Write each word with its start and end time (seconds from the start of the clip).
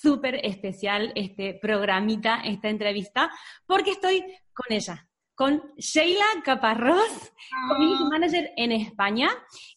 súper 0.00 0.40
especial 0.44 1.12
este 1.14 1.58
programita, 1.60 2.40
esta 2.44 2.68
entrevista, 2.68 3.30
porque 3.66 3.92
estoy 3.92 4.20
con 4.52 4.66
ella, 4.70 5.08
con 5.34 5.62
Sheila 5.76 6.24
Caparrós, 6.44 7.32
Community 7.68 8.02
ah. 8.04 8.08
Manager 8.10 8.50
en 8.56 8.72
España. 8.72 9.28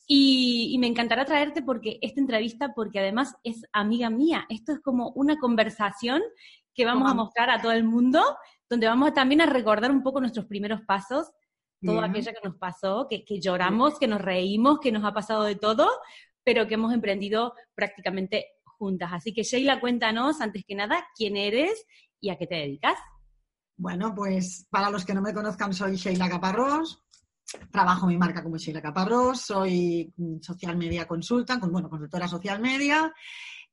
Y, 0.08 0.76
me 0.80 0.88
encantará 0.88 1.24
traerte 1.24 1.62
porque 1.62 2.00
esta 2.02 2.20
entrevista, 2.20 2.74
porque 2.74 3.00
además 3.00 3.36
es 3.44 3.64
amiga 3.72 4.10
mía. 4.10 4.46
Esto 4.50 4.74
es 4.74 4.80
como 4.80 5.12
una 5.16 5.38
conversación 5.38 6.22
que 6.74 6.86
vamos 6.86 7.10
a 7.10 7.14
mostrar 7.14 7.50
a 7.50 7.62
todo 7.62 7.74
el 7.74 7.84
mundo, 7.84 8.24
donde 8.70 8.88
vamos 8.88 9.14
también 9.14 9.42
a 9.42 9.46
recordar 9.46 9.92
un 9.92 10.02
poco 10.02 10.20
nuestros 10.20 10.46
primeros 10.46 10.82
pasos, 10.82 11.30
todo 11.84 12.02
aquello 12.02 12.32
que 12.32 12.48
nos 12.48 12.58
pasó, 12.58 13.08
que, 13.10 13.26
que 13.26 13.40
lloramos, 13.40 13.98
que 14.00 14.08
nos 14.08 14.22
reímos, 14.22 14.80
que 14.80 14.92
nos 14.92 15.04
ha 15.04 15.14
pasado 15.14 15.44
de 15.44 15.56
todo, 15.56 15.90
pero 16.44 16.68
que 16.68 16.76
hemos 16.76 16.94
emprendido 16.94 17.54
prácticamente 17.76 18.48
Así 19.12 19.34
que 19.34 19.44
Sheila, 19.44 19.80
cuéntanos 19.80 20.42
antes 20.42 20.64
que 20.68 20.76
nada 20.76 21.06
quién 21.16 21.38
eres 21.38 21.86
y 22.20 22.30
a 22.30 22.38
qué 22.38 22.48
te 22.48 22.56
dedicas. 22.56 22.98
Bueno, 23.78 24.14
pues 24.16 24.68
para 24.70 24.90
los 24.90 25.06
que 25.06 25.14
no 25.14 25.22
me 25.22 25.34
conozcan, 25.34 25.74
soy 25.74 25.96
Sheila 25.96 26.30
Caparrós. 26.30 27.04
Trabajo 27.72 28.08
mi 28.08 28.18
marca 28.18 28.42
como 28.44 28.58
Sheila 28.58 28.82
Caparrós, 28.82 29.42
soy 29.42 30.14
social 30.42 30.78
media 30.78 31.08
consulta, 31.08 31.58
bueno, 31.58 31.90
consultora 31.90 32.28
social 32.28 32.62
media 32.62 33.14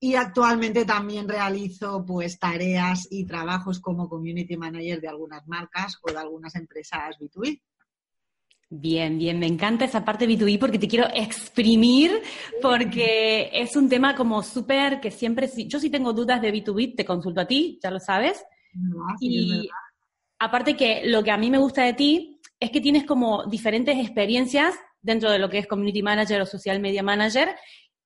y 0.00 0.14
actualmente 0.14 0.84
también 0.84 1.28
realizo 1.28 2.04
pues 2.04 2.38
tareas 2.38 3.08
y 3.10 3.24
trabajos 3.24 3.80
como 3.80 4.08
community 4.08 4.56
manager 4.56 5.00
de 5.00 5.08
algunas 5.08 5.46
marcas 5.46 5.98
o 6.02 6.10
de 6.10 6.18
algunas 6.18 6.54
empresas 6.54 7.16
B2B. 7.18 7.60
Bien, 8.70 9.18
bien, 9.18 9.38
me 9.38 9.46
encanta 9.46 9.86
esa 9.86 10.04
parte 10.04 10.28
B2B 10.28 10.58
porque 10.58 10.78
te 10.78 10.88
quiero 10.88 11.06
exprimir, 11.14 12.22
porque 12.60 13.48
es 13.50 13.74
un 13.76 13.88
tema 13.88 14.14
como 14.14 14.42
súper 14.42 15.00
que 15.00 15.10
siempre, 15.10 15.48
yo 15.66 15.80
sí 15.80 15.88
tengo 15.88 16.12
dudas 16.12 16.42
de 16.42 16.52
B2B, 16.52 16.94
te 16.94 17.06
consulto 17.06 17.40
a 17.40 17.46
ti, 17.46 17.78
ya 17.82 17.90
lo 17.90 17.98
sabes. 17.98 18.44
y 19.20 19.70
aparte 20.38 20.76
que 20.76 21.02
lo 21.06 21.24
que 21.24 21.30
a 21.30 21.38
mí 21.38 21.50
me 21.50 21.56
gusta 21.56 21.82
de 21.84 21.94
ti 21.94 22.40
es 22.60 22.70
que 22.70 22.82
tienes 22.82 23.04
como 23.04 23.46
diferentes 23.46 23.96
experiencias 23.96 24.74
dentro 25.00 25.30
de 25.30 25.38
lo 25.38 25.48
que 25.48 25.58
es 25.58 25.66
Community 25.66 26.02
Manager 26.02 26.42
o 26.42 26.46
Social 26.46 26.78
Media 26.78 27.02
Manager, 27.02 27.56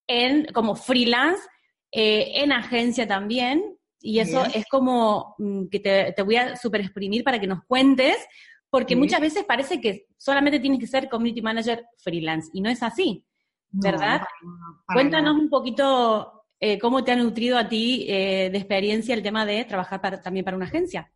en 0.07 0.47
como 0.53 0.77
freelance, 0.77 1.43
eh, 1.91 2.35
en 2.37 2.53
agencia 2.53 3.09
también, 3.09 3.77
y 4.01 4.21
eso 4.21 4.45
es 4.55 4.65
como 4.69 5.35
mm, 5.39 5.67
que 5.67 5.81
te, 5.81 6.13
te 6.13 6.23
voy 6.23 6.37
a 6.37 6.57
súper 6.57 6.83
exprimir 6.83 7.25
para 7.25 7.41
que 7.41 7.47
nos 7.49 7.65
cuentes 7.65 8.17
porque 8.73 8.97
muchas 8.97 9.21
veces 9.21 9.45
parece 9.45 9.83
que 9.83 10.07
solamente 10.17 10.59
tienes 10.59 10.81
que 10.81 10.87
ser 10.87 11.11
community 11.11 11.43
manager 11.43 11.85
freelance 11.99 12.49
y 12.55 12.63
no 12.63 12.71
es 12.71 12.83
así, 12.83 13.23
¿verdad? 13.71 14.23
Cuéntanos 14.87 15.35
un 15.35 15.51
poquito 15.51 16.47
eh, 16.59 16.79
cómo 16.79 17.05
te 17.05 17.13
ha 17.13 17.17
nutrido 17.17 17.59
a 17.59 17.69
ti 17.69 18.07
eh, 18.09 18.49
de 18.51 18.57
experiencia 18.57 19.15
el 19.15 19.23
tema 19.23 19.45
de 19.45 19.67
trabajar 19.67 20.23
también 20.23 20.43
para 20.43 20.57
una 20.57 20.65
agencia. 20.65 21.13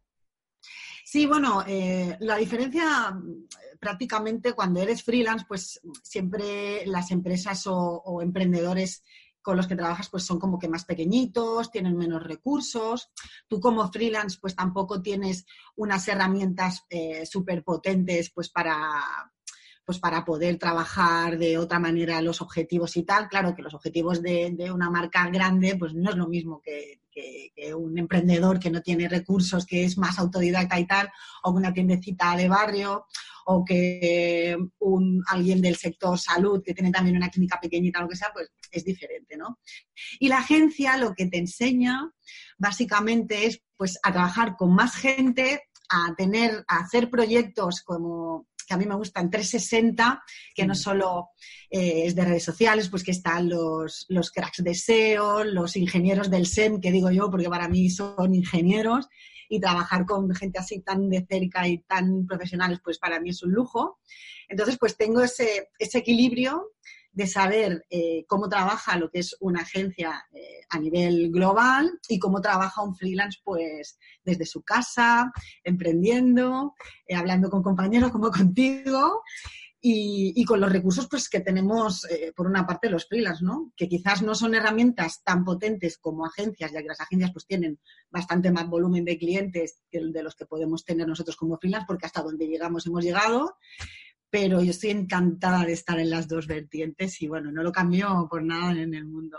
Sí, 1.03 1.25
bueno, 1.25 1.65
eh, 1.67 2.19
la 2.21 2.37
diferencia 2.37 3.19
prácticamente 3.81 4.53
cuando 4.53 4.83
eres 4.83 5.03
freelance, 5.03 5.47
pues 5.49 5.81
siempre 6.03 6.85
las 6.85 7.11
empresas 7.11 7.63
o 7.67 8.21
emprendedores 8.21 9.03
con 9.47 9.57
los 9.57 9.69
que 9.69 9.77
trabajas 9.77 10.09
pues 10.09 10.25
son 10.25 10.41
como 10.41 10.59
que 10.59 10.67
más 10.67 10.85
pequeñitos, 10.85 11.71
tienen 11.71 11.97
menos 11.97 12.21
recursos. 12.21 13.11
Tú 13.47 13.61
como 13.61 13.87
freelance 13.93 14.39
pues 14.41 14.57
tampoco 14.57 15.01
tienes 15.01 15.47
unas 15.77 16.09
herramientas 16.09 16.85
eh, 16.91 17.25
súper 17.25 17.63
potentes 17.63 18.33
pues 18.35 18.49
para, 18.49 19.01
pues 19.85 20.01
para 20.01 20.25
poder 20.25 20.59
trabajar 20.59 21.39
de 21.39 21.59
otra 21.59 21.79
manera 21.79 22.21
los 22.23 22.43
objetivos 22.43 22.97
y 22.97 23.05
tal. 23.05 23.29
Claro 23.29 23.55
que 23.55 23.63
los 23.63 23.73
objetivos 23.73 24.21
de, 24.21 24.69
una 24.75 24.91
marca 24.91 25.31
grande 25.31 25.77
pues 25.79 25.95
no 25.95 26.11
es 26.11 26.17
lo 26.17 26.27
mismo 26.27 26.61
que, 26.61 27.03
que, 27.13 27.73
un 27.73 27.97
emprendedor 27.97 28.59
que 28.59 28.73
no 28.73 28.83
tiene 28.83 29.09
recursos, 29.09 29.65
que 29.65 29.85
es 29.85 29.97
más 29.97 30.19
autodidacta 30.19 30.81
y 30.81 30.89
tal, 30.89 31.09
o 31.45 31.53
una 31.53 31.73
tiendecita 31.73 32.35
de 32.37 32.49
barrio, 32.49 33.07
o 33.49 33.65
que 33.65 34.57
un, 34.81 35.23
alguien 35.29 35.61
del 35.61 35.77
sector 35.77 36.19
salud 36.19 36.63
que 36.65 36.75
tiene 36.75 36.91
también 36.91 37.17
una 37.17 37.31
clínica 37.31 37.61
pequeñita, 37.61 38.01
lo 38.01 38.09
que 38.09 38.17
sea, 38.17 38.31
pues 38.33 38.51
es 38.73 38.85
diferente, 38.85 39.37
¿no? 39.37 39.61
Y 40.19 40.29
la 40.29 40.39
agencia 40.39 40.97
lo 40.97 41.15
que 41.15 41.27
te 41.27 41.39
enseña 41.39 42.13
básicamente 42.59 43.47
es 43.47 43.63
pues 43.77 43.99
a 44.03 44.13
trabajar 44.13 44.57
con 44.57 44.75
más 44.75 44.97
gente, 44.97 45.63
a 45.89 46.15
tener, 46.17 46.65
a 46.67 46.79
hacer 46.79 47.09
proyectos 47.09 47.83
como 47.83 48.49
que 48.67 48.75
a 48.75 48.77
mí 48.77 48.85
me 48.85 48.97
gustan 48.97 49.31
360, 49.31 50.25
que 50.53 50.67
no 50.67 50.73
mm. 50.73 50.77
solo 50.77 51.29
eh, 51.71 52.07
es 52.07 52.17
de 52.17 52.25
redes 52.25 52.43
sociales, 52.43 52.89
pues 52.89 53.05
que 53.05 53.13
están 53.13 53.49
los, 53.49 54.07
los 54.09 54.33
cracks 54.33 54.65
de 54.65 54.75
SEO, 54.75 55.45
los 55.45 55.77
ingenieros 55.77 56.31
del 56.31 56.47
SEM, 56.49 56.81
que 56.81 56.91
digo 56.91 57.13
yo, 57.13 57.31
porque 57.31 57.49
para 57.49 57.69
mí 57.69 57.89
son 57.91 58.35
ingenieros, 58.35 59.07
y 59.49 59.61
trabajar 59.61 60.07
con 60.07 60.35
gente 60.35 60.59
así 60.59 60.81
tan 60.81 61.09
de 61.09 61.27
cerca 61.29 61.67
y 61.67 61.79
tan 61.79 62.27
profesionales, 62.27 62.81
pues 62.83 62.99
para 62.99 63.21
mí 63.21 63.31
es 63.31 63.43
un 63.43 63.53
lujo. 63.53 63.99
Entonces, 64.49 64.77
pues 64.79 64.97
tengo 64.97 65.23
ese, 65.23 65.71
ese 65.79 65.99
equilibrio 65.99 66.73
de 67.17 67.27
saber 67.27 67.87
eh, 67.89 68.27
cómo 68.29 68.47
trabaja 68.47 68.99
lo 68.99 69.11
que 69.11 69.21
es 69.21 69.35
una 69.41 69.63
agencia 69.63 70.27
eh, 70.35 70.61
a 70.69 70.79
nivel 70.79 71.31
global 71.33 71.99
y 72.11 72.19
cómo 72.19 72.43
trabaja 72.43 72.83
un 72.83 72.95
freelance 72.95 73.41
pues 73.43 73.99
desde 74.23 74.45
su 74.45 74.61
casa, 74.61 75.33
emprendiendo, 75.65 76.75
eh, 77.07 77.15
hablando 77.15 77.49
con 77.49 77.63
compañeros 77.63 78.13
como 78.13 78.31
contigo 78.31 79.23
y, 79.89 80.45
con 80.45 80.61
los 80.61 80.73
recursos 80.73 81.07
pues, 81.09 81.29
que 81.29 81.39
tenemos, 81.39 82.05
eh, 82.11 82.33
por 82.35 82.49
una 82.49 82.67
parte, 82.67 82.91
los 82.91 83.07
freelance, 83.07 83.45
¿no? 83.45 83.73
Que 83.77 83.89
quizás 83.89 84.21
no 84.21 84.35
son 84.35 84.57
herramientas 84.57 85.23
tan 85.23 85.45
potentes 85.45 85.97
como 85.99 86.27
agencias, 86.27 86.73
ya 86.73 86.83
que 86.83 86.89
las 86.89 87.01
agencias 87.01 87.31
pues, 87.33 87.47
tienen 87.47 87.79
bastante 88.11 88.51
más 88.51 88.69
volumen 88.69 89.05
de 89.05 89.17
clientes 89.17 89.83
que 89.89 89.99
el 89.99 90.13
de 90.13 90.25
los 90.25 90.35
que 90.35 90.45
podemos 90.45 90.85
tener 90.85 91.07
nosotros 91.07 91.37
como 91.37 91.57
freelance, 91.57 91.87
porque 91.87 92.07
hasta 92.07 92.23
donde 92.23 92.49
llegamos 92.49 92.85
hemos 92.87 93.05
llegado. 93.05 93.59
Pero 94.29 94.61
yo 94.61 94.71
estoy 94.71 94.91
encantada 94.91 95.65
de 95.65 95.75
estar 95.75 96.01
en 96.01 96.11
las 96.11 96.27
dos 96.27 96.49
vertientes 96.49 97.23
y 97.23 97.29
bueno, 97.29 97.53
no 97.53 97.63
lo 97.63 97.71
cambio 97.71 98.27
por 98.29 98.43
nada 98.43 98.73
en 98.73 98.93
el 98.93 99.05
mundo. 99.05 99.39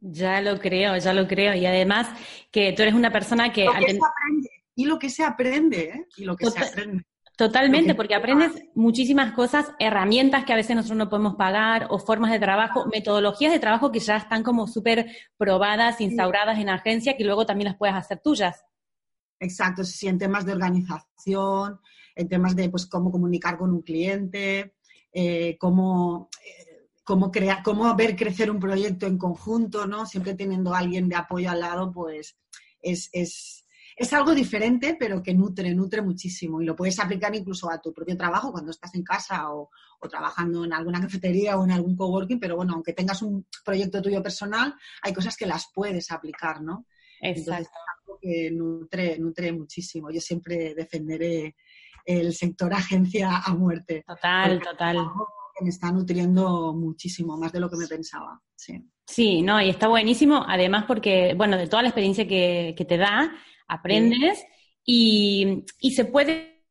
Ya 0.00 0.40
lo 0.42 0.60
creo, 0.60 0.96
ya 0.98 1.14
lo 1.14 1.26
creo. 1.26 1.54
Y 1.54 1.64
además 1.64 2.08
que 2.50 2.72
tú 2.72 2.82
eres 2.82 2.94
una 2.94 3.10
persona 3.10 3.52
que... 3.52 3.64
Lo 3.64 3.72
que 3.72 3.94
se 3.94 4.00
aprende, 4.04 4.50
y 4.74 4.84
lo 4.84 4.98
que 4.98 5.10
se 5.10 5.24
aprende, 5.24 5.80
¿eh? 5.80 6.06
Y 6.18 6.24
lo 6.24 6.36
que 6.36 6.50
se 6.50 6.60
aprende. 6.60 7.04
Totalmente, 7.38 7.94
porque 7.94 8.16
aprendes 8.16 8.50
muchísimas 8.74 9.32
cosas, 9.32 9.70
herramientas 9.78 10.44
que 10.44 10.52
a 10.52 10.56
veces 10.56 10.74
nosotros 10.74 10.98
no 10.98 11.08
podemos 11.08 11.36
pagar, 11.36 11.86
o 11.88 12.00
formas 12.00 12.32
de 12.32 12.40
trabajo, 12.40 12.86
metodologías 12.92 13.52
de 13.52 13.60
trabajo 13.60 13.92
que 13.92 14.00
ya 14.00 14.16
están 14.16 14.42
como 14.42 14.66
súper 14.66 15.06
probadas, 15.36 16.00
instauradas 16.00 16.58
en 16.58 16.68
agencia, 16.68 17.16
que 17.16 17.22
luego 17.22 17.46
también 17.46 17.68
las 17.68 17.76
puedes 17.76 17.94
hacer 17.94 18.18
tuyas. 18.18 18.64
Exacto, 19.38 19.84
sí, 19.84 20.08
en 20.08 20.18
temas 20.18 20.46
de 20.46 20.52
organización, 20.52 21.78
en 22.16 22.28
temas 22.28 22.56
de 22.56 22.70
pues 22.70 22.86
cómo 22.86 23.12
comunicar 23.12 23.56
con 23.56 23.70
un 23.70 23.82
cliente, 23.82 24.74
eh, 25.12 25.56
cómo, 25.60 26.30
eh, 26.44 26.88
cómo, 27.04 27.30
crear, 27.30 27.62
cómo 27.62 27.94
ver 27.94 28.16
crecer 28.16 28.50
un 28.50 28.58
proyecto 28.58 29.06
en 29.06 29.16
conjunto, 29.16 29.86
¿no? 29.86 30.06
Siempre 30.06 30.34
teniendo 30.34 30.74
a 30.74 30.78
alguien 30.80 31.08
de 31.08 31.14
apoyo 31.14 31.52
al 31.52 31.60
lado, 31.60 31.92
pues 31.92 32.36
es, 32.80 33.08
es 33.12 33.64
es 33.98 34.12
algo 34.12 34.32
diferente, 34.32 34.96
pero 34.98 35.20
que 35.20 35.34
nutre, 35.34 35.74
nutre 35.74 36.00
muchísimo. 36.02 36.62
Y 36.62 36.64
lo 36.64 36.76
puedes 36.76 37.00
aplicar 37.00 37.34
incluso 37.34 37.68
a 37.68 37.80
tu 37.80 37.92
propio 37.92 38.16
trabajo 38.16 38.52
cuando 38.52 38.70
estás 38.70 38.94
en 38.94 39.02
casa 39.02 39.52
o, 39.52 39.70
trabajando 40.08 40.64
en 40.64 40.72
alguna 40.72 41.00
cafetería 41.00 41.58
o 41.58 41.64
en 41.64 41.72
algún 41.72 41.96
coworking, 41.96 42.38
pero 42.38 42.54
bueno, 42.54 42.74
aunque 42.74 42.92
tengas 42.92 43.20
un 43.22 43.44
proyecto 43.64 44.00
tuyo 44.00 44.22
personal, 44.22 44.72
hay 45.02 45.12
cosas 45.12 45.36
que 45.36 45.46
las 45.46 45.70
puedes 45.74 46.12
aplicar, 46.12 46.62
¿no? 46.62 46.86
Exacto. 47.20 47.62
es 47.62 47.68
algo 47.98 48.18
que 48.22 48.50
nutre, 48.52 49.18
nutre 49.18 49.52
muchísimo. 49.52 50.12
Yo 50.12 50.20
siempre 50.20 50.74
defenderé 50.76 51.56
el 52.04 52.32
sector 52.32 52.72
agencia 52.72 53.38
a 53.38 53.52
muerte. 53.52 54.04
Total, 54.06 54.62
total. 54.62 54.96
Que 55.58 55.64
me 55.64 55.70
está 55.70 55.90
nutriendo 55.90 56.72
muchísimo, 56.72 57.36
más 57.36 57.50
de 57.50 57.58
lo 57.58 57.68
que 57.68 57.76
me 57.76 57.88
pensaba. 57.88 58.40
Sí. 58.54 58.80
Sí, 59.04 59.42
no, 59.42 59.60
y 59.60 59.70
está 59.70 59.88
buenísimo, 59.88 60.44
además 60.46 60.84
porque, 60.86 61.34
bueno, 61.34 61.56
de 61.56 61.66
toda 61.66 61.82
la 61.82 61.88
experiencia 61.88 62.28
que, 62.28 62.74
que 62.76 62.84
te 62.84 62.98
da, 62.98 63.32
aprendes 63.68 64.44
y, 64.84 65.64
se 65.94 66.04
puede 66.06 66.64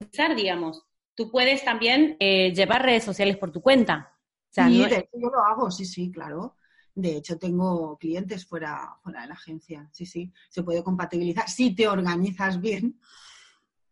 usar, 0.00 0.36
digamos. 0.36 0.84
Tú 1.14 1.30
puedes 1.30 1.64
también 1.64 2.16
eh, 2.20 2.52
llevar 2.54 2.84
redes 2.84 3.04
sociales 3.04 3.36
por 3.36 3.50
tu 3.50 3.60
cuenta. 3.60 4.12
sí, 4.50 4.78
yo 4.78 5.30
lo 5.30 5.44
hago, 5.44 5.70
sí, 5.70 5.84
sí, 5.84 6.10
claro. 6.10 6.56
De 6.94 7.16
hecho, 7.16 7.38
tengo 7.38 7.96
clientes 7.96 8.46
fuera, 8.46 8.96
fuera 9.02 9.22
de 9.22 9.28
la 9.28 9.34
agencia. 9.34 9.88
Sí, 9.92 10.04
sí, 10.04 10.32
se 10.50 10.62
puede 10.62 10.82
compatibilizar 10.82 11.48
si 11.48 11.74
te 11.74 11.88
organizas 11.88 12.60
bien. 12.60 13.00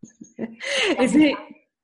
Ese, 0.98 1.36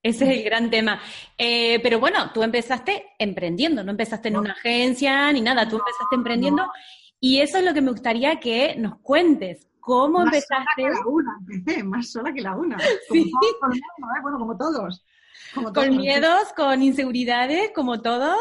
es 0.02 0.20
el 0.20 0.42
gran 0.44 0.70
tema. 0.70 1.00
Eh, 1.36 1.80
pero 1.82 1.98
bueno, 1.98 2.32
tú 2.32 2.42
empezaste 2.42 3.04
emprendiendo, 3.18 3.82
no 3.82 3.90
empezaste 3.90 4.28
en 4.28 4.36
una 4.36 4.52
agencia 4.52 5.32
ni 5.32 5.40
nada, 5.40 5.68
tú 5.68 5.76
empezaste 5.76 6.14
emprendiendo 6.14 6.64
y 7.18 7.40
eso 7.40 7.58
es 7.58 7.64
lo 7.64 7.74
que 7.74 7.80
me 7.80 7.90
gustaría 7.90 8.38
que 8.38 8.76
nos 8.76 8.98
cuentes. 8.98 9.66
¿Cómo 9.86 10.18
más 10.24 10.34
empezaste? 10.34 10.82
Sola 10.82 10.92
que 10.92 10.92
la 10.92 11.06
una, 11.06 11.38
empecé, 11.48 11.82
más 11.84 12.10
sola 12.10 12.32
que 12.34 12.40
la 12.42 12.56
una. 12.56 12.76
Como 13.08 13.22
Sí. 13.24 13.30
todos, 13.60 13.76
¿eh? 13.76 13.80
bueno, 14.22 14.38
como 14.38 14.56
todos. 14.56 15.04
Como 15.54 15.72
todos. 15.72 15.86
con 15.86 15.96
miedos, 15.98 16.52
con 16.56 16.82
inseguridades, 16.82 17.70
como 17.74 18.00
todos, 18.02 18.36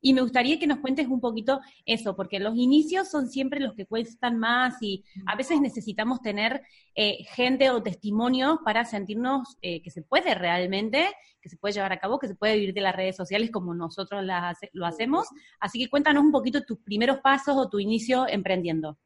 y 0.00 0.12
me 0.14 0.22
gustaría 0.22 0.58
que 0.58 0.66
nos 0.66 0.78
cuentes 0.78 1.06
un 1.06 1.20
poquito 1.20 1.60
eso, 1.86 2.16
porque 2.16 2.40
los 2.40 2.56
inicios 2.56 3.08
son 3.10 3.28
siempre 3.28 3.60
los 3.60 3.74
que 3.74 3.86
cuestan 3.86 4.38
más 4.38 4.74
y 4.82 5.04
a 5.26 5.36
veces 5.36 5.60
necesitamos 5.60 6.20
tener 6.20 6.62
eh, 6.94 7.18
gente 7.34 7.70
o 7.70 7.82
testimonios 7.82 8.58
para 8.64 8.84
sentirnos 8.86 9.56
eh, 9.62 9.82
que 9.82 9.90
se 9.90 10.02
puede 10.02 10.34
realmente, 10.34 11.06
que 11.40 11.48
se 11.50 11.58
puede 11.58 11.74
llevar 11.74 11.92
a 11.92 11.98
cabo, 12.00 12.18
que 12.18 12.28
se 12.28 12.34
puede 12.34 12.54
vivir 12.56 12.74
de 12.74 12.80
las 12.80 12.96
redes 12.96 13.14
sociales 13.16 13.50
como 13.52 13.72
nosotros 13.74 14.24
las 14.24 14.56
hace- 14.56 14.70
lo 14.72 14.86
hacemos. 14.86 15.28
Así 15.60 15.78
que 15.78 15.88
cuéntanos 15.90 16.24
un 16.24 16.32
poquito 16.32 16.62
tus 16.64 16.78
primeros 16.80 17.18
pasos 17.18 17.56
o 17.56 17.68
tu 17.68 17.78
inicio 17.78 18.26
emprendiendo. 18.26 18.98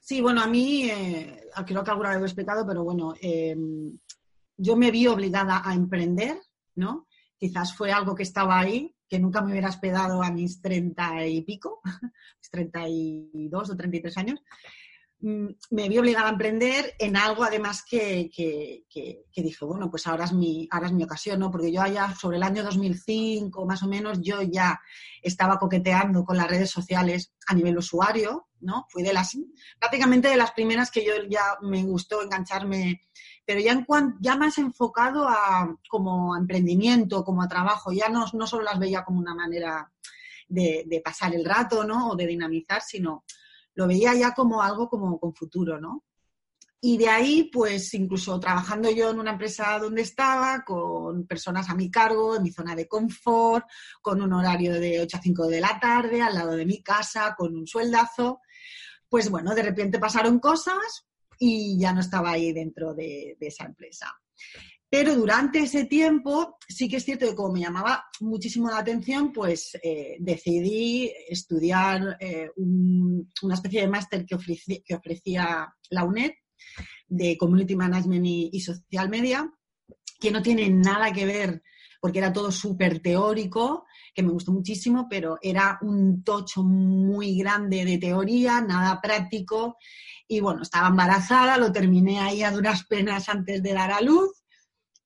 Sí, 0.00 0.20
bueno, 0.20 0.40
a 0.42 0.46
mí, 0.46 0.88
eh, 0.90 1.44
creo 1.66 1.84
que 1.84 1.90
alguna 1.90 2.10
vez 2.10 2.18
lo 2.18 2.24
he 2.24 2.28
explicado, 2.28 2.66
pero 2.66 2.82
bueno, 2.84 3.14
eh, 3.20 3.56
yo 4.56 4.76
me 4.76 4.90
vi 4.90 5.06
obligada 5.06 5.62
a 5.64 5.74
emprender, 5.74 6.38
¿no? 6.76 7.06
Quizás 7.36 7.74
fue 7.76 7.92
algo 7.92 8.14
que 8.14 8.22
estaba 8.22 8.58
ahí, 8.58 8.94
que 9.08 9.18
nunca 9.18 9.40
me 9.42 9.52
hubiera 9.52 9.68
esperado 9.68 10.22
a 10.22 10.30
mis 10.30 10.60
treinta 10.60 11.26
y 11.26 11.42
pico, 11.42 11.80
mis 12.40 12.50
32 12.50 13.70
o 13.70 13.76
33 13.76 14.16
años. 14.18 14.40
Mm, 15.20 15.48
Me 15.70 15.88
vi 15.88 15.98
obligada 15.98 16.28
a 16.28 16.32
emprender 16.32 16.94
en 16.98 17.16
algo 17.16 17.42
además 17.44 17.84
que, 17.88 18.30
que- 18.34 18.84
que- 18.88 19.24
que 19.32 19.42
dije, 19.42 19.64
bueno, 19.64 19.90
pues 19.90 20.06
ahora 20.06 20.24
es, 20.24 20.32
mi, 20.32 20.68
ahora 20.70 20.86
es 20.86 20.92
mi 20.92 21.02
ocasión, 21.04 21.40
¿no? 21.40 21.50
Porque 21.50 21.72
yo 21.72 21.82
allá 21.82 22.14
sobre 22.14 22.36
el 22.38 22.42
año 22.44 22.62
2005, 22.62 23.66
más 23.66 23.82
o 23.82 23.88
menos, 23.88 24.20
yo 24.22 24.42
ya 24.42 24.80
estaba 25.22 25.58
coqueteando 25.58 26.24
con 26.24 26.36
las 26.36 26.48
redes 26.48 26.70
sociales 26.70 27.34
a 27.46 27.54
nivel 27.54 27.78
usuario, 27.78 28.47
¿no? 28.60 28.86
Fui 28.90 29.02
de 29.02 29.12
las, 29.12 29.36
prácticamente 29.78 30.28
de 30.28 30.36
las 30.36 30.52
primeras 30.52 30.90
que 30.90 31.04
yo 31.04 31.12
ya 31.28 31.58
me 31.62 31.82
gustó 31.84 32.22
engancharme, 32.22 33.00
pero 33.44 33.60
ya, 33.60 33.72
en 33.72 33.84
cuan- 33.84 34.16
ya 34.20 34.36
más 34.36 34.58
enfocado 34.58 35.28
a 35.28 35.76
como 35.88 36.34
a 36.34 36.38
emprendimiento, 36.38 37.24
como 37.24 37.42
a 37.42 37.48
trabajo, 37.48 37.92
ya 37.92 38.08
no, 38.08 38.26
no 38.32 38.46
solo 38.46 38.64
las 38.64 38.78
veía 38.78 39.04
como 39.04 39.18
una 39.20 39.34
manera 39.34 39.90
de, 40.48 40.84
de 40.86 41.00
pasar 41.00 41.34
el 41.34 41.44
rato, 41.44 41.84
¿no? 41.84 42.10
O 42.10 42.16
de 42.16 42.26
dinamizar, 42.26 42.82
sino 42.82 43.24
lo 43.74 43.86
veía 43.86 44.14
ya 44.14 44.32
como 44.34 44.62
algo 44.62 44.88
como 44.88 45.18
con 45.18 45.34
futuro, 45.34 45.80
¿no? 45.80 46.04
Y 46.80 46.96
de 46.96 47.08
ahí, 47.08 47.50
pues 47.52 47.92
incluso 47.94 48.38
trabajando 48.38 48.88
yo 48.90 49.10
en 49.10 49.18
una 49.18 49.32
empresa 49.32 49.76
donde 49.80 50.02
estaba, 50.02 50.64
con 50.64 51.26
personas 51.26 51.68
a 51.68 51.74
mi 51.74 51.90
cargo, 51.90 52.36
en 52.36 52.44
mi 52.44 52.52
zona 52.52 52.76
de 52.76 52.86
confort, 52.86 53.66
con 54.00 54.22
un 54.22 54.32
horario 54.32 54.74
de 54.78 55.00
8 55.00 55.16
a 55.16 55.20
5 55.20 55.48
de 55.48 55.60
la 55.60 55.80
tarde, 55.80 56.22
al 56.22 56.34
lado 56.34 56.52
de 56.52 56.64
mi 56.64 56.80
casa, 56.80 57.34
con 57.36 57.56
un 57.56 57.66
sueldazo, 57.66 58.42
pues 59.08 59.30
bueno, 59.30 59.54
de 59.54 59.62
repente 59.62 59.98
pasaron 59.98 60.38
cosas 60.38 61.06
y 61.38 61.78
ya 61.78 61.92
no 61.92 62.00
estaba 62.00 62.32
ahí 62.32 62.52
dentro 62.52 62.94
de, 62.94 63.36
esa 63.40 63.64
empresa. 63.64 64.12
Pero 64.90 65.14
durante 65.14 65.58
ese 65.60 65.84
tiempo, 65.84 66.56
sí 66.66 66.88
que 66.88 66.96
es 66.96 67.04
cierto 67.04 67.26
que 67.26 67.34
como 67.34 67.52
me 67.52 67.60
llamaba 67.60 68.04
muchísimo 68.20 68.70
la 68.70 68.78
atención, 68.78 69.32
pues 69.32 69.78
eh, 69.82 70.16
decidí 70.18 71.12
estudiar 71.28 72.16
eh, 72.20 72.50
un- 72.56 73.30
una 73.42 73.54
especie 73.54 73.82
de 73.82 73.88
máster 73.88 74.24
que 74.24 74.94
ofrecía 74.94 75.74
la 75.90 76.04
UNED 76.04 76.32
de 77.06 77.36
Community 77.36 77.76
Management 77.76 78.26
y, 78.26 78.50
y 78.52 78.60
Social 78.60 79.08
Media, 79.10 79.50
que 80.20 80.30
no 80.30 80.42
tiene 80.42 80.68
nada 80.70 81.12
que 81.12 81.26
ver, 81.26 81.62
porque 82.00 82.18
era 82.18 82.32
todo 82.32 82.50
súper 82.50 83.00
teórico, 83.00 83.84
que 84.18 84.24
me 84.24 84.32
gustó 84.32 84.50
muchísimo, 84.50 85.06
pero 85.08 85.38
era 85.40 85.78
un 85.80 86.24
tocho 86.24 86.64
muy 86.64 87.38
grande 87.38 87.84
de 87.84 87.98
teoría, 87.98 88.60
nada 88.60 89.00
práctico. 89.00 89.76
Y 90.26 90.40
bueno, 90.40 90.62
estaba 90.62 90.88
embarazada, 90.88 91.56
lo 91.56 91.70
terminé 91.70 92.18
ahí 92.18 92.42
a 92.42 92.50
duras 92.50 92.82
penas 92.82 93.28
antes 93.28 93.62
de 93.62 93.72
dar 93.72 93.92
a 93.92 94.00
luz 94.00 94.42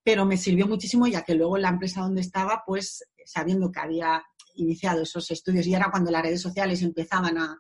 pero 0.05 0.25
me 0.27 0.37
sirvió 0.37 0.67
muchísimo 0.67 1.07
ya 1.07 1.23
que 1.23 1.35
luego 1.35 1.55
en 1.55 1.63
la 1.63 1.69
empresa 1.69 2.01
donde 2.01 2.23
estaba, 2.23 2.65
pues 2.67 3.05
sabiendo 3.25 3.71
que 3.71 3.79
había 3.79 4.21
iniciado 4.57 5.03
esos 5.03 5.31
estudios 5.31 5.65
y 5.67 5.75
era 5.75 5.93
cuando 5.93 6.11
las 6.11 6.23
redes 6.23 6.43
sociales 6.43 6.83
empezaban 6.83 7.39
a, 7.39 7.57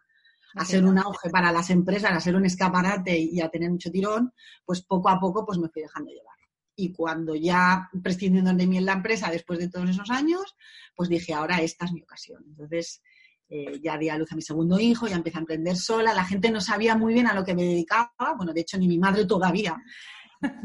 a 0.56 0.64
ser 0.64 0.84
un 0.84 0.98
auge 0.98 1.30
para 1.30 1.52
las 1.52 1.70
empresas, 1.70 2.10
a 2.10 2.20
ser 2.20 2.34
un 2.34 2.44
escaparate 2.44 3.16
y 3.16 3.40
a 3.40 3.48
tener 3.48 3.70
mucho 3.70 3.92
tirón, 3.92 4.32
pues 4.64 4.82
poco 4.82 5.08
a 5.08 5.20
poco 5.20 5.46
pues 5.46 5.58
me 5.58 5.68
fui 5.68 5.82
dejando 5.82 6.10
llevar. 6.10 6.41
Y 6.82 6.92
cuando 6.92 7.34
ya 7.34 7.88
prescindiendo 8.02 8.52
de 8.52 8.66
mí 8.66 8.78
en 8.78 8.86
la 8.86 8.94
empresa 8.94 9.30
después 9.30 9.58
de 9.58 9.68
todos 9.68 9.88
esos 9.88 10.10
años, 10.10 10.56
pues 10.94 11.08
dije, 11.08 11.32
ahora 11.32 11.60
esta 11.60 11.84
es 11.84 11.92
mi 11.92 12.02
ocasión. 12.02 12.42
Entonces 12.46 13.02
eh, 13.48 13.80
ya 13.82 13.98
di 13.98 14.08
a 14.08 14.18
luz 14.18 14.32
a 14.32 14.36
mi 14.36 14.42
segundo 14.42 14.80
hijo, 14.80 15.06
ya 15.06 15.16
empecé 15.16 15.36
a 15.38 15.40
emprender 15.40 15.76
sola, 15.76 16.14
la 16.14 16.24
gente 16.24 16.50
no 16.50 16.60
sabía 16.60 16.96
muy 16.96 17.14
bien 17.14 17.26
a 17.26 17.34
lo 17.34 17.44
que 17.44 17.54
me 17.54 17.62
dedicaba, 17.62 18.34
bueno, 18.36 18.52
de 18.52 18.62
hecho 18.62 18.78
ni 18.78 18.88
mi 18.88 18.98
madre 18.98 19.26
todavía 19.26 19.76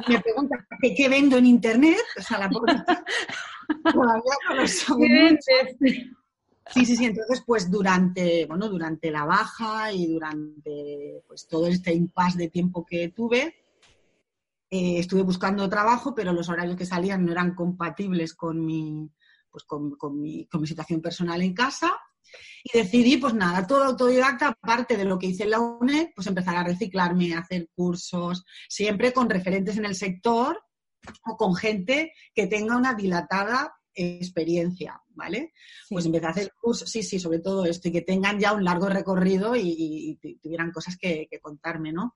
me 0.07 0.21
pregunta 0.21 0.65
¿qué, 0.81 1.09
vendo 1.09 1.37
en 1.37 1.45
internet, 1.45 1.97
o 2.17 2.21
sea, 2.21 2.39
la 2.39 2.49
todavía 3.93 4.33
no 4.49 4.55
lo 4.55 4.67
sabe. 4.67 5.37
Sí, 6.73 6.85
sí, 6.85 6.97
sí. 6.97 7.05
Entonces, 7.05 7.43
pues 7.45 7.71
durante, 7.71 8.45
bueno, 8.45 8.67
durante 8.67 9.09
la 9.09 9.23
baja 9.23 9.91
y 9.93 10.07
durante 10.07 11.23
pues 11.27 11.47
todo 11.47 11.67
este 11.67 11.93
impasse 11.93 12.37
de 12.37 12.49
tiempo 12.49 12.85
que 12.85 13.09
tuve, 13.09 13.55
eh, 14.69 14.99
estuve 14.99 15.21
buscando 15.23 15.67
trabajo, 15.69 16.13
pero 16.15 16.33
los 16.33 16.49
horarios 16.49 16.75
que 16.75 16.85
salían 16.85 17.25
no 17.25 17.31
eran 17.31 17.55
compatibles 17.55 18.33
con 18.33 18.65
mi, 18.65 19.09
pues 19.49 19.63
con, 19.63 19.91
con 19.97 20.19
mi, 20.19 20.47
con 20.47 20.61
mi 20.61 20.67
situación 20.67 21.01
personal 21.01 21.41
en 21.41 21.53
casa. 21.53 21.93
Y 22.63 22.77
decidí, 22.77 23.15
pues 23.17 23.33
nada, 23.33 23.65
todo 23.65 23.83
autodidacta, 23.85 24.49
aparte 24.49 24.97
de 24.97 25.05
lo 25.05 25.17
que 25.17 25.27
hice 25.27 25.43
en 25.43 25.51
la 25.51 25.59
UNED, 25.61 26.09
pues 26.13 26.27
empezar 26.27 26.57
a 26.57 26.63
reciclarme, 26.63 27.33
a 27.33 27.39
hacer 27.39 27.69
cursos, 27.73 28.43
siempre 28.67 29.13
con 29.13 29.29
referentes 29.29 29.77
en 29.77 29.85
el 29.85 29.95
sector 29.95 30.61
o 31.25 31.37
con 31.37 31.55
gente 31.55 32.11
que 32.33 32.47
tenga 32.47 32.75
una 32.75 32.93
dilatada 32.95 33.73
experiencia, 33.93 35.01
¿vale? 35.09 35.53
Sí. 35.87 35.95
Pues 35.95 36.05
empecé 36.05 36.25
a 36.25 36.29
hacer 36.29 36.53
cursos, 36.61 36.89
sí, 36.89 37.01
sí, 37.01 37.19
sobre 37.19 37.39
todo 37.39 37.65
esto, 37.65 37.87
y 37.87 37.91
que 37.93 38.01
tengan 38.01 38.39
ya 38.39 38.51
un 38.53 38.63
largo 38.63 38.89
recorrido 38.89 39.55
y, 39.55 39.61
y- 39.61 40.19
y 40.21 40.35
tuvieran 40.35 40.71
cosas 40.71 40.97
que, 40.97 41.27
que 41.31 41.39
contarme, 41.39 41.93
¿no? 41.93 42.13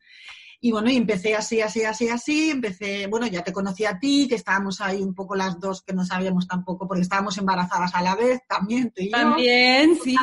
Y 0.64 0.72
bueno, 0.72 0.92
y 0.92 0.96
empecé 0.98 1.36
así, 1.36 1.60
así, 1.60 1.84
así, 1.84 2.08
así, 2.08 2.52
empecé, 2.52 3.08
bueno, 3.08 3.26
ya 3.26 3.44
te 3.44 3.52
conocí 3.52 3.84
a 3.84 3.98
ti, 3.98 4.28
que 4.30 4.36
estábamos 4.36 4.80
ahí 4.80 5.02
un 5.02 5.16
poco 5.16 5.36
las 5.36 5.60
dos 5.60 5.82
que 5.82 5.92
no 5.92 6.06
sabíamos 6.06 6.48
tampoco, 6.48 6.88
porque 6.88 7.02
estábamos 7.02 7.36
embarazadas 7.40 7.96
a 7.96 8.02
la 8.04 8.16
vez, 8.16 8.42
también 8.48 8.92
tú 8.92 9.02
y 9.02 9.08
yo. 9.08 9.18
También, 9.18 9.98
sí. 10.04 10.16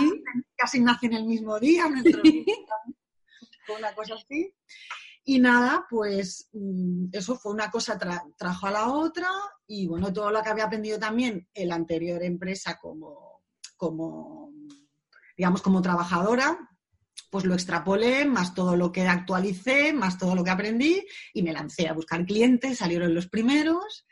Casi 0.56 0.78
nacen 0.80 1.12
el 1.14 1.24
mismo 1.24 1.58
día, 1.58 1.86
Sí. 2.04 2.46
una 3.76 3.92
cosa 3.94 4.14
así. 4.14 4.54
Y 5.24 5.40
nada, 5.40 5.84
pues 5.90 6.48
mm, 6.52 7.08
eso 7.12 7.36
fue 7.36 7.52
una 7.52 7.70
cosa, 7.70 7.98
tra- 7.98 8.32
trajo 8.36 8.66
a 8.66 8.70
la 8.70 8.88
otra 8.92 9.28
y 9.66 9.86
bueno, 9.88 10.12
todo 10.12 10.30
lo 10.30 10.40
que 10.42 10.48
había 10.48 10.64
aprendido 10.64 10.98
también 10.98 11.48
en 11.52 11.68
la 11.68 11.74
anterior 11.74 12.22
empresa 12.22 12.78
como, 12.80 13.42
como 13.76 14.52
digamos, 15.36 15.60
como 15.62 15.82
trabajadora, 15.82 16.58
pues 17.30 17.44
lo 17.44 17.54
extrapolé, 17.54 18.24
más 18.24 18.54
todo 18.54 18.76
lo 18.76 18.90
que 18.92 19.02
actualicé, 19.06 19.92
más 19.92 20.18
todo 20.18 20.34
lo 20.34 20.44
que 20.44 20.50
aprendí 20.50 21.04
y 21.32 21.42
me 21.42 21.52
lancé 21.52 21.88
a 21.88 21.92
buscar 21.92 22.24
clientes, 22.24 22.78
salieron 22.78 23.14
los 23.14 23.28
primeros 23.28 24.06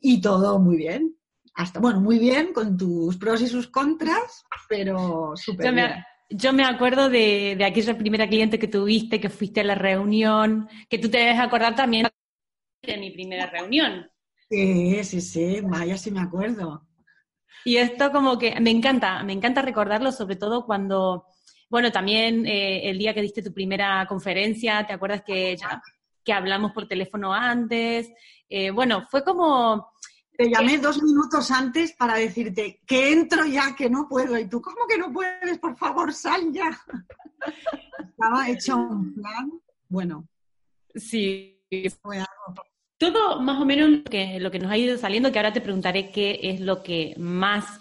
y 0.00 0.20
todo 0.20 0.58
muy 0.58 0.76
bien. 0.76 1.16
Hasta, 1.54 1.80
bueno, 1.80 2.00
muy 2.00 2.18
bien, 2.18 2.52
con 2.52 2.76
tus 2.76 3.16
pros 3.16 3.40
y 3.40 3.48
sus 3.48 3.68
contras, 3.68 4.44
pero 4.68 5.32
súper 5.36 5.66
Yo 5.66 5.72
bien. 5.72 5.86
me, 5.86 6.04
yo 6.28 6.52
me 6.52 6.64
acuerdo 6.64 7.08
de, 7.08 7.54
de 7.56 7.64
aquella 7.64 7.96
primera 7.96 8.28
cliente 8.28 8.58
que 8.58 8.68
tuviste, 8.68 9.18
que 9.20 9.30
fuiste 9.30 9.60
a 9.60 9.64
la 9.64 9.74
reunión, 9.74 10.68
que 10.90 10.98
tú 10.98 11.08
te 11.08 11.18
debes 11.18 11.38
acordar 11.38 11.74
también 11.74 12.08
de 12.82 12.96
mi 12.98 13.10
primera 13.10 13.46
reunión. 13.46 14.10
Sí, 14.50 15.02
sí, 15.02 15.20
sí, 15.20 15.60
vaya, 15.62 15.96
sí 15.96 16.10
me 16.10 16.20
acuerdo. 16.20 16.86
Y 17.64 17.78
esto 17.78 18.12
como 18.12 18.38
que 18.38 18.60
me 18.60 18.70
encanta, 18.70 19.22
me 19.24 19.32
encanta 19.32 19.62
recordarlo, 19.62 20.12
sobre 20.12 20.36
todo 20.36 20.66
cuando, 20.66 21.26
bueno, 21.68 21.90
también 21.90 22.46
eh, 22.46 22.88
el 22.88 22.98
día 22.98 23.12
que 23.12 23.22
diste 23.22 23.42
tu 23.42 23.52
primera 23.52 24.06
conferencia, 24.06 24.86
¿te 24.86 24.92
acuerdas 24.92 25.22
que, 25.22 25.56
ya, 25.56 25.82
que 26.24 26.32
hablamos 26.32 26.72
por 26.72 26.86
teléfono 26.86 27.32
antes? 27.32 28.10
Eh, 28.48 28.70
bueno, 28.70 29.04
fue 29.10 29.24
como, 29.24 29.92
Te 30.36 30.48
llamé 30.48 30.78
dos 30.78 31.02
minutos 31.02 31.50
antes 31.50 31.92
para 31.94 32.16
decirte 32.16 32.80
que 32.86 33.12
entro 33.12 33.44
ya, 33.46 33.74
que 33.74 33.90
no 33.90 34.08
puedo. 34.08 34.38
Y 34.38 34.48
tú, 34.48 34.60
¿cómo 34.60 34.86
que 34.88 34.98
no 34.98 35.12
puedes? 35.12 35.58
Por 35.58 35.76
favor, 35.76 36.12
sal 36.12 36.52
ya. 36.52 36.70
Estaba 38.10 38.48
hecho 38.48 38.76
un 38.76 39.14
plan. 39.14 39.50
Bueno, 39.88 40.28
sí, 40.94 41.60
fue 42.00 42.18
algo. 42.18 42.62
todo 42.96 43.40
más 43.40 43.60
o 43.60 43.64
menos 43.64 43.88
lo 43.90 44.04
que, 44.04 44.38
lo 44.38 44.50
que 44.52 44.58
nos 44.60 44.70
ha 44.70 44.76
ido 44.76 44.96
saliendo, 44.98 45.32
que 45.32 45.38
ahora 45.38 45.52
te 45.52 45.60
preguntaré 45.60 46.12
qué 46.12 46.38
es 46.42 46.60
lo 46.60 46.82
que 46.84 47.14
más 47.18 47.80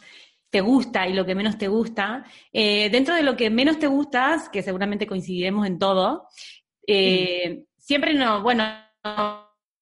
te 0.55 0.61
gusta 0.61 1.05
y 1.05 1.11
lo 1.11 1.25
que 1.25 1.35
menos 1.35 1.57
te 1.57 1.67
gusta. 1.67 2.23
Eh, 2.53 2.89
dentro 2.89 3.13
de 3.13 3.23
lo 3.23 3.35
que 3.35 3.49
menos 3.49 3.77
te 3.77 3.87
gusta, 3.87 4.41
que 4.53 4.63
seguramente 4.63 5.05
coincidiremos 5.05 5.67
en 5.67 5.77
todo, 5.77 6.29
eh, 6.87 7.65
siempre 7.77 8.13
no, 8.13 8.41
bueno, 8.41 8.63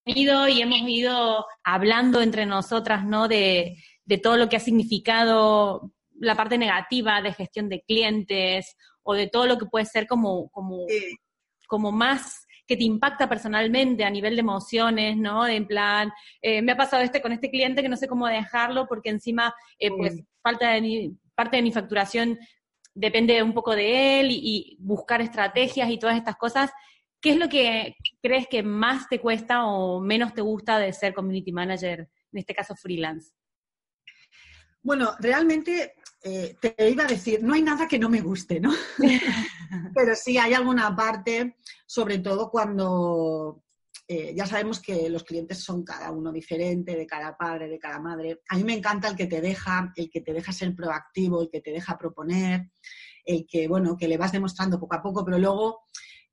ido 0.03 0.47
y 0.47 0.63
hemos 0.63 0.79
ido 0.89 1.45
hablando 1.63 2.23
entre 2.23 2.47
nosotras, 2.47 3.05
¿no? 3.05 3.27
De, 3.27 3.77
de 4.03 4.17
todo 4.17 4.35
lo 4.35 4.49
que 4.49 4.55
ha 4.55 4.59
significado 4.59 5.91
la 6.19 6.33
parte 6.33 6.57
negativa 6.57 7.21
de 7.21 7.33
gestión 7.33 7.69
de 7.69 7.83
clientes 7.83 8.75
o 9.03 9.13
de 9.13 9.27
todo 9.27 9.45
lo 9.45 9.59
que 9.59 9.67
puede 9.67 9.85
ser 9.85 10.07
como, 10.07 10.49
como, 10.49 10.87
como 11.67 11.91
más 11.91 12.47
que 12.65 12.77
te 12.77 12.83
impacta 12.83 13.29
personalmente 13.29 14.03
a 14.03 14.09
nivel 14.09 14.35
de 14.35 14.41
emociones, 14.41 15.17
¿no? 15.17 15.45
En 15.47 15.67
plan, 15.67 16.11
eh, 16.41 16.63
me 16.63 16.71
ha 16.71 16.77
pasado 16.77 17.03
este 17.03 17.21
con 17.21 17.31
este 17.31 17.51
cliente 17.51 17.83
que 17.83 17.89
no 17.89 17.97
sé 17.97 18.07
cómo 18.07 18.25
dejarlo 18.25 18.87
porque 18.87 19.09
encima, 19.09 19.53
eh, 19.77 19.91
pues, 19.95 20.23
falta 20.43 20.71
de 20.71 20.81
mi, 20.81 21.17
parte 21.33 21.57
de 21.57 21.63
mi 21.63 21.71
facturación 21.71 22.38
depende 22.93 23.41
un 23.41 23.53
poco 23.53 23.75
de 23.75 24.19
él 24.19 24.27
y, 24.29 24.77
buscar 24.79 25.21
estrategias 25.21 25.89
y 25.89 25.97
todas 25.97 26.17
estas 26.17 26.35
cosas. 26.35 26.71
¿Qué 27.19 27.31
es 27.31 27.38
lo 27.38 27.47
que 27.47 27.95
crees 28.21 28.47
que 28.47 28.62
más 28.62 29.07
te 29.07 29.19
cuesta 29.19 29.65
o 29.65 30.01
menos 30.01 30.33
te 30.33 30.41
gusta 30.41 30.77
de 30.77 30.91
ser 30.93 31.13
community 31.13 31.51
manager, 31.51 32.01
en 32.01 32.39
este 32.39 32.53
caso 32.53 32.75
freelance? 32.75 33.31
Bueno, 34.81 35.15
realmente 35.19 35.95
eh, 36.21 36.57
te 36.59 36.89
iba 36.89 37.05
a 37.05 37.07
decir, 37.07 37.41
no 37.41 37.53
hay 37.53 37.62
nada 37.62 37.88
que 37.88 37.97
no 37.97 38.09
me 38.09 38.19
guste, 38.19 38.59
¿no? 38.59 38.73
Pero 39.95 40.15
sí 40.15 40.38
hay 40.38 40.53
alguna 40.53 40.93
parte, 40.93 41.55
sobre 41.85 42.19
todo 42.19 42.51
cuando 42.51 43.63
eh, 44.05 44.33
ya 44.36 44.45
sabemos 44.45 44.81
que 44.81 45.10
los 45.10 45.24
clientes 45.24 45.60
son 45.60 45.83
cada 45.83 46.12
uno 46.12 46.31
diferente, 46.31 46.95
de 46.95 47.07
cada 47.07 47.38
padre, 47.38 47.69
de 47.69 47.79
cada 47.79 48.00
madre. 48.00 48.41
A 48.50 48.57
mí 48.57 48.63
me 48.63 48.74
encanta 48.74 49.07
el 49.07 49.15
que 49.15 49.27
te 49.27 49.39
deja, 49.39 49.93
el 49.95 50.10
que 50.10 50.22
te 50.22 50.33
deja 50.33 50.51
ser 50.51 50.75
proactivo, 50.75 51.41
el 51.41 51.50
que 51.50 51.62
te 51.62 51.72
deja 51.72 51.98
proponer, 51.98 52.69
el 53.25 53.45
que, 53.48 53.67
bueno, 53.67 53.95
que 53.95 54.10
le 54.10 54.17
vas 54.17 54.33
demostrando 54.33 54.79
poco 54.79 54.95
a 54.95 55.01
poco, 55.01 55.24
pero 55.24 55.38
luego, 55.38 55.83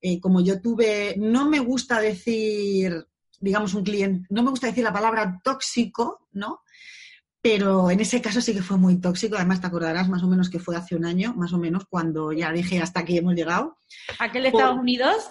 eh, 0.01 0.21
como 0.21 0.41
yo 0.41 0.61
tuve, 0.61 1.15
no 1.17 1.49
me 1.49 1.61
gusta 1.61 2.01
decir, 2.01 3.07
digamos, 3.39 3.75
un 3.75 3.85
cliente, 3.85 4.27
no 4.31 4.43
me 4.43 4.51
gusta 4.51 4.67
decir 4.67 4.83
la 4.83 4.93
palabra 4.93 5.41
tóxico, 5.45 6.27
¿no? 6.33 6.63
Pero 7.43 7.91
en 7.91 8.01
ese 8.01 8.21
caso 8.21 8.41
sí 8.41 8.53
que 8.53 8.63
fue 8.63 8.77
muy 8.77 9.01
tóxico. 9.01 9.37
Además, 9.37 9.63
te 9.63 9.67
acordarás 9.67 10.11
más 10.11 10.23
o 10.23 10.27
menos 10.27 10.51
que 10.51 10.59
fue 10.59 10.77
hace 10.77 10.95
un 10.95 11.07
año, 11.07 11.33
más 11.35 11.55
o 11.55 11.59
menos, 11.59 11.87
cuando 11.89 12.33
ya 12.33 12.53
dije 12.53 12.83
hasta 12.83 13.01
aquí 13.01 13.17
hemos 13.17 13.35
llegado. 13.35 13.79
¿Aquel 14.19 14.45
Estados 14.45 14.79
Unidos? 14.79 15.31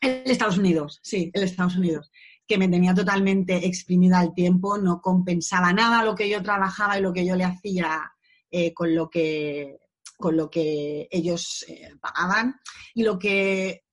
El 0.00 0.30
Estados 0.30 0.58
Unidos, 0.58 1.00
sí, 1.02 1.30
el 1.34 1.42
Estados 1.42 1.76
Unidos. 1.76 2.10
Que 2.46 2.58
me 2.58 2.68
tenía 2.68 2.94
totalmente 2.94 3.66
exprimida 3.66 4.18
al 4.18 4.34
tiempo, 4.34 4.78
no 4.78 5.00
compensaba 5.00 5.72
nada 5.72 6.04
lo 6.04 6.14
que 6.14 6.28
yo 6.28 6.42
trabajaba 6.42 6.98
y 6.98 7.02
lo 7.02 7.12
que 7.12 7.26
yo 7.26 7.34
le 7.34 7.44
hacía 7.44 8.12
eh, 8.50 8.72
con, 8.72 8.94
lo 8.94 9.10
que, 9.10 9.78
con 10.16 10.36
lo 10.36 10.48
que 10.48 11.08
ellos 11.10 11.64
eh, 11.68 11.90
pagaban. 12.00 12.60
Y 12.94 13.02
lo 13.02 13.18
que 13.18 13.86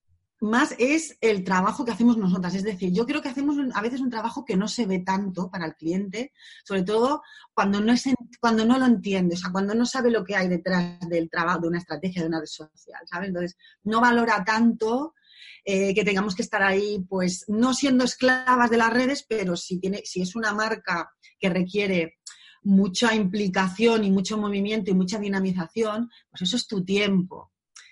más 0.43 0.75
es 0.77 1.17
el 1.21 1.43
trabajo 1.43 1.85
que 1.85 1.91
hacemos 1.91 2.17
nosotras. 2.17 2.53
Es 2.53 2.63
decir, 2.63 2.91
yo 2.91 3.05
creo 3.05 3.21
que 3.21 3.29
hacemos 3.29 3.55
a 3.73 3.81
veces 3.81 4.01
un 4.01 4.09
trabajo 4.09 4.43
que 4.43 4.57
no 4.57 4.67
se 4.67 4.85
ve 4.85 4.99
tanto 4.99 5.49
para 5.49 5.65
el 5.65 5.75
cliente, 5.75 6.33
sobre 6.65 6.83
todo 6.83 7.21
cuando 7.53 7.79
no, 7.79 7.93
es, 7.93 8.03
cuando 8.41 8.65
no 8.65 8.77
lo 8.77 8.85
entiende, 8.85 9.35
o 9.35 9.37
sea, 9.37 9.51
cuando 9.51 9.73
no 9.73 9.85
sabe 9.85 10.11
lo 10.11 10.23
que 10.23 10.35
hay 10.35 10.49
detrás 10.49 10.99
del 11.07 11.29
trabajo, 11.29 11.61
de 11.61 11.67
una 11.69 11.77
estrategia, 11.77 12.21
de 12.21 12.27
una 12.27 12.41
red 12.41 12.47
social, 12.47 13.01
¿sabes? 13.09 13.29
Entonces, 13.29 13.57
no 13.83 14.01
valora 14.01 14.43
tanto 14.43 15.13
eh, 15.65 15.93
que 15.93 16.03
tengamos 16.03 16.35
que 16.35 16.41
estar 16.41 16.61
ahí, 16.61 17.03
pues, 17.07 17.45
no 17.47 17.73
siendo 17.73 18.03
esclavas 18.03 18.69
de 18.69 18.77
las 18.77 18.93
redes, 18.93 19.25
pero 19.27 19.55
si, 19.55 19.79
tiene, 19.79 20.01
si 20.05 20.21
es 20.21 20.35
una 20.35 20.53
marca 20.53 21.11
que 21.39 21.49
requiere 21.49 22.17
mucha 22.63 23.13
implicación 23.13 24.03
y 24.03 24.11
mucho 24.11 24.37
movimiento 24.37 24.91
y 24.91 24.93
mucha 24.93 25.19
dinamización, 25.19 26.09
pues 26.29 26.43
eso 26.43 26.55
es 26.55 26.67
tu 26.67 26.83
tiempo, 26.83 27.51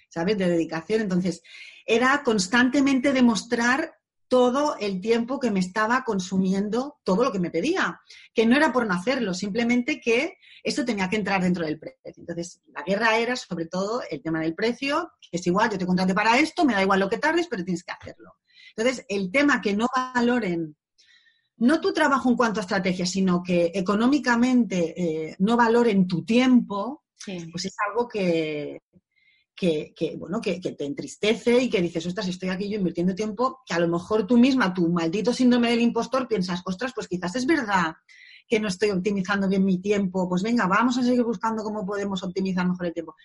¿sabes? 0.10 0.38
De 0.38 0.50
dedicación. 0.50 1.02
Entonces, 1.02 1.42
era 1.86 2.24
constantemente 2.24 3.14
demostrar 3.14 4.01
todo 4.32 4.78
el 4.80 5.02
tiempo 5.02 5.42
que 5.42 5.52
me 5.52 5.60
estaba 5.60 6.06
consumiendo 6.06 7.02
todo 7.04 7.26
lo 7.26 7.34
que 7.34 7.40
me 7.40 7.52
pedía, 7.52 8.00
que 8.34 8.46
no 8.46 8.56
era 8.56 8.72
por 8.72 8.88
no 8.88 8.94
hacerlo, 8.94 9.34
simplemente 9.34 10.00
que 10.00 10.38
esto 10.64 10.86
tenía 10.86 11.10
que 11.10 11.18
entrar 11.18 11.42
dentro 11.42 11.66
del 11.66 11.78
precio. 11.78 12.00
Entonces, 12.16 12.62
la 12.74 12.82
guerra 12.84 13.18
era 13.18 13.36
sobre 13.36 13.66
todo 13.66 14.02
el 14.10 14.22
tema 14.22 14.40
del 14.40 14.56
precio, 14.56 15.12
que 15.20 15.36
es 15.36 15.46
igual, 15.48 15.70
yo 15.70 15.78
te 15.78 15.86
contraté 15.86 16.14
para 16.14 16.40
esto, 16.40 16.64
me 16.64 16.74
da 16.74 16.82
igual 16.82 17.02
lo 17.02 17.10
que 17.10 17.18
tardes, 17.18 17.48
pero 17.50 17.66
tienes 17.66 17.84
que 17.84 17.92
hacerlo. 17.92 18.36
Entonces, 18.74 19.06
el 19.10 19.34
tema 19.34 19.60
que 19.60 19.76
no 19.76 19.88
valoren, 19.94 20.78
no 21.58 21.82
tu 21.82 21.92
trabajo 21.92 22.30
en 22.30 22.38
cuanto 22.38 22.62
a 22.62 22.64
estrategia, 22.64 23.06
sino 23.06 23.44
que 23.44 23.74
económicamente 23.76 24.94
eh, 24.96 25.36
no 25.40 25.58
valoren 25.58 26.08
tu 26.08 26.24
tiempo, 26.24 27.04
pues 27.52 27.66
es 27.66 27.76
algo 27.86 28.08
que, 28.08 28.80
que, 29.62 30.16
bueno, 30.18 30.42
que, 30.42 30.60
te 30.60 30.86
entristece 30.86 31.62
y 31.62 31.70
que 31.70 31.84
dices, 31.84 32.04
ostras, 32.08 32.28
estoy 32.28 32.50
aquí 32.50 32.68
yo 32.68 32.80
invirtiendo 32.80 33.14
tiempo, 33.14 33.62
que 33.64 33.76
a 33.76 33.80
lo 33.80 33.88
mejor 33.88 34.26
tú 34.26 34.36
misma, 34.36 34.74
tu 34.74 34.90
maldito 34.90 35.34
síndrome 35.34 35.70
del 35.70 35.82
impostor, 35.82 36.28
piensas, 36.28 36.64
ostras, 36.66 36.94
pues 36.96 37.08
quizás 37.08 37.36
es 37.36 37.46
verdad 37.46 37.94
que 38.48 38.60
no 38.60 38.68
estoy 38.68 38.90
optimizando 38.90 39.48
bien 39.48 39.64
mi 39.64 39.80
tiempo, 39.80 40.28
pues 40.28 40.42
venga, 40.42 40.66
vamos 40.66 40.98
a 40.98 41.04
seguir 41.04 41.24
buscando 41.24 41.64
cómo 41.64 41.86
podemos 41.86 42.24
optimizar 42.24 42.68
mejor 42.68 42.88
el 42.88 42.94
tiempo. 42.94 43.16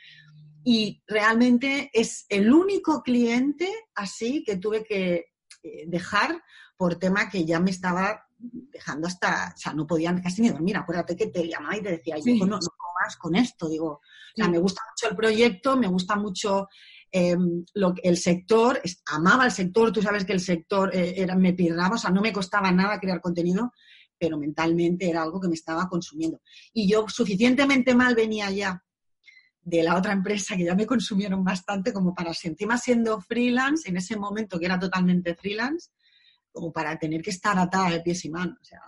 Y 0.63 1.03
realmente 1.07 1.91
es 1.95 2.27
el 2.29 2.53
único 2.53 3.03
cliente 3.03 3.71
así 3.95 4.45
que 4.45 4.57
tuve 4.57 4.85
que 4.85 5.33
eh, 5.63 5.85
dejar 5.87 6.43
por 6.77 6.97
tema 6.97 7.31
que 7.31 7.47
ya 7.47 7.61
me 7.61 7.71
estaba 7.71 8.26
dejando 8.77 9.09
hasta, 9.09 9.53
o 9.55 9.59
sea, 9.59 9.73
no 9.73 9.87
podían 9.87 10.23
casi 10.23 10.43
ni 10.43 10.51
dormir. 10.51 10.77
Acuérdate 10.77 11.17
que 11.17 11.27
te 11.27 11.49
llamaba 11.49 11.77
y 11.77 11.83
te 11.83 11.91
decía, 11.91 12.17
yo 12.19 12.47
no, 12.47 12.59
no 12.59 12.69
más 13.03 13.17
con 13.17 13.35
esto, 13.35 13.69
digo, 13.69 13.89
o 13.89 14.01
sea, 14.35 14.49
me 14.49 14.59
gusta 14.59 14.83
mucho 14.91 15.11
el 15.11 15.17
proyecto, 15.17 15.77
me 15.77 15.89
gusta 15.89 16.17
mucho 16.17 16.69
em, 17.11 17.65
lo, 17.75 17.95
el 18.03 18.17
sector, 18.17 18.81
amaba 19.07 19.45
el 19.45 19.53
sector, 19.53 19.93
tú 19.93 20.03
sabes 20.03 20.25
que 20.25 20.33
el 20.33 20.41
sector 20.41 20.95
eh, 20.95 21.15
era, 21.17 21.35
me 21.37 21.53
pirraba, 21.53 21.97
o 21.97 21.99
sea, 21.99 22.11
no 22.11 22.21
me 22.21 22.33
costaba 22.33 22.71
nada 22.71 23.01
crear 23.01 23.21
contenido, 23.21 23.73
pero 24.19 24.39
mentalmente 24.39 25.09
era 25.09 25.23
algo 25.23 25.41
que 25.41 25.49
me 25.49 25.55
estaba 25.55 25.89
consumiendo. 25.89 26.41
Y 26.73 26.89
yo 26.89 27.07
suficientemente 27.09 27.95
mal 27.95 28.15
venía 28.15 28.51
ya 28.51 28.83
de 29.63 29.83
la 29.83 29.97
otra 29.97 30.13
empresa 30.13 30.57
que 30.57 30.65
ya 30.65 30.75
me 30.75 30.87
consumieron 30.87 31.43
bastante 31.43 31.93
como 31.93 32.15
para, 32.15 32.33
encima 32.45 32.79
siendo 32.79 33.21
freelance, 33.21 33.89
en 33.89 33.97
ese 33.97 34.17
momento 34.17 34.59
que 34.59 34.67
era 34.67 34.79
totalmente 34.79 35.35
freelance, 35.35 35.91
como 36.57 36.73
para 36.73 36.99
tener 36.99 37.21
que 37.21 37.31
estar 37.31 37.59
atada 37.59 37.91
de 37.91 38.01
pies 38.01 38.25
y 38.25 38.31
manos. 38.31 38.57
O 38.59 38.65
sea, 38.65 38.81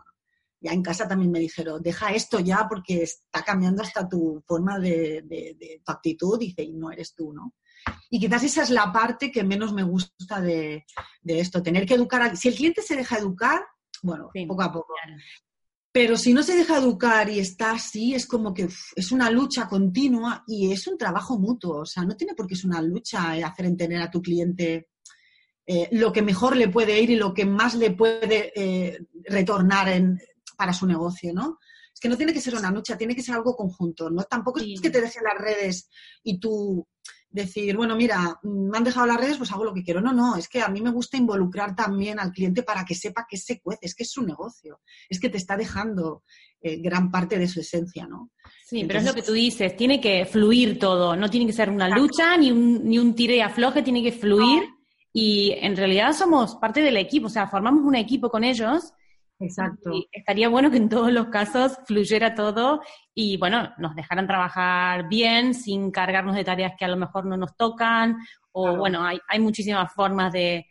ya 0.58 0.72
en 0.72 0.82
casa 0.82 1.06
también 1.06 1.30
me 1.30 1.38
dijeron, 1.38 1.82
deja 1.82 2.14
esto 2.14 2.40
ya 2.40 2.66
porque 2.66 3.02
está 3.02 3.44
cambiando 3.44 3.82
hasta 3.82 4.08
tu 4.08 4.42
forma 4.46 4.78
de, 4.78 5.82
tu 5.84 5.92
actitud, 5.92 6.38
dice, 6.38 6.62
y 6.62 6.72
no 6.72 6.90
eres 6.90 7.14
tú, 7.14 7.32
¿no? 7.32 7.54
Y 8.08 8.18
quizás 8.18 8.42
esa 8.42 8.62
es 8.62 8.70
la 8.70 8.90
parte 8.90 9.30
que 9.30 9.44
menos 9.44 9.74
me 9.74 9.82
gusta 9.82 10.40
de, 10.40 10.86
esto, 11.24 11.62
tener 11.62 11.84
que 11.84 11.94
educar. 11.94 12.36
Si 12.38 12.48
el 12.48 12.54
cliente 12.54 12.80
se 12.80 12.96
deja 12.96 13.18
educar, 13.18 13.60
bueno, 14.02 14.30
poco 14.46 14.62
a 14.62 14.72
poco. 14.72 14.94
Pero 15.92 16.16
si 16.16 16.32
no 16.32 16.42
se 16.42 16.56
deja 16.56 16.78
educar 16.78 17.28
y 17.28 17.38
está 17.38 17.72
así, 17.72 18.14
es 18.14 18.26
como 18.26 18.54
que 18.54 18.68
es 18.96 19.12
una 19.12 19.30
lucha 19.30 19.68
continua 19.68 20.42
y 20.46 20.72
es 20.72 20.86
un 20.86 20.96
trabajo 20.96 21.38
mutuo. 21.38 21.80
O 21.80 21.86
sea, 21.86 22.04
no 22.04 22.16
tiene 22.16 22.34
por 22.34 22.46
qué 22.46 22.56
ser 22.56 22.70
una 22.70 22.80
lucha 22.80 23.32
hacer 23.32 23.66
entender 23.66 24.00
a 24.00 24.10
tu 24.10 24.22
cliente 24.22 24.88
eh, 25.70 25.86
lo 25.92 26.14
que 26.14 26.22
mejor 26.22 26.56
le 26.56 26.68
puede 26.68 26.98
ir 26.98 27.10
y 27.10 27.16
lo 27.16 27.34
que 27.34 27.44
más 27.44 27.74
le 27.74 27.90
puede 27.90 28.52
eh, 28.56 29.00
retornar 29.24 30.02
para 30.56 30.72
su 30.72 30.86
negocio, 30.86 31.34
¿no? 31.34 31.58
Es 31.92 32.00
que 32.00 32.08
no 32.08 32.16
tiene 32.16 32.32
que 32.32 32.40
ser 32.40 32.54
una 32.54 32.70
lucha, 32.70 32.96
tiene 32.96 33.14
que 33.14 33.22
ser 33.22 33.34
algo 33.34 33.54
conjunto, 33.54 34.08
¿no? 34.08 34.22
Tampoco 34.22 34.60
es 34.60 34.80
que 34.80 34.88
te 34.88 35.02
dejen 35.02 35.24
las 35.24 35.36
redes 35.36 35.90
y 36.22 36.40
tú 36.40 36.88
decir, 37.28 37.76
bueno, 37.76 37.96
mira, 37.96 38.40
me 38.44 38.78
han 38.78 38.84
dejado 38.84 39.06
las 39.06 39.20
redes, 39.20 39.36
pues 39.36 39.52
hago 39.52 39.62
lo 39.62 39.74
que 39.74 39.82
quiero. 39.82 40.00
No, 40.00 40.14
no, 40.14 40.36
es 40.36 40.48
que 40.48 40.62
a 40.62 40.68
mí 40.68 40.80
me 40.80 40.90
gusta 40.90 41.18
involucrar 41.18 41.76
también 41.76 42.18
al 42.18 42.32
cliente 42.32 42.62
para 42.62 42.86
que 42.86 42.94
sepa 42.94 43.26
que 43.28 43.36
se 43.36 43.60
cuece, 43.60 43.80
es 43.82 43.94
que 43.94 44.04
es 44.04 44.10
su 44.10 44.22
negocio, 44.22 44.80
es 45.10 45.20
que 45.20 45.28
te 45.28 45.36
está 45.36 45.54
dejando 45.58 46.22
eh, 46.62 46.78
gran 46.78 47.10
parte 47.10 47.38
de 47.38 47.46
su 47.46 47.60
esencia, 47.60 48.06
¿no? 48.06 48.30
Sí, 48.64 48.84
pero 48.86 49.00
es 49.00 49.04
lo 49.04 49.12
que 49.12 49.22
tú 49.22 49.32
dices, 49.32 49.76
tiene 49.76 50.00
que 50.00 50.24
fluir 50.24 50.78
todo, 50.78 51.14
no 51.14 51.28
tiene 51.28 51.44
que 51.44 51.52
ser 51.52 51.68
una 51.68 51.90
lucha 51.90 52.38
ni 52.38 52.50
un, 52.50 52.88
ni 52.88 52.98
un 52.98 53.14
tire 53.14 53.36
y 53.36 53.40
afloje, 53.40 53.82
tiene 53.82 54.02
que 54.02 54.12
fluir. 54.12 54.77
Y 55.12 55.52
en 55.60 55.76
realidad 55.76 56.12
somos 56.12 56.56
parte 56.56 56.82
del 56.82 56.96
equipo, 56.96 57.26
o 57.26 57.30
sea, 57.30 57.48
formamos 57.48 57.84
un 57.84 57.94
equipo 57.94 58.30
con 58.30 58.44
ellos. 58.44 58.92
Exacto. 59.40 59.92
Y 59.92 60.08
estaría 60.12 60.48
bueno 60.48 60.70
que 60.70 60.78
en 60.78 60.88
todos 60.88 61.12
los 61.12 61.26
casos 61.26 61.78
fluyera 61.86 62.34
todo 62.34 62.80
y, 63.14 63.36
bueno, 63.36 63.72
nos 63.78 63.94
dejaran 63.94 64.26
trabajar 64.26 65.08
bien 65.08 65.54
sin 65.54 65.90
cargarnos 65.90 66.34
de 66.34 66.44
tareas 66.44 66.72
que 66.76 66.84
a 66.84 66.88
lo 66.88 66.96
mejor 66.96 67.24
no 67.24 67.36
nos 67.36 67.56
tocan. 67.56 68.16
O, 68.52 68.76
bueno, 68.76 69.04
hay, 69.04 69.18
hay 69.28 69.38
muchísimas 69.38 69.92
formas 69.92 70.32
de, 70.32 70.66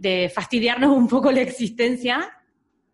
de 0.00 0.30
fastidiarnos 0.34 0.96
un 0.96 1.06
poco 1.08 1.30
la 1.30 1.42
existencia, 1.42 2.30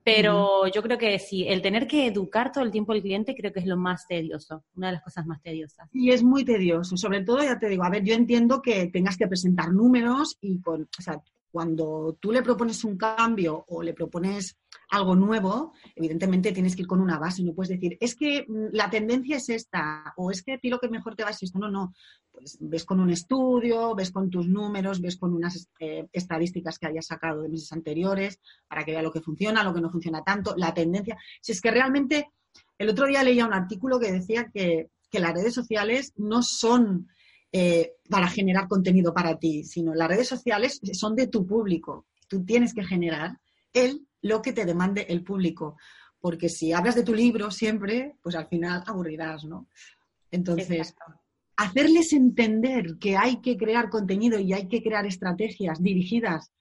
pero 0.06 0.68
yo 0.68 0.84
creo 0.84 0.98
que 0.98 1.18
sí, 1.18 1.48
el 1.48 1.60
tener 1.60 1.88
que 1.88 2.06
educar 2.06 2.52
todo 2.52 2.62
el 2.62 2.70
tiempo 2.70 2.92
al 2.92 3.02
cliente 3.02 3.34
creo 3.34 3.52
que 3.52 3.58
es 3.58 3.66
lo 3.66 3.76
más 3.76 4.06
tedioso, 4.06 4.62
una 4.76 4.86
de 4.86 4.92
las 4.92 5.02
cosas 5.02 5.26
más 5.26 5.42
tediosas. 5.42 5.88
Y 5.92 6.12
es 6.12 6.22
muy 6.22 6.44
tedioso, 6.44 6.96
sobre 6.96 7.24
todo, 7.24 7.42
ya 7.42 7.58
te 7.58 7.68
digo, 7.68 7.82
a 7.82 7.90
ver, 7.90 8.04
yo 8.04 8.14
entiendo 8.14 8.62
que 8.62 8.86
tengas 8.86 9.16
que 9.16 9.26
presentar 9.26 9.72
números 9.72 10.38
y 10.40 10.60
con, 10.60 10.82
o 10.82 11.02
sea, 11.02 11.20
cuando 11.50 12.16
tú 12.20 12.30
le 12.30 12.42
propones 12.42 12.84
un 12.84 12.96
cambio 12.96 13.64
o 13.66 13.82
le 13.82 13.94
propones 13.94 14.56
algo 14.88 15.16
nuevo, 15.16 15.72
evidentemente 15.94 16.52
tienes 16.52 16.76
que 16.76 16.82
ir 16.82 16.88
con 16.88 17.00
una 17.00 17.18
base. 17.18 17.42
No 17.42 17.54
puedes 17.54 17.70
decir, 17.70 17.96
es 18.00 18.14
que 18.14 18.44
mm, 18.46 18.68
la 18.72 18.88
tendencia 18.90 19.36
es 19.36 19.48
esta, 19.48 20.14
o 20.16 20.30
es 20.30 20.42
que 20.42 20.54
a 20.54 20.58
ti 20.58 20.68
lo 20.68 20.78
que 20.78 20.88
mejor 20.88 21.16
te 21.16 21.24
va 21.24 21.30
es 21.30 21.42
esto. 21.42 21.58
No, 21.58 21.70
no. 21.70 21.94
Pues 22.30 22.58
ves 22.60 22.84
con 22.84 23.00
un 23.00 23.10
estudio, 23.10 23.94
ves 23.94 24.10
con 24.10 24.30
tus 24.30 24.48
números, 24.48 25.00
ves 25.00 25.16
con 25.16 25.34
unas 25.34 25.68
eh, 25.80 26.06
estadísticas 26.12 26.78
que 26.78 26.86
hayas 26.86 27.06
sacado 27.06 27.42
de 27.42 27.48
meses 27.48 27.72
anteriores 27.72 28.40
para 28.68 28.84
que 28.84 28.92
vea 28.92 29.02
lo 29.02 29.12
que 29.12 29.20
funciona, 29.20 29.64
lo 29.64 29.74
que 29.74 29.80
no 29.80 29.90
funciona 29.90 30.22
tanto, 30.22 30.54
la 30.56 30.74
tendencia. 30.74 31.16
Si 31.40 31.52
es 31.52 31.60
que 31.60 31.70
realmente, 31.70 32.30
el 32.78 32.88
otro 32.88 33.06
día 33.06 33.22
leía 33.22 33.46
un 33.46 33.54
artículo 33.54 33.98
que 33.98 34.12
decía 34.12 34.50
que, 34.52 34.90
que 35.10 35.20
las 35.20 35.34
redes 35.34 35.54
sociales 35.54 36.12
no 36.16 36.42
son 36.42 37.08
eh, 37.52 37.92
para 38.10 38.28
generar 38.28 38.68
contenido 38.68 39.14
para 39.14 39.38
ti, 39.38 39.64
sino 39.64 39.94
las 39.94 40.08
redes 40.08 40.28
sociales 40.28 40.80
son 40.92 41.14
de 41.14 41.28
tu 41.28 41.46
público. 41.46 42.06
Tú 42.28 42.44
tienes 42.44 42.74
que 42.74 42.84
generar 42.84 43.38
el, 43.72 44.06
lo 44.26 44.42
que 44.42 44.52
te 44.52 44.64
demande 44.64 45.06
el 45.08 45.22
público. 45.22 45.76
Porque 46.20 46.48
si 46.48 46.72
hablas 46.72 46.94
de 46.94 47.04
tu 47.04 47.14
libro 47.14 47.50
siempre, 47.50 48.16
pues 48.22 48.34
al 48.34 48.48
final 48.48 48.82
aburrirás, 48.86 49.44
¿no? 49.44 49.68
Entonces, 50.30 50.94
hacerles 51.56 52.12
entender 52.12 52.98
que 52.98 53.16
hay 53.16 53.40
que 53.40 53.56
crear 53.56 53.88
contenido 53.88 54.38
y 54.38 54.52
hay 54.52 54.68
que 54.68 54.82
crear 54.82 55.06
estrategias 55.06 55.82
dirigidas 55.82 56.52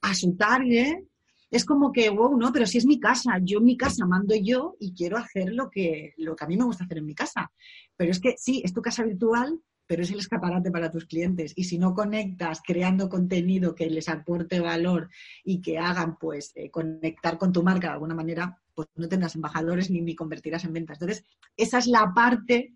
a 0.00 0.14
su 0.14 0.36
target, 0.36 1.04
es 1.50 1.64
como 1.64 1.92
que, 1.92 2.10
wow, 2.10 2.36
no, 2.36 2.52
pero 2.52 2.66
si 2.66 2.78
es 2.78 2.86
mi 2.86 2.98
casa, 2.98 3.38
yo 3.42 3.58
en 3.58 3.64
mi 3.64 3.76
casa 3.76 4.04
mando 4.06 4.34
yo 4.34 4.76
y 4.80 4.92
quiero 4.94 5.16
hacer 5.16 5.52
lo 5.52 5.70
que, 5.70 6.12
lo 6.16 6.34
que 6.34 6.44
a 6.44 6.48
mí 6.48 6.56
me 6.56 6.64
gusta 6.64 6.84
hacer 6.84 6.98
en 6.98 7.06
mi 7.06 7.14
casa. 7.14 7.52
Pero 7.96 8.10
es 8.10 8.20
que 8.20 8.34
sí, 8.36 8.62
es 8.64 8.72
tu 8.72 8.82
casa 8.82 9.04
virtual, 9.04 9.60
pero 9.86 10.02
es 10.02 10.10
el 10.10 10.18
escaparate 10.18 10.70
para 10.70 10.90
tus 10.90 11.06
clientes. 11.06 11.52
Y 11.56 11.64
si 11.64 11.78
no 11.78 11.94
conectas 11.94 12.60
creando 12.64 13.08
contenido 13.08 13.74
que 13.74 13.88
les 13.88 14.08
aporte 14.08 14.60
valor 14.60 15.08
y 15.44 15.60
que 15.60 15.78
hagan, 15.78 16.16
pues, 16.18 16.52
eh, 16.56 16.70
conectar 16.70 17.38
con 17.38 17.52
tu 17.52 17.62
marca 17.62 17.88
de 17.88 17.94
alguna 17.94 18.14
manera, 18.14 18.60
pues 18.74 18.88
no 18.96 19.08
tendrás 19.08 19.36
embajadores 19.36 19.90
ni, 19.90 20.00
ni 20.00 20.14
convertirás 20.14 20.64
en 20.64 20.72
ventas. 20.72 21.00
Entonces, 21.00 21.24
esa 21.56 21.78
es 21.78 21.86
la 21.86 22.12
parte 22.14 22.74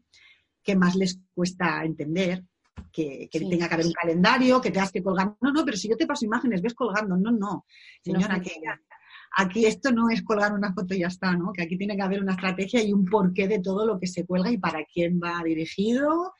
que 0.62 0.76
más 0.76 0.95
les 0.95 1.21
cuesta 1.35 1.85
entender, 1.85 2.45
que, 2.93 3.29
tenga 3.31 3.69
que 3.69 3.75
haber 3.75 3.87
un 3.87 3.93
calendario, 3.93 4.61
que 4.61 4.71
tengas 4.71 4.93
que 4.93 5.02
colgar. 5.02 5.35
No, 5.40 5.52
no, 5.52 5.64
pero 5.64 5.76
si 5.76 5.88
yo 5.88 5.97
te 5.97 6.07
paso 6.07 6.25
imágenes, 6.25 6.62
ves 6.62 6.75
colgando. 6.75 7.17
No, 7.17 7.31
no. 7.31 7.67
Señora, 8.02 8.40
que 8.40 8.52
aquí 9.37 9.67
esto 9.67 9.93
no 9.93 10.11
es 10.11 10.23
colgar 10.23 10.52
una 10.52 10.73
foto 10.73 10.95
y 10.95 11.00
ya 11.00 11.09
está, 11.09 11.33
¿no? 11.37 11.52
Que 11.52 11.62
aquí 11.62 11.76
tiene 11.76 11.97
que 11.97 12.02
haber 12.02 12.23
una 12.23 12.33
estrategia 12.33 12.83
y 12.83 12.93
un 12.93 13.05
porqué 13.05 13.49
de 13.49 13.61
todo 13.61 13.87
lo 13.87 13.99
que 13.99 14.07
se 14.07 14.26
cuelga 14.26 14.50
y 14.50 14.59
para 14.59 14.85
quién 14.85 15.21
va 15.23 15.43
dirigido 15.45 16.35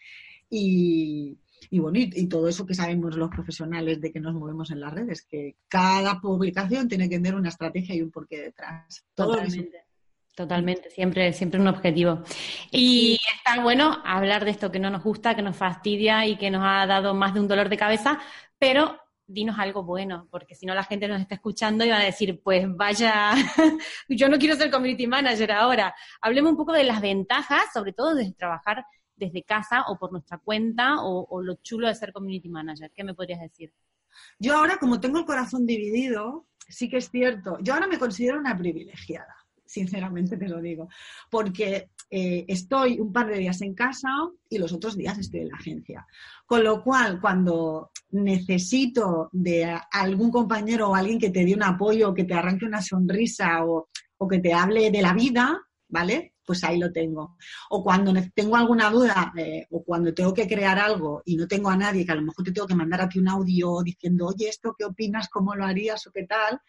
y, 0.51 1.39
bueno, 1.73 1.99
y, 1.99 2.27
todo 2.27 2.49
eso 2.49 2.67
que 2.67 2.75
sabemos 2.75 3.17
los 3.17 3.31
profesionales 3.31 4.01
de 4.01 4.13
que 4.13 4.21
nos 4.21 4.35
movemos 4.35 4.71
en 4.71 4.81
las 4.81 4.93
redes, 4.93 5.23
que 5.23 5.57
cada 5.69 6.21
publicación 6.21 6.89
tiene 6.89 7.09
que 7.09 7.17
tener 7.17 7.37
una 7.37 7.51
estrategia 7.51 7.95
y 7.95 8.03
un 8.03 8.11
porqué 8.11 8.43
detrás. 8.43 9.05
Totalmente. 9.15 9.85
Totalmente, 10.35 10.91
siempre, 10.91 11.33
siempre 11.33 11.61
un 11.61 11.69
objetivo. 11.69 12.23
Y 12.71 13.19
está 13.37 13.63
bueno 13.63 13.99
hablar 14.05 14.45
de 14.45 14.53
esto 14.53 14.71
que 14.71 14.79
no 14.79 14.89
nos 14.89 15.03
gusta, 15.03 15.35
que 15.35 15.43
nos 15.43 15.57
fastidia 15.57 16.25
y 16.27 16.37
que 16.37 16.51
nos 16.51 16.63
ha 16.65 16.87
dado 16.87 17.15
más 17.15 17.35
de 17.35 17.41
un 17.41 17.49
dolor 17.49 17.69
de 17.69 17.77
cabeza, 17.77 18.19
pero 18.59 18.99
dinos 19.27 19.59
algo 19.59 19.85
bueno, 19.85 20.27
porque 20.31 20.55
si 20.55 20.67
no 20.67 20.75
la 20.75 20.85
gente 20.85 21.09
nos 21.09 21.21
está 21.21 21.37
escuchando 21.37 21.85
y 21.85 21.91
va 21.91 21.99
a 21.99 22.05
decir, 22.05 22.41
pues 22.43 22.67
vaya, 22.75 23.33
yo 24.09 24.29
no 24.29 24.39
quiero 24.39 24.57
ser 24.57 24.71
community 24.71 25.07
manager 25.07 25.53
ahora. 25.53 25.95
Hablemos 26.21 26.53
un 26.53 26.57
poco 26.57 26.73
de 26.73 26.85
las 26.85 27.01
ventajas, 27.01 27.65
sobre 27.73 27.93
todo 27.93 28.15
de 28.15 28.33
trabajar 28.33 28.85
desde 29.21 29.45
casa 29.45 29.85
o 29.87 29.99
por 29.99 30.11
nuestra 30.11 30.39
cuenta 30.39 30.97
o, 31.03 31.41
lo 31.43 31.55
chulo 31.57 31.87
de 31.87 31.95
ser 31.95 32.13
community 32.13 32.49
manager? 32.49 32.91
¿Qué 32.93 33.05
me 33.05 33.15
podrías 33.15 33.41
decir? 33.41 33.73
Yo 34.39 34.57
ahora, 34.57 34.79
como 34.79 34.99
tengo 34.99 35.19
el 35.19 35.25
corazón 35.25 35.67
dividido, 35.67 36.47
sí 36.69 36.89
que 36.89 36.97
es 36.97 37.11
cierto, 37.11 37.59
yo 37.61 37.75
ahora 37.75 37.87
me 37.87 37.99
considero 37.99 38.39
una 38.39 38.57
privilegiada, 38.57 39.37
sinceramente 39.65 40.37
te 40.37 40.49
lo 40.49 40.61
digo, 40.61 40.89
porque 41.31 41.91
eh, 42.11 42.45
estoy 42.49 42.99
un 42.99 43.13
par 43.13 43.29
de 43.29 43.39
días 43.39 43.63
en 43.63 43.75
casa 43.75 44.09
y 44.49 44.59
los 44.59 44.73
otros 44.73 44.97
días 44.97 45.17
estoy 45.19 45.41
en 45.41 45.49
la 45.51 45.57
agencia. 45.57 46.07
Con 46.45 46.65
lo 46.65 46.83
cual, 46.83 47.21
cuando 47.21 47.93
necesito 48.11 49.29
de 49.33 49.79
algún 49.93 50.33
compañero 50.33 50.89
o 50.89 50.95
alguien 50.97 51.21
que 51.21 51.31
te 51.31 51.45
dé 51.45 51.55
un 51.55 51.63
apoyo, 51.63 52.13
que 52.13 52.25
te 52.25 52.35
arranque 52.35 52.65
una 52.65 52.83
sonrisa 52.83 53.65
o, 53.65 53.89
o 54.19 54.27
que 54.27 54.41
te 54.41 54.53
hable 54.53 54.91
de 54.91 55.03
la 55.03 55.13
vida, 55.13 55.57
¿vale? 55.89 56.35
Pues 56.51 56.65
ahí 56.65 56.81
lo 56.81 56.91
tengo. 56.91 57.37
O 57.69 57.85
cuando 57.85 58.13
tengo 58.35 58.57
alguna 58.57 58.91
duda 58.91 59.33
eh, 59.37 59.69
o 59.71 59.85
cuando 59.85 60.13
tengo 60.13 60.35
que 60.35 60.49
crear 60.49 60.81
algo 60.81 61.23
y 61.25 61.37
no 61.37 61.47
tengo 61.47 61.71
a 61.71 61.77
nadie, 61.77 62.05
que 62.05 62.11
a 62.11 62.17
lo 62.17 62.23
mejor 62.23 62.45
te 62.45 62.51
tengo 62.51 62.67
que 62.67 62.75
mandar 62.75 63.03
a 63.03 63.09
ti 63.09 63.21
un 63.21 63.29
audio 63.29 63.83
diciendo, 63.85 64.27
oye, 64.27 64.49
¿esto 64.49 64.75
qué 64.77 64.85
opinas? 64.85 65.29
¿Cómo 65.29 65.55
lo 65.55 65.65
harías? 65.65 66.05
¿O 66.09 66.11
qué 66.11 66.25
tal? 66.25 66.61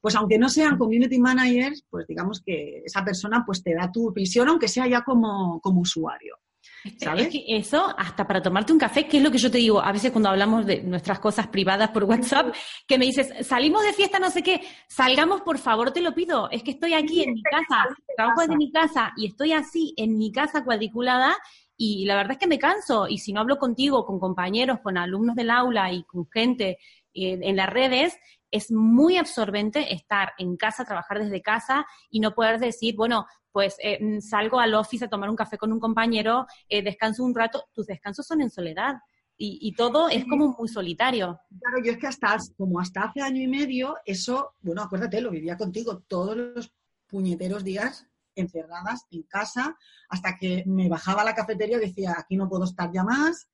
Pues 0.00 0.16
aunque 0.16 0.38
no 0.38 0.48
sean 0.48 0.76
community 0.76 1.20
managers, 1.20 1.84
pues 1.88 2.04
digamos 2.08 2.42
que 2.44 2.82
esa 2.84 3.04
persona 3.04 3.44
pues 3.46 3.62
te 3.62 3.76
da 3.76 3.92
tu 3.92 4.12
visión, 4.12 4.48
aunque 4.48 4.66
sea 4.66 4.88
ya 4.88 5.04
como, 5.04 5.60
como 5.60 5.82
usuario. 5.82 6.40
Es 6.84 7.28
que 7.28 7.44
eso, 7.48 7.94
hasta 7.96 8.26
para 8.26 8.42
tomarte 8.42 8.72
un 8.72 8.78
café, 8.78 9.06
que 9.06 9.18
es 9.18 9.22
lo 9.22 9.30
que 9.30 9.38
yo 9.38 9.50
te 9.50 9.58
digo, 9.58 9.80
a 9.80 9.92
veces 9.92 10.10
cuando 10.10 10.30
hablamos 10.30 10.66
de 10.66 10.82
nuestras 10.82 11.18
cosas 11.20 11.46
privadas 11.46 11.90
por 11.90 12.04
WhatsApp, 12.04 12.54
que 12.86 12.98
me 12.98 13.06
dices, 13.06 13.46
salimos 13.46 13.84
de 13.84 13.92
fiesta, 13.92 14.18
no 14.18 14.30
sé 14.30 14.42
qué, 14.42 14.60
salgamos, 14.88 15.42
por 15.42 15.58
favor, 15.58 15.92
te 15.92 16.00
lo 16.00 16.14
pido, 16.14 16.50
es 16.50 16.62
que 16.62 16.72
estoy 16.72 16.94
aquí 16.94 17.22
en 17.22 17.34
mi 17.34 17.42
casa, 17.42 17.88
trabajo 18.16 18.40
desde 18.40 18.56
mi 18.56 18.72
casa 18.72 19.12
y 19.16 19.26
estoy 19.26 19.52
así 19.52 19.94
en 19.96 20.18
mi 20.18 20.32
casa 20.32 20.64
cuadriculada 20.64 21.36
y 21.76 22.04
la 22.04 22.16
verdad 22.16 22.32
es 22.32 22.38
que 22.38 22.46
me 22.46 22.58
canso 22.58 23.08
y 23.08 23.18
si 23.18 23.32
no 23.32 23.40
hablo 23.40 23.58
contigo, 23.58 24.04
con 24.04 24.18
compañeros, 24.18 24.80
con 24.82 24.96
alumnos 24.98 25.34
del 25.36 25.50
aula 25.50 25.92
y 25.92 26.04
con 26.04 26.28
gente 26.30 26.78
eh, 27.14 27.38
en 27.42 27.56
las 27.56 27.68
redes, 27.68 28.16
es 28.50 28.70
muy 28.70 29.16
absorbente 29.16 29.92
estar 29.92 30.32
en 30.38 30.56
casa, 30.56 30.84
trabajar 30.84 31.18
desde 31.18 31.42
casa 31.42 31.86
y 32.10 32.20
no 32.20 32.34
poder 32.34 32.60
decir, 32.60 32.94
bueno, 32.96 33.26
pues 33.52 33.76
eh, 33.82 33.98
mm, 34.02 34.20
salgo 34.20 34.58
al 34.58 34.74
office 34.74 35.04
a 35.04 35.08
tomar 35.08 35.30
un 35.30 35.36
café 35.36 35.58
con 35.58 35.72
un 35.72 35.78
compañero, 35.78 36.46
eh, 36.68 36.82
descanso 36.82 37.22
un 37.24 37.34
rato, 37.34 37.64
tus 37.72 37.86
descansos 37.86 38.26
son 38.26 38.40
en 38.40 38.50
soledad. 38.50 38.96
Y, 39.44 39.74
todo 39.74 40.08
es 40.08 40.24
como 40.26 40.54
muy 40.56 40.68
solitario. 40.68 41.40
Claro, 41.58 41.84
yo 41.84 41.90
es 41.90 41.98
que 41.98 42.06
hasta, 42.06 42.36
como 42.56 42.78
hasta 42.78 43.02
hace 43.02 43.22
año 43.22 43.42
y 43.42 43.48
medio, 43.48 43.96
eso, 44.04 44.54
bueno, 44.60 44.82
acuérdate, 44.82 45.20
lo 45.20 45.32
vivía 45.32 45.56
contigo 45.56 45.98
todos 46.06 46.36
los 46.36 46.72
puñeteros 47.08 47.64
días 47.64 48.06
encerradas 48.36 49.06
en 49.10 49.24
casa, 49.24 49.76
hasta 50.08 50.36
que 50.36 50.62
me 50.66 50.88
bajaba 50.88 51.22
a 51.22 51.24
la 51.24 51.34
cafetería 51.34 51.78
y 51.78 51.88
decía, 51.88 52.14
aquí 52.16 52.36
no 52.36 52.48
puedo 52.48 52.64
estar 52.64 52.92
ya 52.92 53.02
más, 53.02 53.48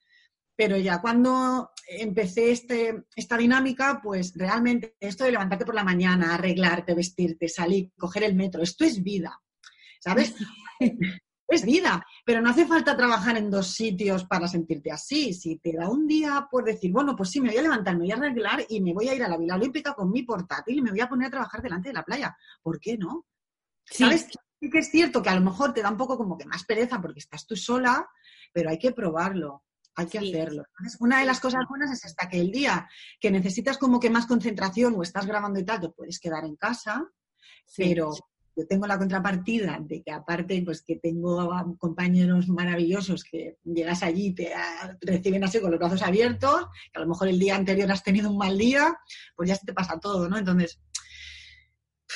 pero 0.59 0.77
ya 0.77 1.01
cuando 1.01 1.71
empecé 1.89 2.51
este, 2.51 3.05
esta 3.15 3.37
dinámica, 3.37 4.01
pues 4.03 4.35
realmente 4.37 4.97
esto 5.01 5.25
de 5.25 5.33
levantarte 5.33 5.65
por 5.65 5.75
la 5.75 5.85
mañana, 5.85 6.35
arreglarte, 6.35 6.95
vestirte, 6.95 7.49
salir, 7.49 7.93
coger 7.97 8.25
el 8.25 8.35
metro, 8.35 8.63
esto 8.63 8.85
es 8.85 9.03
vida. 9.03 9.41
¿Sabes? 10.01 10.35
es 11.49 11.65
vida, 11.65 12.05
pero 12.27 12.43
no 12.43 12.51
hace 12.51 12.67
falta 12.67 12.97
trabajar 12.97 13.39
en 13.39 13.51
dos 13.51 13.69
sitios 13.69 14.25
para 14.25 14.47
sentirte 14.47 14.93
así. 14.93 15.33
Si 15.33 15.59
te 15.59 15.73
da 15.73 15.89
un 15.89 16.07
día 16.07 16.47
por 16.51 16.65
decir, 16.65 16.93
bueno, 16.93 17.17
pues 17.17 17.31
sí, 17.31 17.41
me 17.41 17.49
voy 17.49 17.57
a 17.57 17.63
levantar, 17.63 17.95
me 17.95 18.01
voy 18.01 18.13
a 18.13 18.17
arreglar 18.17 18.67
y 18.69 18.83
me 18.83 18.93
voy 18.93 19.09
a 19.09 19.15
ir 19.15 19.23
a 19.23 19.29
la 19.29 19.39
Vila 19.39 19.55
Olímpica 19.55 19.95
con 19.95 20.11
mi 20.11 20.23
portátil 20.25 20.79
y 20.79 20.83
me 20.83 20.91
voy 20.91 21.01
a 21.01 21.09
poner 21.09 21.29
a 21.29 21.31
trabajar 21.31 21.63
delante 21.63 21.89
de 21.89 21.95
la 21.95 22.05
playa. 22.05 22.37
¿Por 22.63 22.79
qué 22.79 22.99
no? 22.99 23.27
¿Sabes? 23.85 24.29
Sí 24.61 24.71
que 24.71 24.79
es 24.79 24.91
cierto 24.91 25.23
que 25.23 25.31
a 25.31 25.37
lo 25.37 25.41
mejor 25.41 25.73
te 25.73 25.83
da 25.83 25.91
un 25.91 25.97
poco 25.97 26.19
como 26.19 26.37
que 26.37 26.45
más 26.45 26.65
pereza 26.65 27.01
porque 27.01 27.21
estás 27.21 27.47
tú 27.47 27.57
sola, 27.57 28.07
pero 28.53 28.71
hay 28.71 28.79
que 28.79 28.93
probarlo. 28.93 29.65
Hay 29.95 30.07
que 30.07 30.19
hacerlo. 30.19 30.63
una 31.01 31.19
de 31.19 31.27
las 31.27 31.41
cosas 31.41 31.65
buenas 31.69 31.91
es 31.91 32.05
esta, 32.05 32.29
que 32.29 32.41
el 32.41 32.53
día 32.53 32.89
que 33.21 33.33
necesitas 33.33 33.79
como 33.79 33.99
que 33.99 34.11
más 34.11 34.27
concentración 34.27 34.95
o 34.97 35.03
estás 35.03 35.27
grabando 35.27 35.59
y 35.59 35.65
tal, 35.65 35.81
te 35.81 35.89
puedes 35.89 36.21
quedar 36.21 36.45
en 36.45 36.55
casa, 36.55 37.05
pero 37.77 38.13
yo 38.59 38.67
tengo 38.67 38.89
la 38.89 38.99
contrapartida 38.99 39.79
de 39.81 40.03
que 40.03 40.11
aparte, 40.11 40.61
pues 40.65 40.83
que 40.83 40.97
tengo 40.97 41.49
compañeros 41.79 42.49
maravillosos 42.49 43.23
que 43.23 43.57
llegas 43.63 44.03
allí 44.03 44.27
y 44.27 44.35
te 44.35 44.53
reciben 45.01 45.45
así 45.45 45.61
con 45.61 45.71
los 45.71 45.79
brazos 45.79 46.03
abiertos, 46.03 46.67
que 46.93 46.99
a 46.99 47.03
lo 47.03 47.07
mejor 47.07 47.29
el 47.29 47.39
día 47.39 47.55
anterior 47.55 47.91
has 47.93 48.03
tenido 48.03 48.29
un 48.29 48.37
mal 48.37 48.59
día, 48.59 48.99
pues 49.37 49.49
ya 49.49 49.55
se 49.55 49.65
te 49.65 49.73
pasa 49.73 50.01
todo, 50.01 50.29
¿no? 50.29 50.37
Entonces, 50.37 50.81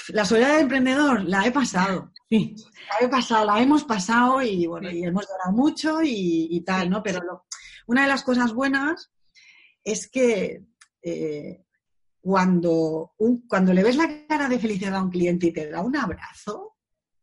la 0.08 0.24
soledad 0.24 0.54
del 0.54 0.62
emprendedor 0.62 1.22
la 1.22 1.46
he 1.46 1.52
pasado. 1.52 2.12
Sí. 2.28 2.56
La 2.90 3.06
he 3.06 3.08
pasado, 3.08 3.46
la 3.46 3.62
hemos 3.62 3.84
pasado 3.84 4.42
y 4.42 4.66
bueno, 4.66 4.90
y 4.90 5.04
hemos 5.04 5.28
llorado 5.28 5.52
mucho 5.52 6.00
y, 6.02 6.60
tal, 6.66 6.90
¿no? 6.90 7.04
Pero 7.04 7.46
una 7.86 8.02
de 8.02 8.08
las 8.08 8.24
cosas 8.24 8.52
buenas 8.52 9.12
es 9.84 10.10
que 10.10 10.64
eh, 11.02 11.64
cuando, 12.22 13.14
cuando 13.48 13.74
le 13.74 13.82
ves 13.82 13.96
la 13.96 14.26
cara 14.28 14.48
de 14.48 14.60
felicidad 14.60 14.94
a 14.94 15.02
un 15.02 15.10
cliente 15.10 15.48
y 15.48 15.52
te 15.52 15.68
da 15.68 15.82
un 15.82 15.96
abrazo, 15.96 16.76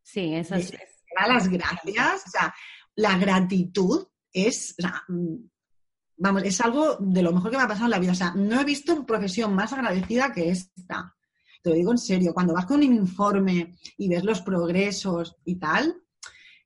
sí, 0.03 0.35
eso 0.35 0.55
es. 0.55 0.71
Te 0.71 0.77
da 1.17 1.33
las 1.33 1.47
gracias, 1.47 2.27
o 2.27 2.29
sea, 2.29 2.53
la 2.95 3.17
gratitud 3.17 4.05
es, 4.31 4.75
mm, 5.07 5.35
vamos, 6.17 6.43
es 6.43 6.59
algo 6.59 6.97
de 6.99 7.21
lo 7.21 7.31
mejor 7.31 7.49
que 7.49 7.57
me 7.57 7.63
ha 7.63 7.67
pasado 7.67 7.85
en 7.85 7.91
la 7.91 7.99
vida. 7.99 8.11
O 8.11 8.15
sea, 8.15 8.33
no 8.35 8.59
he 8.59 8.65
visto 8.65 8.93
una 8.93 9.05
profesión 9.05 9.55
más 9.55 9.71
agradecida 9.71 10.33
que 10.33 10.49
esta. 10.49 11.15
Te 11.63 11.69
lo 11.69 11.75
digo 11.77 11.91
en 11.91 11.97
serio, 11.97 12.33
cuando 12.33 12.53
vas 12.53 12.65
con 12.65 12.77
un 12.77 12.83
informe 12.83 13.77
y 13.97 14.09
ves 14.09 14.25
los 14.25 14.41
progresos 14.41 15.37
y 15.45 15.55
tal, 15.55 15.95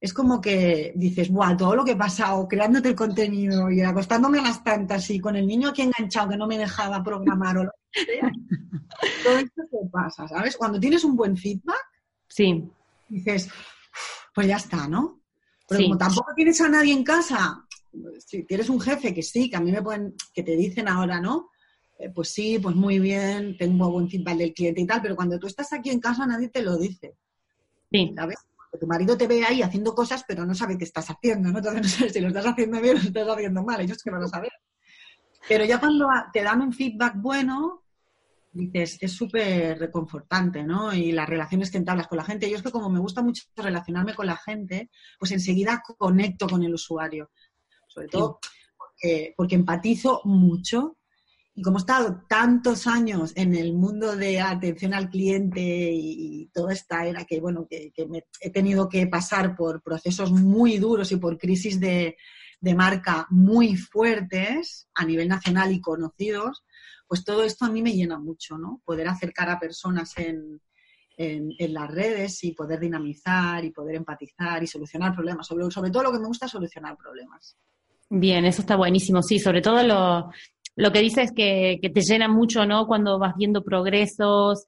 es 0.01 0.11
como 0.11 0.41
que 0.41 0.91
dices, 0.95 1.29
¡buah! 1.29 1.55
Todo 1.55 1.75
lo 1.75 1.85
que 1.85 1.91
he 1.91 1.95
pasado 1.95 2.47
creándote 2.47 2.89
el 2.89 2.95
contenido 2.95 3.69
y 3.69 3.81
acostándome 3.81 4.39
a 4.39 4.43
las 4.43 4.63
tantas 4.63 5.07
y 5.11 5.19
con 5.19 5.35
el 5.35 5.45
niño 5.45 5.69
aquí 5.69 5.83
enganchado 5.83 6.29
que 6.29 6.37
no 6.37 6.47
me 6.47 6.57
dejaba 6.57 7.03
programar 7.03 7.57
o 7.59 7.63
lo 7.65 7.71
sea. 7.71 7.82
Todo 9.23 9.37
esto 9.37 9.61
te 9.69 9.89
pasa, 9.91 10.27
¿sabes? 10.27 10.57
Cuando 10.57 10.79
tienes 10.79 11.03
un 11.03 11.15
buen 11.15 11.37
feedback, 11.37 11.85
sí. 12.27 12.63
dices, 13.09 13.49
pues 14.33 14.47
ya 14.47 14.57
está, 14.57 14.87
¿no? 14.87 15.21
Pero 15.67 15.83
como 15.83 15.97
tampoco 15.97 16.33
tienes 16.35 16.59
a 16.61 16.69
nadie 16.69 16.93
en 16.93 17.03
casa, 17.03 17.65
si 18.25 18.43
tienes 18.43 18.69
un 18.69 18.79
jefe 18.79 19.13
que 19.13 19.23
sí, 19.23 19.49
que 19.49 19.55
a 19.55 19.61
mí 19.61 19.71
me 19.71 19.81
pueden, 19.81 20.15
que 20.33 20.43
te 20.43 20.55
dicen 20.55 20.87
ahora, 20.87 21.19
¿no? 21.19 21.49
Eh, 21.99 22.09
pues 22.09 22.29
sí, 22.29 22.59
pues 22.59 22.75
muy 22.75 22.99
bien, 22.99 23.57
tengo 23.57 23.91
buen 23.91 24.09
feedback 24.09 24.37
del 24.37 24.53
cliente 24.53 24.81
y 24.81 24.87
tal, 24.87 25.01
pero 25.01 25.15
cuando 25.15 25.39
tú 25.39 25.47
estás 25.47 25.71
aquí 25.73 25.89
en 25.89 25.99
casa 25.99 26.25
nadie 26.25 26.49
te 26.49 26.61
lo 26.61 26.77
dice. 26.77 27.15
Sí. 27.91 28.13
¿Sabes? 28.15 28.37
tu 28.79 28.87
marido 28.87 29.15
te 29.15 29.27
ve 29.27 29.43
ahí 29.45 29.61
haciendo 29.61 29.93
cosas, 29.93 30.23
pero 30.27 30.45
no 30.45 30.55
sabe 30.55 30.77
qué 30.77 30.83
estás 30.83 31.07
haciendo, 31.09 31.51
¿no? 31.51 31.59
Entonces 31.59 31.81
no 31.83 31.87
sabes 31.87 32.13
si 32.13 32.19
lo 32.19 32.29
estás 32.29 32.47
haciendo 32.47 32.81
bien 32.81 32.97
o 32.97 32.99
lo 32.99 33.05
estás 33.05 33.27
haciendo 33.29 33.63
mal, 33.63 33.81
ellos 33.81 34.01
que 34.01 34.11
no 34.11 34.19
lo 34.19 34.27
saben. 34.27 34.49
Pero 35.47 35.65
ya 35.65 35.79
cuando 35.79 36.07
te 36.31 36.41
dan 36.41 36.61
un 36.61 36.73
feedback 36.73 37.15
bueno, 37.17 37.82
dices, 38.53 38.97
es 39.01 39.11
súper 39.11 39.79
reconfortante, 39.79 40.63
¿no? 40.63 40.93
Y 40.93 41.11
las 41.11 41.27
relaciones 41.27 41.71
que 41.71 41.77
entablas 41.77 42.07
con 42.07 42.17
la 42.17 42.25
gente. 42.25 42.49
Yo 42.49 42.55
es 42.55 42.63
que 42.63 42.71
como 42.71 42.89
me 42.89 42.99
gusta 42.99 43.21
mucho 43.21 43.43
relacionarme 43.55 44.13
con 44.13 44.27
la 44.27 44.37
gente, 44.37 44.89
pues 45.19 45.31
enseguida 45.31 45.81
conecto 45.97 46.47
con 46.47 46.63
el 46.63 46.73
usuario. 46.73 47.31
Sobre 47.87 48.07
todo 48.07 48.39
porque, 48.77 49.33
porque 49.35 49.55
empatizo 49.55 50.21
mucho 50.23 50.97
y 51.55 51.61
como 51.61 51.77
he 51.77 51.81
estado 51.81 52.23
tantos 52.27 52.87
años 52.87 53.31
en 53.35 53.53
el 53.53 53.73
mundo 53.73 54.15
de 54.15 54.41
atención 54.41 54.93
al 54.93 55.09
cliente 55.09 55.61
y, 55.61 56.49
toda 56.51 56.73
esta 56.73 57.05
era 57.05 57.25
que, 57.25 57.39
bueno, 57.39 57.67
que, 57.69 57.93
he 58.41 58.49
tenido 58.49 58.89
que 58.89 59.05
pasar 59.07 59.55
por 59.55 59.81
procesos 59.83 60.31
muy 60.31 60.77
duros 60.77 61.11
y 61.11 61.17
por 61.17 61.37
crisis 61.37 61.79
de, 61.79 62.17
marca 62.75 63.27
muy 63.29 63.75
fuertes 63.75 64.87
a 64.95 65.05
nivel 65.05 65.27
nacional 65.27 65.73
y 65.73 65.81
conocidos, 65.81 66.63
pues 67.13 67.23
todo 67.23 67.43
esto 67.43 67.65
a 67.65 67.69
mí 67.69 67.83
me 67.83 67.93
llena 67.93 68.17
mucho, 68.17 68.57
¿no? 68.57 68.81
Poder 68.83 69.07
acercar 69.07 69.47
a 69.47 69.59
personas 69.59 70.17
en, 70.17 70.59
en, 71.15 71.71
las 71.71 71.91
redes 71.91 72.43
y 72.43 72.53
poder 72.53 72.79
dinamizar 72.79 73.63
y 73.63 73.69
poder 73.69 73.97
empatizar 73.97 74.63
y 74.63 74.65
solucionar 74.65 75.13
problemas. 75.13 75.45
Sobre, 75.45 75.91
todo 75.91 76.01
lo 76.01 76.11
que 76.11 76.17
me 76.17 76.25
gusta 76.25 76.47
es 76.47 76.51
solucionar 76.53 76.97
problemas. 76.97 77.55
Bien, 78.09 78.45
eso 78.45 78.61
está 78.61 78.77
buenísimo, 78.77 79.21
sí, 79.21 79.37
sobre 79.37 79.61
todo 79.61 79.83
lo, 79.83 80.31
lo 80.75 80.91
que 80.91 81.01
dices 81.01 81.25
es 81.25 81.31
que, 81.33 81.79
te 81.93 82.01
llena 82.01 82.27
mucho, 82.27 82.65
¿no? 82.65 82.87
Cuando 82.87 83.19
vas 83.19 83.35
viendo 83.37 83.63
progresos, 83.63 84.65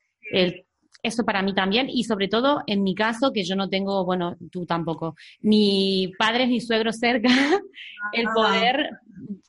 eso 1.05 1.23
para 1.23 1.41
mí 1.41 1.53
también, 1.53 1.87
y 1.89 2.03
sobre 2.03 2.27
todo 2.27 2.61
en 2.67 2.83
mi 2.83 2.95
caso, 2.95 3.31
que 3.31 3.43
yo 3.43 3.55
no 3.55 3.69
tengo, 3.69 4.03
bueno, 4.05 4.35
tú 4.51 4.65
tampoco, 4.65 5.15
ni 5.41 6.11
padres 6.17 6.49
ni 6.49 6.59
suegros 6.59 6.97
cerca, 6.97 7.29
el 8.13 8.25
poder 8.33 8.89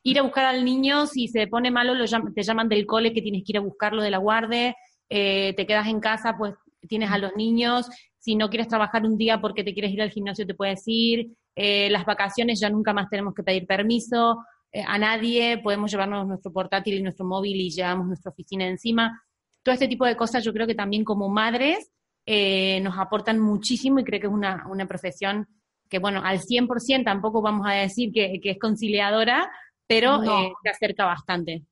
ir 0.03 0.19
a 0.19 0.23
buscar 0.23 0.45
al 0.45 0.65
niño, 0.65 1.07
si 1.07 1.29
se 1.29 1.47
pone 1.47 1.71
malo, 1.71 1.95
lo 1.95 2.05
te 2.35 2.43
llaman 2.43 2.69
del 2.69 2.87
cole 2.87 3.13
que 3.13 3.23
tienes 3.23 3.43
que 3.45 3.53
ir 3.53 3.59
a 3.59 3.61
buscarlo 3.61 4.03
de 4.03 4.11
la 4.11 4.19
guardia, 4.19 4.75
eh, 5.09 5.55
te 5.57 5.67
quedas 5.67 5.89
en 5.89 6.01
casa, 6.01 6.37
pues 6.37 6.55
tienes 6.89 7.11
a 7.11 7.19
los 7.19 7.35
niños, 7.37 7.89
si 8.19 8.37
no 8.37 8.49
quieres 8.49 8.69
trabajar 8.69 9.05
un 9.05 9.17
día 9.17 9.41
porque 9.41 9.65
te 9.65 9.73
quieres 9.73 9.93
ir 9.93 10.03
al 10.03 10.11
gimnasio, 10.11 10.47
te 10.47 10.55
puedes 10.55 10.83
ir, 10.87 11.33
eh, 11.55 11.89
las 11.91 12.05
vacaciones 12.05 12.61
ya 12.61 12.71
nunca 12.71 12.93
más 12.93 13.09
tenemos 13.09 13.35
que 13.35 13.43
pedir 13.43 13.67
permiso, 13.67 14.45
eh, 14.73 14.85
a 14.87 14.99
nadie, 14.99 15.59
podemos 15.59 15.91
llevarnos 15.91 16.27
nuestro 16.27 16.53
portátil 16.53 16.95
y 16.95 17.03
nuestro 17.03 17.25
móvil 17.25 17.61
y 17.61 17.71
llevamos 17.71 18.09
nuestra 18.09 18.31
oficina 18.31 18.67
encima. 18.67 19.23
Todo 19.67 19.73
este 19.73 19.89
tipo 19.89 20.07
de 20.07 20.17
cosas 20.17 20.45
yo 20.45 20.53
creo 20.53 20.65
que 20.65 20.77
también 20.77 21.03
como 21.03 21.29
madres 21.29 21.91
eh, 22.25 22.79
nos 22.83 22.97
aportan 22.99 23.41
muchísimo 23.41 23.99
y 23.99 24.05
creo 24.05 24.21
que 24.21 24.29
es 24.29 24.33
una, 24.33 24.87
profesión 24.87 25.49
que, 25.89 25.99
bueno, 25.99 26.23
al 26.25 26.41
100% 26.41 27.03
tampoco 27.03 27.43
vamos 27.43 27.67
a 27.69 27.73
decir 27.73 28.13
que, 28.13 28.39
es 28.41 28.59
conciliadora, 28.61 29.51
pero 29.85 30.23
eh, 30.23 30.53
se 30.63 30.69
acerca 30.69 31.05
bastante. 31.05 31.65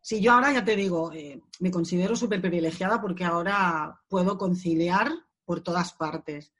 Sí, 0.00 0.20
yo 0.20 0.34
ahora 0.34 0.52
ya 0.52 0.64
te 0.64 0.76
digo, 0.76 1.10
me 1.58 1.72
considero 1.72 2.14
súper 2.14 2.40
privilegiada 2.40 3.00
porque 3.00 3.24
ahora 3.24 4.00
puedo 4.06 4.38
conciliar 4.38 5.10
por 5.44 5.62
todas 5.62 5.94
partes. 5.94 6.52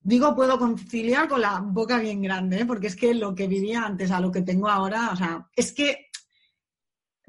Digo, 0.00 0.34
puedo 0.34 0.58
conciliar 0.58 1.28
con 1.28 1.42
la 1.42 1.60
boca 1.60 1.98
bien 1.98 2.22
grande, 2.22 2.60
¿eh? 2.60 2.64
porque 2.64 2.86
es 2.86 2.96
que 2.96 3.12
lo 3.12 3.34
que 3.34 3.46
vivía 3.46 3.82
antes 3.84 4.10
a 4.10 4.20
lo 4.20 4.32
que 4.32 4.40
tengo 4.40 4.70
ahora, 4.70 5.10
o 5.12 5.16
sea, 5.16 5.50
es 5.54 5.70
que 5.74 6.09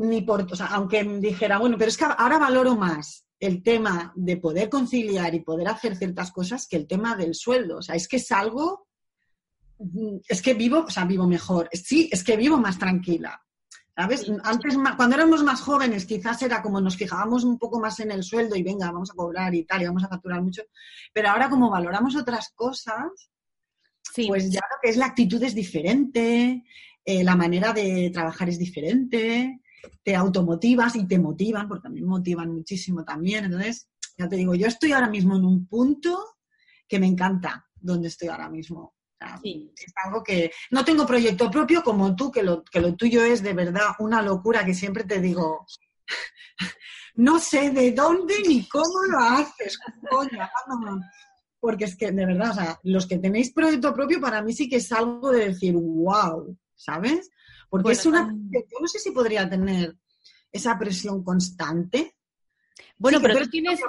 ni 0.02 0.22
por, 0.22 0.52
o 0.52 0.56
sea, 0.56 0.68
aunque 0.68 1.04
dijera, 1.04 1.58
bueno, 1.60 1.78
pero 1.78 1.90
es 1.90 1.98
que 1.98 2.06
ahora 2.06 2.38
valoro 2.38 2.76
más 2.76 3.26
el 3.40 3.64
tema 3.64 4.14
de 4.16 4.38
poder 4.38 4.70
conciliar 4.70 5.34
y 5.34 5.42
poder 5.42 5.68
hacer 5.68 5.96
ciertas 5.96 6.32
cosas 6.32 6.68
que 6.68 6.78
el 6.78 6.88
tema 6.88 7.16
del 7.16 7.34
sueldo. 7.34 7.78
O 7.78 7.82
sea, 7.82 7.96
es 7.96 8.08
que 8.08 8.18
es 8.18 8.32
algo, 8.32 8.88
es 10.28 10.42
que 10.42 10.54
vivo, 10.54 10.86
o 10.88 10.90
sea, 10.90 11.06
vivo 11.06 11.26
mejor. 11.28 11.70
Sí, 11.74 12.08
es 12.12 12.24
que 12.24 12.38
vivo 12.38 12.58
más 12.58 12.78
tranquila. 12.78 13.42
¿Sabes? 13.96 14.32
Antes, 14.44 14.78
cuando 14.96 15.16
éramos 15.16 15.44
más 15.44 15.62
jóvenes, 15.62 16.06
quizás 16.06 16.42
era 16.42 16.62
como 16.62 16.80
nos 16.80 16.96
fijábamos 16.96 17.44
un 17.44 17.60
poco 17.60 17.80
más 17.80 18.00
en 18.00 18.12
el 18.12 18.24
sueldo 18.24 18.56
y 18.56 18.64
venga, 18.64 18.92
vamos 18.92 19.12
a 19.12 19.16
cobrar 19.16 19.54
y 19.54 19.66
tal, 19.66 19.82
y 19.82 19.86
vamos 19.86 20.04
a 20.04 20.08
facturar 20.08 20.42
mucho. 20.42 20.64
Pero 21.14 21.30
ahora, 21.30 21.50
como 21.50 21.70
valoramos 21.70 22.16
otras 22.16 22.52
cosas, 22.56 23.32
pues 24.28 24.52
ya 24.52 24.62
lo 24.70 24.78
que 24.82 24.90
es 24.90 24.98
la 24.98 25.08
actitud 25.08 25.44
es 25.44 25.54
diferente, 25.54 26.64
eh, 27.04 27.24
la 27.24 27.36
manera 27.36 27.74
de 27.74 28.10
trabajar 28.14 28.50
es 28.50 28.60
diferente, 28.60 29.62
te 30.04 30.16
automotivas 30.16 30.96
y 30.96 31.08
te 31.08 31.20
motivan, 31.20 31.68
porque 31.68 31.88
a 31.88 31.92
mí 31.92 32.02
me 32.02 32.08
motivan 32.08 32.52
muchísimo 32.54 33.04
también. 33.04 33.46
Entonces, 33.46 33.90
ya 34.18 34.28
te 34.28 34.36
digo, 34.36 34.56
yo 34.56 34.68
estoy 34.68 34.92
ahora 34.92 35.10
mismo 35.10 35.36
en 35.36 35.46
un 35.46 35.68
punto 35.68 36.18
que 36.88 37.00
me 37.00 37.08
encanta 37.08 37.66
donde 37.76 38.08
estoy 38.08 38.30
ahora 38.30 38.50
mismo. 38.50 38.96
Es 39.76 39.94
algo 40.04 40.24
que 40.24 40.52
no 40.72 40.84
tengo 40.84 41.06
proyecto 41.06 41.50
propio 41.52 41.84
como 41.84 42.16
tú, 42.16 42.32
que 42.32 42.44
lo, 42.44 42.64
que 42.64 42.82
lo 42.82 42.96
tuyo 42.96 43.24
es 43.24 43.44
de 43.44 43.54
verdad 43.54 43.90
una 44.00 44.22
locura 44.22 44.66
que 44.66 44.74
siempre 44.74 45.04
te 45.04 45.20
digo, 45.20 45.66
no 47.16 47.40
sé 47.40 47.70
de 47.70 47.92
dónde 47.92 48.36
ni 48.48 48.68
cómo 48.68 49.04
lo 49.10 49.20
haces, 49.20 49.78
porque 51.60 51.86
es 51.86 51.96
que 51.96 52.12
de 52.12 52.26
verdad, 52.26 52.50
o 52.50 52.54
sea, 52.56 52.80
los 52.84 53.06
que 53.08 53.20
tenéis 53.20 53.54
proyecto 53.54 53.94
propio 53.94 54.20
para 54.20 54.42
mí 54.42 54.54
sí 54.54 54.68
que 54.68 54.78
es 54.78 54.92
algo 54.92 55.32
de 55.32 55.50
decir, 55.50 55.76
wow, 55.76 56.58
¿sabes? 56.76 57.30
Porque 57.72 57.94
es 57.94 58.06
una, 58.06 58.32
yo 58.52 58.80
no 58.82 58.88
sé 58.88 59.00
si 59.00 59.12
podría 59.12 59.50
tener 59.50 59.96
esa 60.52 60.78
presión 60.78 61.24
constante. 61.24 62.18
Bueno, 62.98 63.20
pero 63.22 63.40
tú 63.40 63.50
tienes, 63.50 63.80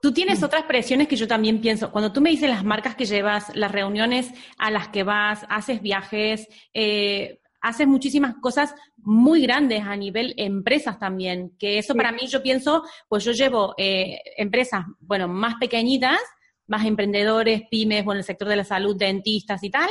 Tú 0.00 0.12
tienes 0.12 0.42
otras 0.42 0.64
presiones 0.64 1.08
que 1.08 1.16
yo 1.16 1.26
también 1.26 1.60
pienso. 1.60 1.90
Cuando 1.90 2.12
tú 2.12 2.20
me 2.20 2.30
dices 2.30 2.48
las 2.48 2.64
marcas 2.64 2.94
que 2.94 3.06
llevas, 3.06 3.54
las 3.54 3.72
reuniones 3.72 4.30
a 4.56 4.70
las 4.70 4.88
que 4.88 5.02
vas, 5.02 5.44
haces 5.48 5.82
viajes, 5.82 6.46
eh, 6.72 7.40
haces 7.60 7.86
muchísimas 7.86 8.36
cosas 8.40 8.74
muy 8.96 9.42
grandes 9.42 9.82
a 9.82 9.96
nivel 9.96 10.34
empresas 10.36 10.98
también, 10.98 11.56
que 11.58 11.78
eso 11.78 11.94
para 11.94 12.12
mí 12.12 12.26
yo 12.28 12.42
pienso, 12.42 12.84
pues 13.08 13.24
yo 13.24 13.32
llevo 13.32 13.74
eh, 13.76 14.20
empresas, 14.36 14.84
bueno, 15.00 15.28
más 15.28 15.56
pequeñitas, 15.56 16.20
más 16.66 16.86
emprendedores, 16.86 17.62
pymes, 17.70 18.04
bueno, 18.04 18.20
el 18.20 18.24
sector 18.24 18.48
de 18.48 18.56
la 18.56 18.64
salud, 18.64 18.96
dentistas 18.96 19.62
y 19.62 19.70
tal, 19.70 19.90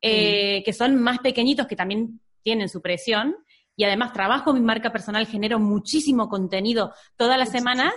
eh, 0.00 0.62
que 0.64 0.72
son 0.72 0.96
más 1.00 1.18
pequeñitos, 1.20 1.66
que 1.66 1.76
también 1.76 2.20
tienen 2.46 2.68
su 2.68 2.80
presión, 2.80 3.34
y 3.74 3.82
además 3.82 4.12
trabajo 4.12 4.54
mi 4.54 4.60
marca 4.60 4.92
personal, 4.92 5.26
genero 5.26 5.58
muchísimo 5.58 6.28
contenido 6.28 6.92
toda 7.16 7.36
la 7.36 7.44
semana 7.44 7.92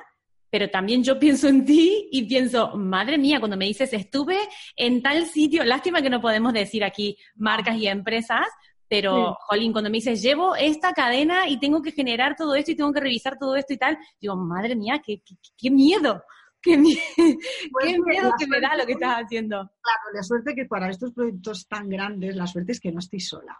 pero 0.51 0.67
también 0.67 1.03
yo 1.03 1.19
pienso 1.19 1.47
en 1.47 1.63
ti 1.63 2.09
y 2.11 2.23
pienso, 2.23 2.75
madre 2.75 3.19
mía, 3.19 3.37
cuando 3.37 3.55
me 3.55 3.65
dices 3.65 3.93
estuve 3.93 4.39
en 4.75 5.03
tal 5.03 5.27
sitio, 5.27 5.63
lástima 5.63 6.01
que 6.01 6.09
no 6.09 6.19
podemos 6.19 6.53
decir 6.53 6.83
aquí 6.83 7.15
marcas 7.35 7.77
y 7.77 7.87
empresas, 7.87 8.47
pero, 8.87 9.37
Jolín, 9.41 9.71
cuando 9.71 9.91
me 9.91 9.97
dices, 9.97 10.19
llevo 10.23 10.55
esta 10.55 10.93
cadena 10.93 11.47
y 11.47 11.59
tengo 11.59 11.83
que 11.83 11.91
generar 11.91 12.35
todo 12.35 12.55
esto 12.55 12.71
y 12.71 12.75
tengo 12.75 12.91
que 12.91 12.99
revisar 12.99 13.37
todo 13.37 13.55
esto 13.55 13.73
y 13.73 13.77
tal, 13.77 13.99
digo, 14.19 14.35
madre 14.35 14.75
mía, 14.75 14.99
qué, 15.05 15.21
qué, 15.55 15.69
miedo, 15.69 16.23
qué, 16.59 16.75
pues 17.71 17.85
qué 17.85 17.99
miedo 17.99 18.31
que 18.39 18.47
me 18.47 18.59
da 18.59 18.75
lo 18.75 18.87
que 18.87 18.93
estás 18.93 19.23
haciendo. 19.23 19.57
Claro, 19.57 20.01
la 20.11 20.23
suerte 20.23 20.55
que 20.55 20.65
para 20.65 20.89
estos 20.89 21.13
proyectos 21.13 21.67
tan 21.67 21.87
grandes, 21.87 22.35
la 22.35 22.47
suerte 22.47 22.71
es 22.71 22.79
que 22.79 22.91
no 22.91 22.97
estoy 22.97 23.19
sola, 23.19 23.55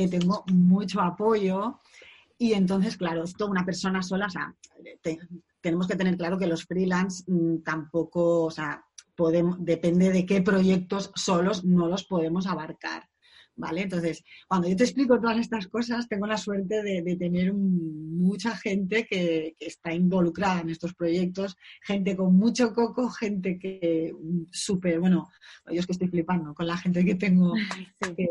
que 0.00 0.18
tengo 0.18 0.44
mucho 0.52 1.00
apoyo. 1.00 1.80
Y 2.38 2.54
entonces, 2.54 2.96
claro, 2.96 3.24
esto 3.24 3.46
una 3.46 3.66
persona 3.66 4.02
sola, 4.02 4.26
o 4.26 4.30
sea, 4.30 4.54
tenemos 5.60 5.86
que 5.86 5.96
tener 5.96 6.16
claro 6.16 6.38
que 6.38 6.46
los 6.46 6.64
freelance 6.64 7.24
mm, 7.26 7.62
tampoco, 7.62 8.44
o 8.44 8.50
sea, 8.50 8.82
podemos, 9.14 9.62
depende 9.62 10.10
de 10.10 10.24
qué 10.24 10.40
proyectos 10.40 11.12
solos 11.14 11.64
no 11.64 11.88
los 11.88 12.04
podemos 12.04 12.46
abarcar. 12.46 13.08
¿Vale? 13.56 13.82
Entonces, 13.82 14.24
cuando 14.48 14.68
yo 14.68 14.76
te 14.76 14.84
explico 14.84 15.20
todas 15.20 15.36
estas 15.36 15.66
cosas, 15.68 16.08
tengo 16.08 16.26
la 16.26 16.38
suerte 16.38 16.82
de, 16.82 17.16
tener 17.16 17.52
mucha 17.52 18.56
gente 18.56 19.04
que, 19.04 19.54
está 19.60 19.92
involucrada 19.92 20.62
en 20.62 20.70
estos 20.70 20.94
proyectos, 20.94 21.58
gente 21.82 22.16
con 22.16 22.34
mucho 22.36 22.72
coco, 22.72 23.10
gente 23.10 23.58
que 23.58 24.14
mm, 24.18 24.44
súper, 24.50 24.98
bueno, 24.98 25.28
yo 25.66 25.78
es 25.78 25.84
que 25.84 25.92
estoy 25.92 26.08
flipando 26.08 26.54
con 26.54 26.66
la 26.66 26.78
gente 26.78 27.04
que 27.04 27.16
tengo, 27.16 27.52
Sí, 28.00 28.26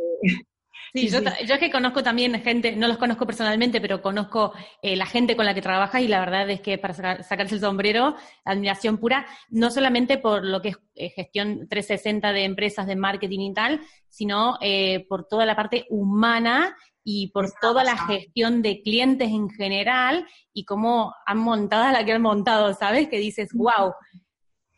yo, 0.94 1.20
es 1.20 1.60
que 1.60 1.72
conozco 1.72 2.04
también 2.04 2.42
gente, 2.42 2.76
no 2.76 2.88
los 2.88 2.98
conozco 2.98 3.26
personalmente, 3.26 3.82
pero 3.82 4.02
conozco 4.02 4.54
eh, 4.82 4.96
la 4.96 5.06
gente 5.06 5.36
con 5.36 5.46
la 5.46 5.54
que 5.54 5.62
trabajas 5.62 6.02
y 6.02 6.08
la 6.08 6.20
verdad 6.20 6.50
es 6.50 6.62
que 6.62 6.78
para 6.78 7.24
sacarse 7.24 7.56
el 7.56 7.62
sombrero, 7.62 8.16
admiración 8.44 8.98
pura, 8.98 9.26
no 9.50 9.72
solamente 9.72 10.18
por 10.18 10.44
lo 10.44 10.62
que 10.62 10.70
es 10.70 10.78
eh, 10.96 11.10
gestión 11.10 11.68
360 11.70 12.32
de 12.34 12.44
empresas, 12.44 12.88
de 12.88 12.96
marketing 12.96 13.40
y 13.40 13.54
tal, 13.54 13.82
sino 14.10 14.58
eh, 14.62 15.06
por 15.08 15.28
toda 15.28 15.46
la 15.46 15.56
parte 15.56 15.86
humana 15.90 16.76
y 17.04 17.32
por 17.32 17.52
toda 17.62 17.84
la 17.84 17.98
gestión 17.98 18.62
de 18.62 18.82
clientes 18.82 19.30
en 19.30 19.50
general 19.50 20.28
y 20.54 20.66
cómo 20.66 21.14
han 21.26 21.38
montado 21.38 21.92
la 21.92 22.04
que 22.04 22.14
han 22.14 22.22
montado, 22.22 22.74
¿sabes? 22.74 23.08
Que 23.08 23.18
dices, 23.18 23.50
wow, 23.54 23.94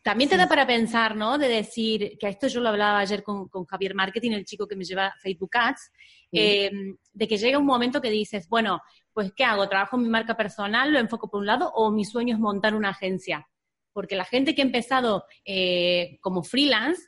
también 0.02 0.28
te 0.28 0.36
da 0.36 0.48
para 0.48 0.66
pensar, 0.66 1.14
¿no? 1.16 1.38
De 1.38 1.48
decir, 1.48 2.16
que 2.18 2.28
esto 2.28 2.48
yo 2.48 2.60
lo 2.60 2.68
hablaba 2.68 2.98
ayer 2.98 3.22
con, 3.22 3.48
Javier 3.66 3.94
Marketing, 3.94 4.32
el 4.32 4.44
chico 4.44 4.66
que 4.66 4.74
me 4.74 4.84
lleva 4.84 5.14
Facebook 5.22 5.50
Ads, 5.54 5.92
em, 6.32 6.96
de 7.12 7.28
que 7.28 7.38
llega 7.38 7.58
un 7.58 7.66
momento 7.66 8.00
que 8.00 8.10
dices, 8.10 8.48
bueno, 8.48 8.80
pues 9.12 9.32
¿qué 9.32 9.44
hago? 9.44 9.68
¿Trabajo 9.68 9.96
mi 9.96 10.08
marca 10.08 10.36
personal, 10.36 10.92
lo 10.92 10.98
enfoco 10.98 11.30
por 11.30 11.40
un 11.40 11.46
lado 11.46 11.70
o 11.74 11.90
mi 11.92 12.04
sueño 12.04 12.34
es 12.34 12.40
montar 12.40 12.74
una 12.74 12.90
agencia? 12.90 13.46
Porque 13.92 14.16
la 14.16 14.24
gente 14.24 14.54
que 14.54 14.62
ha 14.62 14.64
empezado 14.64 15.24
eh, 15.44 16.18
como 16.20 16.42
freelance 16.42 17.02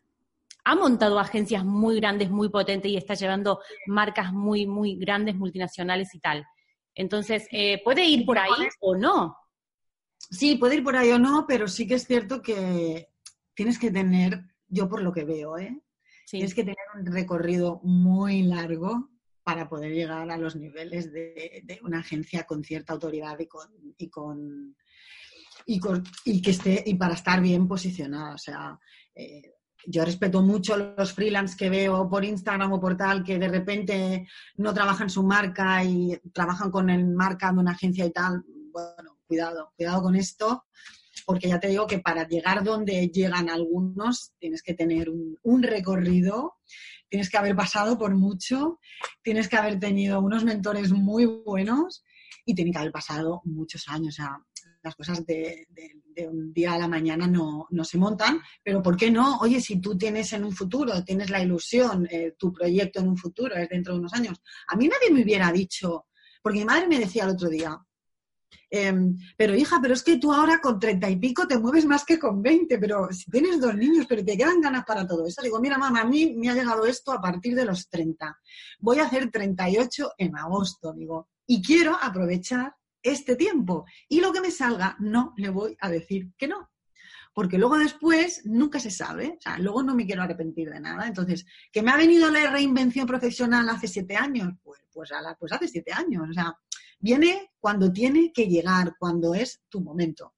ha 0.64 0.74
montado 0.74 1.18
agencias 1.18 1.64
muy 1.64 1.96
grandes, 1.96 2.30
muy 2.30 2.48
potentes 2.48 2.90
y 2.90 2.96
está 2.96 3.14
llevando 3.14 3.60
marcas 3.86 4.32
muy, 4.32 4.66
muy 4.66 4.96
grandes, 4.96 5.34
multinacionales 5.34 6.14
y 6.14 6.20
tal. 6.20 6.46
Entonces, 6.94 7.48
eh, 7.50 7.82
¿puede 7.82 8.04
ir 8.04 8.24
por 8.24 8.38
ahí 8.38 8.68
o 8.80 8.94
no? 8.94 9.36
Sí, 10.30 10.56
puede 10.56 10.76
ir 10.76 10.84
por 10.84 10.96
ahí 10.96 11.10
o 11.10 11.18
no, 11.18 11.46
pero 11.46 11.68
sí 11.68 11.86
que 11.86 11.94
es 11.94 12.06
cierto 12.06 12.42
que 12.42 13.08
tienes 13.54 13.78
que 13.78 13.90
tener, 13.90 14.42
yo 14.68 14.88
por 14.88 15.02
lo 15.02 15.12
que 15.12 15.24
veo, 15.24 15.58
¿eh? 15.58 15.80
tienes 16.26 16.54
que 16.54 16.62
tener 16.62 16.76
un 16.98 17.06
recorrido 17.06 17.80
muy 17.82 18.42
largo 18.42 19.10
para 19.42 19.68
poder 19.68 19.92
llegar 19.92 20.30
a 20.30 20.38
los 20.38 20.56
niveles 20.56 21.12
de, 21.12 21.78
una 21.82 22.00
agencia 22.00 22.44
con 22.44 22.64
cierta 22.64 22.94
autoridad 22.94 23.38
y 23.38 23.46
con, 23.46 23.68
y 23.98 24.08
con, 24.08 24.74
y 26.24 26.42
que 26.42 26.50
esté 26.50 26.82
y 26.86 26.94
para 26.94 27.14
estar 27.14 27.40
bien 27.40 27.68
posicionada. 27.68 28.34
O 28.34 28.38
sea, 28.38 28.78
eh, 29.14 29.54
yo 29.86 30.04
respeto 30.04 30.42
mucho 30.42 30.76
los 30.76 31.12
freelance 31.12 31.56
que 31.56 31.68
veo 31.68 32.08
por 32.08 32.24
Instagram 32.24 32.72
o 32.72 32.80
por 32.80 32.96
tal 32.96 33.22
que 33.22 33.38
de 33.38 33.48
repente 33.48 34.26
no 34.56 34.72
trabajan 34.72 35.10
su 35.10 35.22
marca 35.22 35.84
y 35.84 36.18
trabajan 36.32 36.70
con 36.70 36.88
el 36.88 37.06
marca 37.06 37.52
de 37.52 37.58
una 37.58 37.72
agencia 37.72 38.06
y 38.06 38.12
tal. 38.12 38.42
Bueno, 38.72 39.13
cuidado, 39.26 39.72
cuidado 39.76 40.02
con 40.02 40.16
esto, 40.16 40.64
porque 41.26 41.48
ya 41.48 41.60
te 41.60 41.68
digo 41.68 41.86
que 41.86 41.98
para 41.98 42.26
llegar 42.26 42.64
donde 42.64 43.08
llegan 43.08 43.48
algunos 43.48 44.32
tienes 44.38 44.62
que 44.62 44.74
tener 44.74 45.08
un, 45.10 45.62
recorrido, 45.62 46.54
tienes 47.08 47.30
que 47.30 47.36
haber 47.36 47.54
pasado 47.54 47.98
por 47.98 48.14
mucho, 48.14 48.80
tienes 49.22 49.48
que 49.48 49.56
haber 49.56 49.78
tenido 49.78 50.20
unos 50.20 50.44
mentores 50.44 50.92
muy 50.92 51.26
buenos 51.26 52.04
y 52.44 52.54
tienes 52.54 52.72
que 52.72 52.78
haber 52.78 52.92
pasado 52.92 53.40
muchos 53.44 53.88
años. 53.88 54.14
O 54.14 54.22
sea, 54.22 54.38
las 54.82 54.94
cosas 54.94 55.24
de, 55.24 55.66
un 56.28 56.52
día 56.52 56.74
a 56.74 56.78
la 56.78 56.88
mañana 56.88 57.26
no, 57.26 57.66
se 57.84 57.96
montan, 57.96 58.40
pero 58.62 58.82
¿por 58.82 58.96
qué 58.96 59.10
no? 59.10 59.38
Oye, 59.38 59.60
si 59.60 59.80
tú 59.80 59.96
tienes 59.96 60.32
en 60.34 60.44
un 60.44 60.52
futuro, 60.52 61.02
tienes 61.04 61.30
la 61.30 61.42
ilusión, 61.42 62.06
eh, 62.10 62.34
tu 62.38 62.52
proyecto 62.52 63.00
en 63.00 63.08
un 63.08 63.16
futuro 63.16 63.54
es 63.54 63.68
dentro 63.68 63.94
de 63.94 64.00
unos 64.00 64.12
años. 64.12 64.42
A 64.68 64.76
mí 64.76 64.88
nadie 64.88 65.10
me 65.10 65.22
hubiera 65.22 65.50
dicho, 65.50 66.06
porque 66.42 66.58
mi 66.58 66.64
madre 66.66 66.86
me 66.86 66.98
decía 66.98 67.24
el 67.24 67.30
otro 67.30 67.48
día, 67.48 67.78
Em, 68.76 69.16
pero 69.36 69.54
hija, 69.54 69.78
pero 69.80 69.94
es 69.94 70.02
que 70.02 70.16
tú 70.16 70.32
ahora 70.32 70.60
con 70.60 70.80
treinta 70.80 71.08
y 71.08 71.14
pico 71.14 71.46
te 71.46 71.60
mueves 71.60 71.86
más 71.86 72.04
que 72.04 72.18
con 72.18 72.42
veinte, 72.42 72.76
pero 72.76 73.06
si 73.12 73.30
tienes 73.30 73.60
dos 73.60 73.76
niños, 73.76 74.04
pero 74.08 74.24
te 74.24 74.36
quedan 74.36 74.60
ganas 74.60 74.84
para 74.84 75.06
todo 75.06 75.24
eso. 75.28 75.42
Digo, 75.42 75.60
mira, 75.60 75.78
mamá, 75.78 76.00
a 76.00 76.04
mí 76.04 76.34
me 76.34 76.50
ha 76.50 76.54
llegado 76.54 76.84
esto 76.84 77.12
a 77.12 77.20
partir 77.20 77.54
de 77.54 77.64
los 77.64 77.88
treinta. 77.88 78.36
Voy 78.80 78.98
a 78.98 79.04
hacer 79.04 79.30
treinta 79.30 79.70
y 79.70 79.76
ocho 79.76 80.10
en 80.18 80.36
agosto, 80.36 80.92
digo, 80.92 81.28
y 81.46 81.62
quiero 81.62 81.96
aprovechar 82.02 82.74
este 83.00 83.36
tiempo. 83.36 83.84
Y 84.08 84.20
lo 84.20 84.32
que 84.32 84.40
me 84.40 84.50
salga, 84.50 84.96
no 84.98 85.34
le 85.36 85.50
voy 85.50 85.76
a 85.80 85.88
decir 85.88 86.32
que 86.36 86.48
no. 86.48 86.72
Porque 87.32 87.58
luego 87.58 87.78
después 87.78 88.44
nunca 88.44 88.80
se 88.80 88.90
sabe, 88.90 89.36
o 89.38 89.40
sea, 89.40 89.56
luego 89.60 89.84
no 89.84 89.94
me 89.94 90.04
quiero 90.04 90.22
arrepentir 90.22 90.70
de 90.70 90.80
nada. 90.80 91.06
Entonces, 91.06 91.46
¿que 91.70 91.80
me 91.80 91.92
ha 91.92 91.96
venido 91.96 92.28
la 92.28 92.50
reinvención 92.50 93.06
profesional 93.06 93.68
hace 93.68 93.86
siete 93.86 94.16
años? 94.16 94.48
Pues, 94.64 94.80
pues, 94.92 95.10
pues 95.38 95.52
hace 95.52 95.68
siete 95.68 95.92
años. 95.92 96.28
O 96.28 96.32
sea, 96.32 96.56
Viene 97.04 97.50
cuando 97.60 97.92
tiene 97.92 98.32
que 98.32 98.46
llegar, 98.46 98.94
cuando 98.98 99.34
es 99.34 99.60
tu 99.68 99.82
momento. 99.82 100.32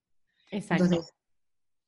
Exacto. 0.51 0.83
Entonces, 0.83 1.13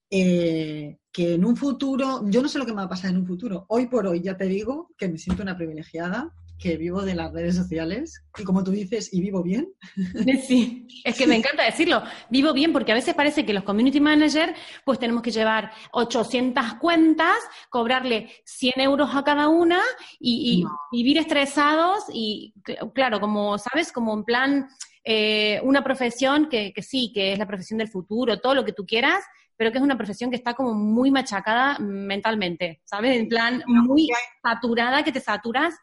eh, 0.09 0.99
que 1.11 1.33
en 1.33 1.43
un 1.43 1.57
futuro, 1.57 2.21
yo 2.29 2.41
no 2.41 2.47
sé 2.47 2.59
lo 2.59 2.65
que 2.65 2.71
me 2.71 2.77
va 2.77 2.83
a 2.83 2.89
pasar 2.89 3.09
en 3.11 3.17
un 3.17 3.27
futuro. 3.27 3.65
Hoy 3.67 3.87
por 3.87 4.07
hoy 4.07 4.21
ya 4.21 4.37
te 4.37 4.45
digo 4.45 4.89
que 4.97 5.09
me 5.09 5.17
siento 5.17 5.43
una 5.43 5.57
privilegiada 5.57 6.33
que 6.59 6.77
vivo 6.77 7.01
de 7.03 7.15
las 7.15 7.31
redes 7.31 7.55
sociales 7.55 8.21
y 8.37 8.43
como 8.43 8.63
tú 8.63 8.71
dices, 8.71 9.13
y 9.13 9.21
vivo 9.21 9.41
bien. 9.41 9.69
Sí, 10.47 10.87
es 11.03 11.17
que 11.17 11.27
me 11.27 11.35
encanta 11.35 11.63
decirlo, 11.63 12.01
vivo 12.29 12.53
bien 12.53 12.73
porque 12.73 12.91
a 12.91 12.95
veces 12.95 13.13
parece 13.13 13.45
que 13.45 13.53
los 13.53 13.63
community 13.63 13.99
managers 13.99 14.53
pues 14.83 14.99
tenemos 14.99 15.21
que 15.21 15.31
llevar 15.31 15.71
800 15.91 16.75
cuentas, 16.75 17.37
cobrarle 17.69 18.29
100 18.45 18.81
euros 18.81 19.09
a 19.13 19.23
cada 19.23 19.47
una 19.47 19.81
y, 20.19 20.63
vivir 20.91 21.17
estresados 21.17 22.05
y 22.11 22.53
claro, 22.93 23.19
como 23.19 23.57
sabes, 23.57 23.91
como 23.91 24.13
en 24.13 24.23
plan 24.23 24.67
eh, 25.03 25.59
una 25.63 25.83
profesión 25.83 26.49
que, 26.49 26.73
que 26.73 26.81
sí, 26.81 27.11
que 27.13 27.33
es 27.33 27.39
la 27.39 27.47
profesión 27.47 27.77
del 27.77 27.89
futuro, 27.89 28.39
todo 28.39 28.55
lo 28.55 28.65
que 28.65 28.73
tú 28.73 28.85
quieras, 28.85 29.23
pero 29.59 29.71
que 29.71 29.77
es 29.77 29.83
una 29.83 29.97
profesión 29.97 30.29
que 30.29 30.37
está 30.37 30.53
como 30.53 30.73
muy 30.73 31.11
machacada 31.11 31.77
mentalmente, 31.79 32.81
¿sabes? 32.85 33.17
En 33.17 33.27
plan, 33.27 33.61
muy 33.67 34.09
saturada, 34.41 35.03
que 35.03 35.11
te 35.11 35.19
saturas 35.19 35.75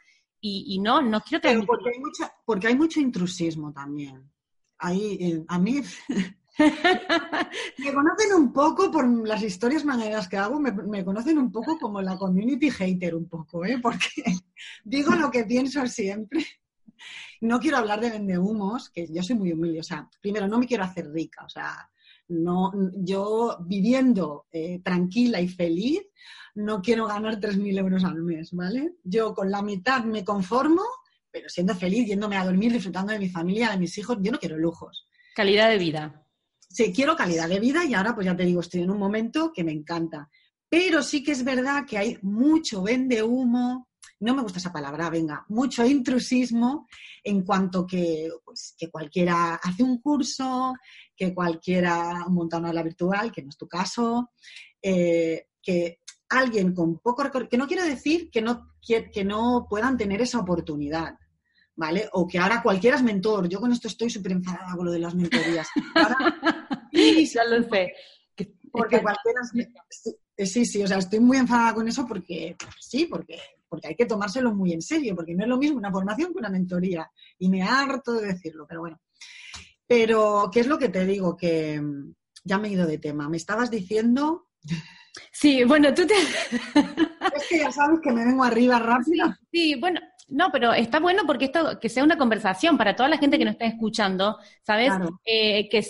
y, 0.66 0.78
no, 0.78 1.02
no 1.02 1.20
quiero 1.20 1.42
tener... 1.42 1.66
porque, 1.66 1.90
hay 1.90 2.00
porque 2.44 2.66
hay 2.68 2.76
mucho 2.76 3.00
intrusismo 3.00 3.72
también. 3.72 4.30
Ahí, 4.78 5.18
eh, 5.20 5.44
a 5.48 5.58
mí... 5.58 5.82
me 6.58 7.92
conocen 7.92 8.32
un 8.34 8.52
poco 8.52 8.90
por 8.90 9.06
las 9.26 9.42
historias 9.42 9.84
maneras 9.84 10.26
que 10.26 10.38
hago, 10.38 10.58
me, 10.58 11.04
conocen 11.04 11.38
un 11.38 11.52
poco 11.52 11.78
como 11.78 12.00
la 12.00 12.16
community 12.16 12.70
hater 12.70 13.14
un 13.14 13.28
poco, 13.28 13.64
¿eh? 13.64 13.78
porque 13.82 14.08
digo 14.84 15.14
lo 15.14 15.30
que 15.30 15.44
pienso 15.44 15.86
siempre. 15.86 16.46
No 17.42 17.60
quiero 17.60 17.76
hablar 17.76 18.00
de 18.00 18.10
vendehumos, 18.10 18.88
que 18.88 19.06
yo 19.12 19.22
soy 19.22 19.36
muy 19.36 19.52
humilde, 19.52 19.80
o 19.80 19.82
sea, 19.82 20.08
primero 20.22 20.48
no 20.48 20.58
me 20.58 20.66
quiero 20.66 20.84
hacer 20.84 21.10
rica, 21.10 21.44
o 21.44 21.48
sea, 21.48 21.90
no, 22.28 22.72
yo 22.94 23.58
viviendo 23.66 24.46
eh, 24.50 24.80
tranquila 24.82 25.40
y 25.40 25.48
feliz, 25.48 26.00
no 26.54 26.80
quiero 26.80 27.06
ganar 27.06 27.38
3.000 27.38 27.78
euros 27.78 28.04
al 28.04 28.22
mes, 28.22 28.52
¿vale? 28.52 28.94
Yo 29.04 29.34
con 29.34 29.50
la 29.50 29.62
mitad 29.62 30.04
me 30.04 30.24
conformo, 30.24 30.82
pero 31.30 31.48
siendo 31.48 31.74
feliz, 31.74 32.06
yéndome 32.06 32.36
a 32.36 32.44
dormir, 32.44 32.72
disfrutando 32.72 33.12
de 33.12 33.18
mi 33.18 33.28
familia, 33.28 33.70
de 33.70 33.78
mis 33.78 33.96
hijos, 33.98 34.18
yo 34.20 34.32
no 34.32 34.38
quiero 34.38 34.56
lujos. 34.56 35.06
Calidad 35.34 35.68
de 35.68 35.78
vida. 35.78 36.26
Sí, 36.58 36.92
quiero 36.92 37.14
calidad 37.14 37.48
de 37.48 37.60
vida 37.60 37.84
y 37.84 37.94
ahora 37.94 38.14
pues 38.14 38.24
ya 38.24 38.36
te 38.36 38.44
digo, 38.44 38.60
estoy 38.60 38.82
en 38.82 38.90
un 38.90 38.98
momento 38.98 39.52
que 39.54 39.64
me 39.64 39.72
encanta. 39.72 40.30
Pero 40.68 41.02
sí 41.02 41.22
que 41.22 41.32
es 41.32 41.44
verdad 41.44 41.84
que 41.86 41.98
hay 41.98 42.18
mucho 42.22 42.82
vende 42.82 43.22
humo, 43.22 43.85
no 44.20 44.34
me 44.34 44.42
gusta 44.42 44.58
esa 44.58 44.72
palabra, 44.72 45.10
venga, 45.10 45.44
mucho 45.48 45.84
intrusismo 45.84 46.88
en 47.22 47.42
cuanto 47.42 47.86
que, 47.86 48.30
pues, 48.44 48.74
que 48.78 48.90
cualquiera 48.90 49.56
hace 49.56 49.82
un 49.82 50.00
curso, 50.00 50.74
que 51.14 51.34
cualquiera 51.34 52.24
monta 52.28 52.58
una 52.58 52.68
aula 52.68 52.82
virtual, 52.82 53.30
que 53.30 53.42
no 53.42 53.50
es 53.50 53.56
tu 53.56 53.68
caso, 53.68 54.30
eh, 54.80 55.48
que 55.62 56.00
alguien 56.28 56.74
con 56.74 56.98
poco 56.98 57.22
recorrido, 57.22 57.50
que 57.50 57.58
no 57.58 57.66
quiere 57.66 57.84
decir 57.84 58.30
que 58.30 58.40
no, 58.40 58.72
que, 58.80 59.24
no 59.24 59.66
puedan 59.68 59.96
tener 59.96 60.22
esa 60.22 60.38
oportunidad, 60.38 61.18
¿vale? 61.74 62.08
O 62.12 62.26
que 62.26 62.38
ahora 62.38 62.62
cualquiera 62.62 62.96
es 62.96 63.02
mentor. 63.02 63.48
Yo 63.48 63.60
con 63.60 63.72
esto 63.72 63.88
estoy 63.88 64.10
súper 64.10 64.32
enfadada 64.32 64.74
con 64.76 64.86
lo 64.86 64.92
de 64.92 64.98
las 64.98 65.14
mentorías. 65.14 65.68
ya 67.32 67.44
lo 67.44 67.62
sé. 67.68 67.92
Porque 68.70 69.00
cualquiera 69.00 69.40
es, 70.36 70.52
sí, 70.52 70.66
sí, 70.66 70.82
o 70.82 70.86
sea, 70.86 70.98
estoy 70.98 71.20
muy 71.20 71.38
enfadada 71.38 71.74
con 71.74 71.88
eso 71.88 72.06
porque, 72.06 72.56
sí, 72.78 73.06
porque, 73.06 73.38
porque 73.68 73.88
hay 73.88 73.94
que 73.96 74.06
tomárselo 74.06 74.54
muy 74.54 74.72
en 74.72 74.82
serio, 74.82 75.14
porque 75.14 75.34
no 75.34 75.44
es 75.44 75.48
lo 75.48 75.58
mismo 75.58 75.78
una 75.78 75.90
formación 75.90 76.32
que 76.32 76.38
una 76.38 76.50
mentoría. 76.50 77.10
Y 77.38 77.48
me 77.48 77.62
harto 77.62 78.14
de 78.14 78.28
decirlo, 78.28 78.66
pero 78.68 78.80
bueno. 78.80 79.00
Pero, 79.86 80.50
¿qué 80.52 80.60
es 80.60 80.66
lo 80.66 80.78
que 80.78 80.88
te 80.88 81.04
digo? 81.06 81.36
Que 81.36 81.80
mm, 81.80 82.12
ya 82.44 82.58
me 82.58 82.68
he 82.68 82.72
ido 82.72 82.86
de 82.86 82.98
tema. 82.98 83.28
Me 83.28 83.36
estabas 83.36 83.70
diciendo 83.70 84.46
Sí, 85.32 85.64
bueno, 85.64 85.92
tú 85.94 86.06
te... 86.06 86.14
es 86.14 87.48
que 87.48 87.58
ya 87.58 87.70
sabes 87.70 88.00
que 88.02 88.12
me 88.12 88.24
vengo 88.24 88.44
arriba 88.44 88.78
rápido. 88.78 89.34
Sí, 89.52 89.74
bueno, 89.78 90.00
no, 90.28 90.50
pero 90.50 90.72
está 90.72 91.00
bueno 91.00 91.22
porque 91.26 91.46
esto 91.46 91.78
que 91.80 91.88
sea 91.88 92.04
una 92.04 92.18
conversación 92.18 92.76
para 92.76 92.96
toda 92.96 93.08
la 93.08 93.18
gente 93.18 93.38
que 93.38 93.44
nos 93.44 93.52
está 93.52 93.66
escuchando, 93.66 94.38
¿sabes? 94.62 94.92
Eh, 95.24 95.68
que 95.68 95.84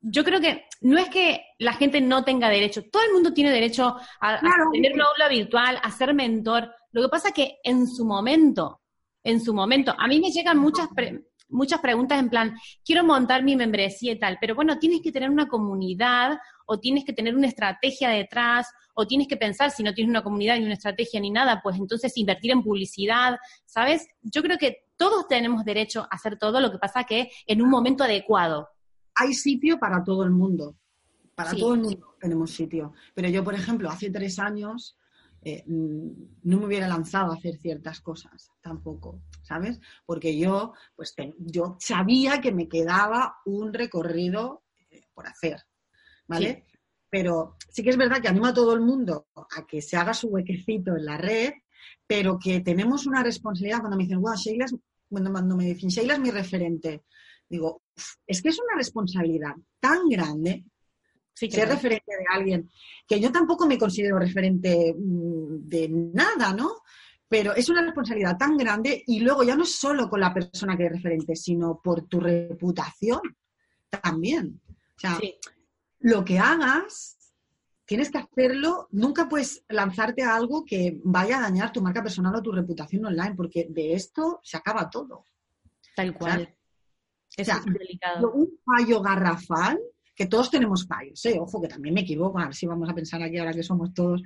yo 0.00 0.24
creo 0.24 0.40
que 0.40 0.64
no 0.80 0.98
es 0.98 1.08
que 1.08 1.44
la 1.58 1.74
gente 1.74 2.00
no 2.00 2.24
tenga 2.24 2.48
derecho, 2.48 2.82
todo 2.90 3.02
el 3.02 3.12
mundo 3.12 3.32
tiene 3.32 3.50
derecho 3.50 3.96
a, 4.20 4.40
tener 4.72 4.94
una 4.94 5.04
aula 5.04 5.28
virtual, 5.28 5.78
a 5.82 5.90
ser 5.90 6.14
mentor. 6.14 6.72
Lo 6.92 7.02
que 7.02 7.08
pasa 7.08 7.28
es 7.28 7.34
que 7.34 7.58
en 7.62 7.86
su 7.86 8.04
momento, 8.04 8.80
en 9.22 9.40
su 9.40 9.52
momento, 9.52 9.94
a 9.96 10.06
mí 10.08 10.20
me 10.20 10.30
llegan 10.30 10.58
muchas, 10.58 10.88
muchas 11.48 11.80
preguntas 11.80 12.18
en 12.18 12.30
plan, 12.30 12.56
quiero 12.84 13.04
montar 13.04 13.42
mi 13.42 13.56
membresía 13.56 14.12
y 14.12 14.18
tal, 14.18 14.38
pero 14.40 14.54
bueno, 14.54 14.78
tienes 14.78 15.00
que 15.02 15.12
tener 15.12 15.28
una 15.28 15.48
comunidad 15.48 16.38
o 16.66 16.78
tienes 16.80 17.04
que 17.04 17.12
tener 17.12 17.34
una 17.34 17.48
estrategia 17.48 18.08
detrás 18.08 18.68
o 18.94 19.06
tienes 19.06 19.28
que 19.28 19.36
pensar 19.36 19.70
si 19.70 19.82
no 19.82 19.92
tienes 19.92 20.10
una 20.10 20.22
comunidad 20.22 20.56
ni 20.56 20.64
una 20.64 20.74
estrategia 20.74 21.20
ni 21.20 21.30
nada, 21.30 21.60
pues 21.62 21.76
entonces 21.76 22.16
invertir 22.16 22.52
en 22.52 22.62
publicidad, 22.62 23.38
¿sabes? 23.66 24.08
Yo 24.22 24.42
creo 24.42 24.56
que 24.56 24.86
todos 24.96 25.28
tenemos 25.28 25.64
derecho 25.64 26.02
a 26.02 26.14
hacer 26.14 26.38
todo, 26.38 26.60
lo 26.60 26.70
que 26.70 26.78
pasa 26.78 27.04
que 27.04 27.30
en 27.46 27.62
un 27.62 27.70
momento 27.70 28.04
adecuado. 28.04 28.68
Hay 29.14 29.34
sitio 29.34 29.78
para 29.78 30.02
todo 30.02 30.24
el 30.24 30.30
mundo, 30.30 30.76
para 31.34 31.52
todo 31.52 31.74
el 31.74 31.80
mundo 31.80 32.16
tenemos 32.20 32.50
sitio. 32.50 32.92
Pero 33.14 33.28
yo, 33.28 33.42
por 33.42 33.54
ejemplo, 33.54 33.90
hace 33.90 34.10
tres 34.10 34.38
años 34.38 34.96
eh, 35.42 35.64
mm, 35.66 36.08
no 36.42 36.58
me 36.58 36.66
hubiera 36.66 36.86
lanzado 36.86 37.32
a 37.32 37.34
hacer 37.34 37.56
ciertas 37.56 38.00
cosas 38.00 38.50
tampoco, 38.60 39.22
¿sabes? 39.42 39.80
Porque 40.04 40.38
yo, 40.38 40.74
pues, 40.94 41.14
yo 41.38 41.76
sabía 41.80 42.40
que 42.40 42.52
me 42.52 42.68
quedaba 42.68 43.36
un 43.46 43.72
recorrido 43.72 44.64
eh, 44.90 45.02
por 45.14 45.26
hacer, 45.26 45.62
¿vale? 46.26 46.66
Pero 47.08 47.56
sí 47.70 47.82
que 47.82 47.90
es 47.90 47.96
verdad 47.96 48.20
que 48.20 48.28
animo 48.28 48.46
a 48.46 48.54
todo 48.54 48.74
el 48.74 48.82
mundo 48.82 49.28
a 49.34 49.66
que 49.66 49.80
se 49.80 49.96
haga 49.96 50.12
su 50.14 50.28
huequecito 50.28 50.94
en 50.94 51.06
la 51.06 51.16
red, 51.16 51.52
pero 52.06 52.38
que 52.38 52.60
tenemos 52.60 53.06
una 53.06 53.22
responsabilidad 53.22 53.80
cuando 53.80 53.96
me 53.96 54.04
dicen, 54.04 54.20
wow, 54.20 54.36
Sheila 54.36 54.66
es, 54.66 54.76
cuando 55.08 55.56
me 55.56 55.64
dicen, 55.64 55.88
Sheila 55.88 56.14
es 56.14 56.20
mi 56.20 56.30
referente, 56.30 57.04
digo, 57.50 57.82
es 58.26 58.40
que 58.40 58.48
es 58.48 58.58
una 58.58 58.76
responsabilidad 58.76 59.54
tan 59.80 60.08
grande 60.08 60.64
ser 61.34 61.68
referente 61.68 62.12
de 62.12 62.24
alguien, 62.30 62.70
que 63.06 63.20
yo 63.20 63.32
tampoco 63.32 63.66
me 63.66 63.78
considero 63.78 64.18
referente 64.18 64.94
mm, 64.96 65.68
de 65.68 65.88
nada, 65.88 66.52
¿no? 66.52 66.82
Pero 67.28 67.54
es 67.54 67.68
una 67.68 67.82
responsabilidad 67.82 68.36
tan 68.36 68.56
grande 68.56 69.02
y 69.06 69.20
luego 69.20 69.44
ya 69.44 69.56
no 69.56 69.64
solo 69.64 70.08
con 70.08 70.20
la 70.20 70.34
persona 70.34 70.76
que 70.76 70.86
es 70.86 70.92
referente, 70.92 71.36
sino 71.36 71.80
por 71.82 72.06
tu 72.06 72.20
reputación 72.20 73.20
también. 73.88 74.60
O 74.96 75.00
sea, 75.00 75.18
lo 76.00 76.24
que 76.24 76.38
hagas, 76.38 77.32
tienes 77.84 78.10
que 78.10 78.18
hacerlo, 78.18 78.88
nunca 78.90 79.28
puedes 79.28 79.64
lanzarte 79.68 80.24
a 80.24 80.34
algo 80.34 80.64
que 80.64 81.00
vaya 81.04 81.38
a 81.38 81.42
dañar 81.42 81.72
tu 81.72 81.80
marca 81.80 82.02
personal 82.02 82.34
o 82.34 82.42
tu 82.42 82.52
reputación 82.52 83.06
online, 83.06 83.34
porque 83.36 83.68
de 83.70 83.94
esto 83.94 84.40
se 84.42 84.56
acaba 84.56 84.90
todo. 84.90 85.24
Tal 85.94 86.12
cual. 86.14 86.52
Es 87.40 87.64
delicado. 87.64 88.32
Un 88.32 88.48
fallo 88.64 89.00
garrafal 89.00 89.78
que 90.20 90.26
todos 90.26 90.50
tenemos 90.50 90.86
fallos, 90.86 91.24
¿eh? 91.24 91.38
ojo, 91.40 91.62
que 91.62 91.68
también 91.68 91.94
me 91.94 92.02
equivoco, 92.02 92.38
a 92.38 92.44
ver 92.44 92.54
si 92.54 92.66
vamos 92.66 92.90
a 92.90 92.94
pensar 92.94 93.22
aquí 93.22 93.38
ahora 93.38 93.54
que 93.54 93.62
somos 93.62 93.94
todos, 93.94 94.20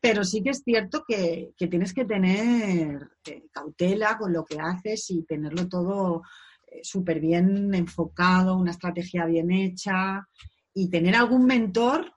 pero 0.00 0.24
sí 0.24 0.42
que 0.42 0.50
es 0.50 0.62
cierto 0.64 1.04
que, 1.06 1.52
tienes 1.56 1.94
que 1.94 2.04
tener 2.04 3.08
eh, 3.24 3.44
cautela 3.52 4.18
con 4.18 4.32
lo 4.32 4.44
que 4.44 4.58
haces 4.58 5.08
y 5.10 5.22
tenerlo 5.22 5.68
todo 5.68 6.22
eh, 6.66 6.80
súper 6.82 7.20
bien 7.20 7.72
enfocado, 7.72 8.56
una 8.56 8.72
estrategia 8.72 9.26
bien 9.26 9.52
hecha 9.52 10.26
y 10.74 10.90
tener 10.90 11.14
algún 11.14 11.46
mentor, 11.46 12.12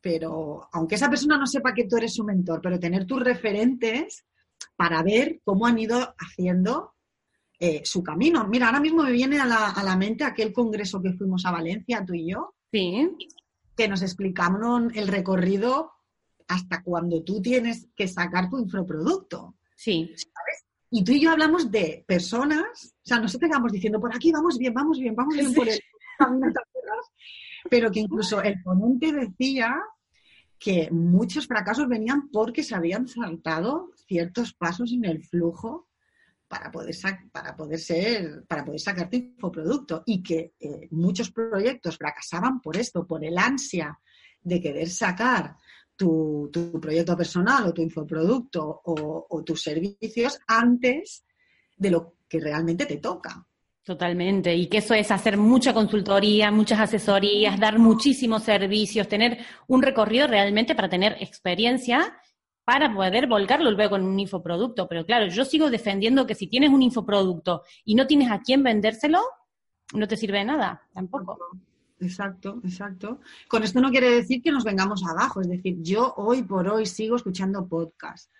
pero 0.00 0.66
aunque 0.72 0.94
esa 0.94 1.10
persona 1.10 1.36
no 1.36 1.46
sepa 1.46 1.74
que 1.74 1.84
tú 1.84 1.98
eres 1.98 2.14
su 2.14 2.24
mentor, 2.24 2.62
pero 2.62 2.80
tener 2.80 3.04
tus 3.04 3.22
referentes 3.22 4.24
para 4.74 5.02
ver 5.02 5.42
cómo 5.44 5.66
han 5.66 5.78
ido 5.78 6.14
haciendo 6.18 6.93
eh, 7.58 7.82
su 7.84 8.02
camino. 8.02 8.46
Mira, 8.48 8.66
ahora 8.66 8.80
mismo 8.80 9.02
me 9.02 9.12
viene 9.12 9.38
a 9.38 9.46
la, 9.46 9.70
a 9.70 9.82
la, 9.82 9.96
mente 9.96 10.24
aquel 10.24 10.52
congreso 10.52 11.00
que 11.00 11.12
fuimos 11.12 11.46
a 11.46 11.52
Valencia, 11.52 12.04
tú 12.04 12.14
y 12.14 12.30
yo, 12.30 12.54
sí. 12.72 13.10
que 13.76 13.88
nos 13.88 14.02
explicaron 14.02 14.90
el 14.94 15.08
recorrido 15.08 15.92
hasta 16.48 16.82
cuando 16.82 17.22
tú 17.22 17.40
tienes 17.40 17.88
que 17.94 18.08
sacar 18.08 18.50
tu 18.50 18.58
infoproducto. 18.58 19.56
Sí. 19.76 20.06
¿sabes? 20.06 20.64
Y 20.90 21.02
tú 21.02 21.12
y 21.12 21.20
yo 21.20 21.30
hablamos 21.30 21.70
de 21.70 22.04
personas, 22.06 22.62
o 22.84 23.02
sea, 23.02 23.18
nosotros 23.18 23.50
estamos 23.50 23.72
diciendo, 23.72 24.00
por 24.00 24.14
aquí 24.14 24.30
vamos 24.30 24.58
bien, 24.58 24.72
vamos 24.72 24.98
bien, 24.98 25.14
vamos 25.14 25.34
bien 25.34 25.52
por 25.54 25.68
el 25.68 25.80
camino, 26.18 26.52
pero 27.68 27.90
que 27.90 28.00
incluso 28.00 28.42
el 28.42 28.62
ponente 28.62 29.12
decía 29.12 29.76
que 30.58 30.90
muchos 30.90 31.46
fracasos 31.46 31.88
venían 31.88 32.30
porque 32.30 32.62
se 32.62 32.74
habían 32.74 33.08
saltado 33.08 33.90
ciertos 34.06 34.54
pasos 34.54 34.92
en 34.92 35.04
el 35.04 35.24
flujo 35.24 35.88
para 36.54 36.70
poder, 36.70 36.94
para 37.32 37.56
poder 37.56 37.80
ser, 37.80 38.44
para 38.46 38.64
poder 38.64 38.80
sacar 38.80 39.10
tu 39.10 39.16
infoproducto 39.16 40.04
y 40.06 40.22
que 40.22 40.54
eh, 40.60 40.86
muchos 40.92 41.32
proyectos 41.32 41.96
fracasaban 41.96 42.60
por 42.60 42.76
esto, 42.76 43.04
por 43.04 43.24
el 43.24 43.36
ansia 43.36 43.98
de 44.40 44.60
querer 44.60 44.88
sacar 44.88 45.56
tu, 45.96 46.48
proyecto 46.80 47.16
personal 47.16 47.66
o 47.66 47.74
tu 47.74 47.82
infoproducto 47.82 48.82
o, 48.84 49.26
o 49.28 49.42
tus 49.42 49.62
servicios 49.62 50.38
antes 50.46 51.24
de 51.76 51.90
lo 51.90 52.18
que 52.28 52.38
realmente 52.38 52.86
te 52.86 52.98
toca. 52.98 53.44
Totalmente, 53.82 54.54
y 54.54 54.68
que 54.68 54.78
eso 54.78 54.94
es 54.94 55.10
hacer 55.10 55.36
mucha 55.36 55.74
consultoría, 55.74 56.52
muchas 56.52 56.78
asesorías, 56.78 57.58
dar 57.58 57.80
muchísimos 57.80 58.44
servicios, 58.44 59.08
tener 59.08 59.38
un 59.66 59.82
recorrido 59.82 60.28
realmente 60.28 60.76
para 60.76 60.88
tener 60.88 61.16
experiencia 61.18 62.16
para 62.64 62.92
poder 62.92 63.26
volcarlo 63.26 63.70
luego 63.70 63.96
en 63.96 64.04
un 64.04 64.18
infoproducto. 64.18 64.88
Pero 64.88 65.04
claro, 65.04 65.26
yo 65.26 65.44
sigo 65.44 65.70
defendiendo 65.70 66.26
que 66.26 66.34
si 66.34 66.46
tienes 66.46 66.70
un 66.70 66.82
infoproducto 66.82 67.62
y 67.84 67.94
no 67.94 68.06
tienes 68.06 68.30
a 68.30 68.40
quién 68.40 68.62
vendérselo, 68.62 69.20
no 69.92 70.08
te 70.08 70.16
sirve 70.16 70.38
de 70.38 70.44
nada, 70.44 70.82
tampoco. 70.92 71.38
Exacto, 72.00 72.60
exacto. 72.64 73.20
Con 73.48 73.62
esto 73.62 73.80
no 73.80 73.90
quiere 73.90 74.10
decir 74.10 74.42
que 74.42 74.50
nos 74.50 74.64
vengamos 74.64 75.04
abajo, 75.04 75.40
es 75.40 75.48
decir, 75.48 75.76
yo 75.80 76.12
hoy 76.16 76.42
por 76.42 76.68
hoy 76.68 76.86
sigo 76.86 77.16
escuchando 77.16 77.66
podcasts, 77.66 78.30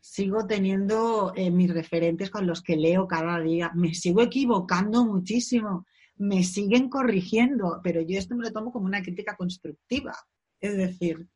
sigo 0.00 0.46
teniendo 0.46 1.32
eh, 1.34 1.50
mis 1.50 1.72
referentes 1.72 2.30
con 2.30 2.46
los 2.46 2.62
que 2.62 2.76
leo 2.76 3.08
cada 3.08 3.40
día, 3.40 3.72
me 3.74 3.94
sigo 3.94 4.20
equivocando 4.20 5.04
muchísimo, 5.04 5.86
me 6.16 6.44
siguen 6.44 6.88
corrigiendo, 6.88 7.80
pero 7.82 8.02
yo 8.02 8.18
esto 8.18 8.36
me 8.36 8.44
lo 8.44 8.52
tomo 8.52 8.72
como 8.72 8.86
una 8.86 9.02
crítica 9.02 9.36
constructiva. 9.36 10.14
Es 10.60 10.76
decir, 10.76 11.28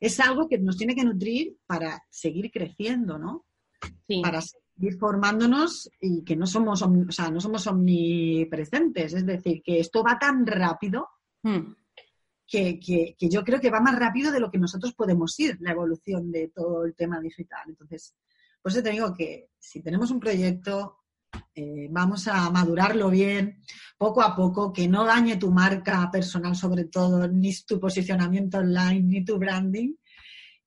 es 0.00 0.20
algo 0.20 0.48
que 0.48 0.58
nos 0.58 0.76
tiene 0.76 0.94
que 0.94 1.04
nutrir 1.04 1.56
para 1.66 2.02
seguir 2.10 2.50
creciendo, 2.50 3.18
¿no? 3.18 3.46
Para 4.22 4.40
seguir 4.40 4.98
formándonos 4.98 5.90
y 6.00 6.24
que 6.24 6.36
no 6.36 6.46
somos, 6.46 6.82
o 6.82 7.12
sea, 7.12 7.30
no 7.30 7.40
somos 7.40 7.66
omnipresentes. 7.66 9.14
Es 9.14 9.26
decir, 9.26 9.62
que 9.62 9.80
esto 9.80 10.02
va 10.02 10.18
tan 10.18 10.46
rápido 10.46 11.08
hmm. 11.42 11.72
que, 12.46 13.16
yo 13.20 13.42
creo 13.44 13.60
que 13.60 13.70
va 13.70 13.80
más 13.80 13.98
rápido 13.98 14.30
de 14.32 14.40
lo 14.40 14.50
que 14.50 14.58
nosotros 14.58 14.94
podemos 14.94 15.38
ir, 15.40 15.58
la 15.60 15.72
evolución 15.72 16.30
de 16.30 16.48
todo 16.54 16.84
el 16.84 16.94
tema 16.94 17.20
digital. 17.20 17.62
Entonces, 17.66 18.14
por 18.62 18.72
eso 18.72 18.82
te 18.82 18.90
digo 18.90 19.12
que 19.14 19.50
si 19.58 19.82
tenemos 19.82 20.10
un 20.10 20.20
proyecto, 20.20 20.98
eh, 21.60 21.88
vamos 21.90 22.28
a 22.28 22.48
madurarlo 22.50 23.10
bien, 23.10 23.58
poco 23.96 24.22
a 24.22 24.36
poco, 24.36 24.72
que 24.72 24.86
no 24.86 25.04
dañe 25.04 25.38
tu 25.38 25.50
marca 25.50 26.08
personal 26.08 26.54
sobre 26.54 26.84
todo, 26.84 27.26
ni 27.26 27.52
tu 27.66 27.80
posicionamiento 27.80 28.58
online, 28.58 29.00
ni 29.00 29.24
tu 29.24 29.38
branding, 29.38 29.92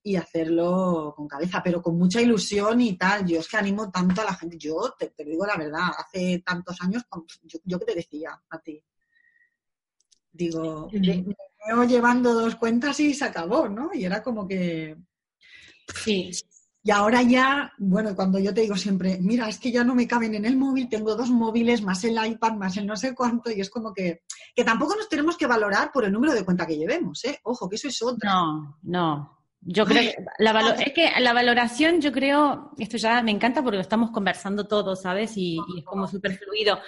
y 0.04 0.18
hacerlo 0.18 1.14
con 1.16 1.30
cabeza, 1.30 1.62
pero 1.64 1.82
con 1.82 1.98
mucha 1.98 2.22
ilusión 2.22 2.82
y 2.82 2.98
tal. 2.98 3.26
Yo 3.26 3.40
es 3.40 3.48
que 3.48 3.56
animo 3.56 3.90
tanto 3.90 4.22
a 4.22 4.26
la 4.26 4.34
gente. 4.34 4.58
Yo 4.58 4.94
te, 5.00 5.14
digo 5.24 5.46
la 5.46 5.56
verdad, 5.56 5.92
hace 5.98 6.44
tantos 6.46 6.76
años, 6.82 7.04
yo, 7.64 7.80
que 7.80 7.86
te 7.86 7.96
decía 7.96 8.42
a 8.50 8.60
ti, 8.60 8.84
digo, 10.30 10.90
me, 10.92 11.24
veo 11.68 11.84
llevando 11.86 12.34
dos 12.34 12.56
cuentas 12.58 13.00
y 13.00 13.14
se 13.14 13.24
acabó, 13.24 13.70
¿no? 13.70 13.92
Y 13.94 14.04
era 14.04 14.22
como 14.22 14.46
que... 14.46 14.98
Sí, 16.04 16.32
y 16.84 16.90
ahora 16.90 17.22
ya, 17.22 17.72
bueno, 17.78 18.16
cuando 18.16 18.40
yo 18.40 18.54
te 18.54 18.62
digo 18.62 18.76
siempre, 18.76 19.20
mira, 19.22 19.48
es 19.48 19.60
que 19.60 19.72
ya 19.72 19.84
no 19.84 19.94
me 19.94 20.08
caben 20.08 20.34
en 20.34 20.46
el 20.46 20.58
móvil, 20.58 20.90
tengo 20.90 21.16
dos 21.16 21.30
móviles, 21.30 21.84
más 21.84 22.04
el 22.04 22.18
iPad, 22.26 22.54
más 22.54 22.76
el 22.78 22.88
no 22.88 22.96
sé 22.96 23.14
cuánto, 23.14 23.52
y 23.52 23.62
es 23.62 23.70
como 23.70 23.94
que, 23.94 24.24
que 24.56 24.64
tampoco 24.64 24.96
nos 24.96 25.08
tenemos 25.08 25.38
que 25.38 25.46
valorar 25.46 25.92
por 25.92 26.06
el 26.06 26.12
número 26.12 26.34
de 26.34 26.44
cuenta 26.44 26.66
que 26.66 26.78
llevemos, 26.78 27.24
¿eh? 27.26 27.40
Ojo, 27.44 27.70
que 27.70 27.76
eso 27.76 27.88
es 27.88 28.02
otra. 28.02 28.32
No, 28.32 28.80
no. 28.82 29.38
Yo 29.64 29.86
creo 29.86 30.02
que 30.02 30.26
la 30.40 30.76
es 30.80 30.94
que 30.94 31.12
la 31.20 31.34
valoración, 31.34 32.02
yo 32.02 32.12
creo, 32.12 32.72
esto 32.80 32.98
ya 32.98 33.22
me 33.22 33.30
encanta 33.30 33.62
porque 33.62 33.78
lo 33.78 33.84
estamos 33.84 34.10
conversando 34.10 34.66
todos, 34.66 35.04
¿sabes? 35.04 35.38
Y, 35.38 35.60
es 35.78 35.86
como 35.86 36.08
súper 36.08 36.36
fluido. 36.36 36.80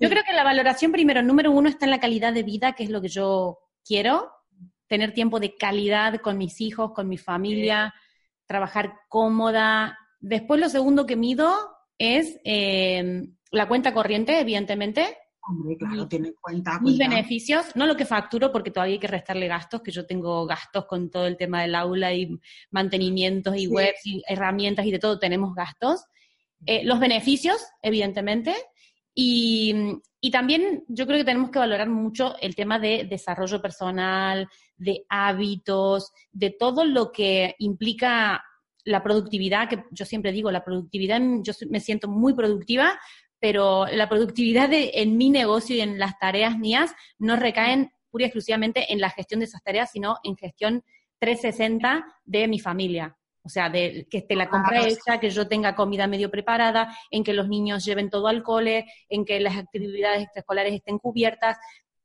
Yo 0.00 0.08
creo 0.08 0.24
que 0.26 0.32
la 0.32 0.42
valoración, 0.42 0.90
primero, 0.90 1.22
número 1.22 1.52
uno, 1.52 1.68
está 1.68 1.84
en 1.84 1.92
la 1.92 2.00
calidad 2.00 2.32
de 2.32 2.42
vida, 2.42 2.72
que 2.72 2.82
es 2.82 2.90
lo 2.90 3.00
que 3.00 3.08
yo 3.08 3.60
quiero, 3.84 4.32
tener 4.88 5.14
tiempo 5.14 5.38
de 5.38 5.56
calidad 5.56 6.20
con 6.20 6.38
mis 6.38 6.60
hijos, 6.60 6.90
con 6.92 7.08
mi 7.08 7.18
familia 7.18 7.94
trabajar 8.46 8.94
cómoda. 9.08 9.98
Después 10.20 10.60
lo 10.60 10.68
segundo 10.68 11.06
que 11.06 11.16
mido 11.16 11.52
es 11.98 12.38
eh, 12.44 13.28
la 13.50 13.68
cuenta 13.68 13.94
corriente, 13.94 14.40
evidentemente. 14.40 15.18
Hombre, 15.44 15.76
claro, 15.76 16.06
tiene 16.06 16.32
cuenta. 16.40 16.78
Mis 16.80 16.98
beneficios, 16.98 17.74
no 17.74 17.86
lo 17.86 17.96
que 17.96 18.04
facturo, 18.04 18.52
porque 18.52 18.70
todavía 18.70 18.94
hay 18.94 19.00
que 19.00 19.08
restarle 19.08 19.48
gastos, 19.48 19.82
que 19.82 19.90
yo 19.90 20.06
tengo 20.06 20.46
gastos 20.46 20.86
con 20.86 21.10
todo 21.10 21.26
el 21.26 21.36
tema 21.36 21.62
del 21.62 21.74
aula 21.74 22.14
y 22.14 22.38
mantenimientos 22.70 23.56
y 23.56 23.66
webs 23.66 24.06
y 24.06 24.22
herramientas 24.28 24.86
y 24.86 24.92
de 24.92 25.00
todo, 25.00 25.18
tenemos 25.18 25.54
gastos. 25.54 26.04
Eh, 26.64 26.84
los 26.84 27.00
beneficios, 27.00 27.60
evidentemente. 27.82 28.54
Y, 29.14 29.74
y, 30.24 30.30
también 30.30 30.84
yo 30.88 31.06
creo 31.06 31.18
que 31.18 31.24
tenemos 31.24 31.50
que 31.50 31.58
valorar 31.58 31.88
mucho 31.88 32.36
el 32.40 32.54
tema 32.54 32.78
de 32.78 33.04
desarrollo 33.04 33.60
personal, 33.60 34.48
de 34.76 35.04
hábitos, 35.08 36.12
de 36.30 36.50
todo 36.50 36.84
lo 36.84 37.10
que 37.10 37.56
implica 37.58 38.42
la 38.84 39.02
productividad, 39.02 39.68
que 39.68 39.84
yo 39.90 40.04
siempre 40.04 40.32
digo, 40.32 40.50
la 40.50 40.64
productividad, 40.64 41.20
yo 41.42 41.52
me 41.68 41.80
siento 41.80 42.08
muy 42.08 42.34
productiva, 42.34 42.98
pero 43.38 43.86
la 43.86 44.08
productividad 44.08 44.68
de, 44.68 44.92
en 44.94 45.16
mi 45.16 45.28
negocio 45.28 45.74
y 45.74 45.80
en 45.80 45.98
las 45.98 46.18
tareas 46.18 46.56
mías 46.58 46.92
no 47.18 47.36
recaen 47.36 47.90
pura 48.08 48.24
y 48.24 48.26
exclusivamente 48.26 48.92
en 48.92 49.00
la 49.00 49.10
gestión 49.10 49.40
de 49.40 49.46
esas 49.46 49.62
tareas, 49.62 49.90
sino 49.90 50.18
en 50.22 50.36
gestión 50.36 50.84
360 51.18 52.04
de 52.24 52.48
mi 52.48 52.60
familia. 52.60 53.16
O 53.44 53.48
sea, 53.48 53.68
de 53.68 54.06
que 54.08 54.18
esté 54.18 54.36
la 54.36 54.48
compra 54.48 54.86
hecha, 54.86 55.18
que 55.18 55.30
yo 55.30 55.48
tenga 55.48 55.74
comida 55.74 56.06
medio 56.06 56.30
preparada, 56.30 56.96
en 57.10 57.24
que 57.24 57.32
los 57.32 57.48
niños 57.48 57.84
lleven 57.84 58.08
todo 58.08 58.28
al 58.28 58.42
cole, 58.42 58.86
en 59.08 59.24
que 59.24 59.40
las 59.40 59.56
actividades 59.56 60.22
extraescolares 60.22 60.74
estén 60.74 60.98
cubiertas. 60.98 61.58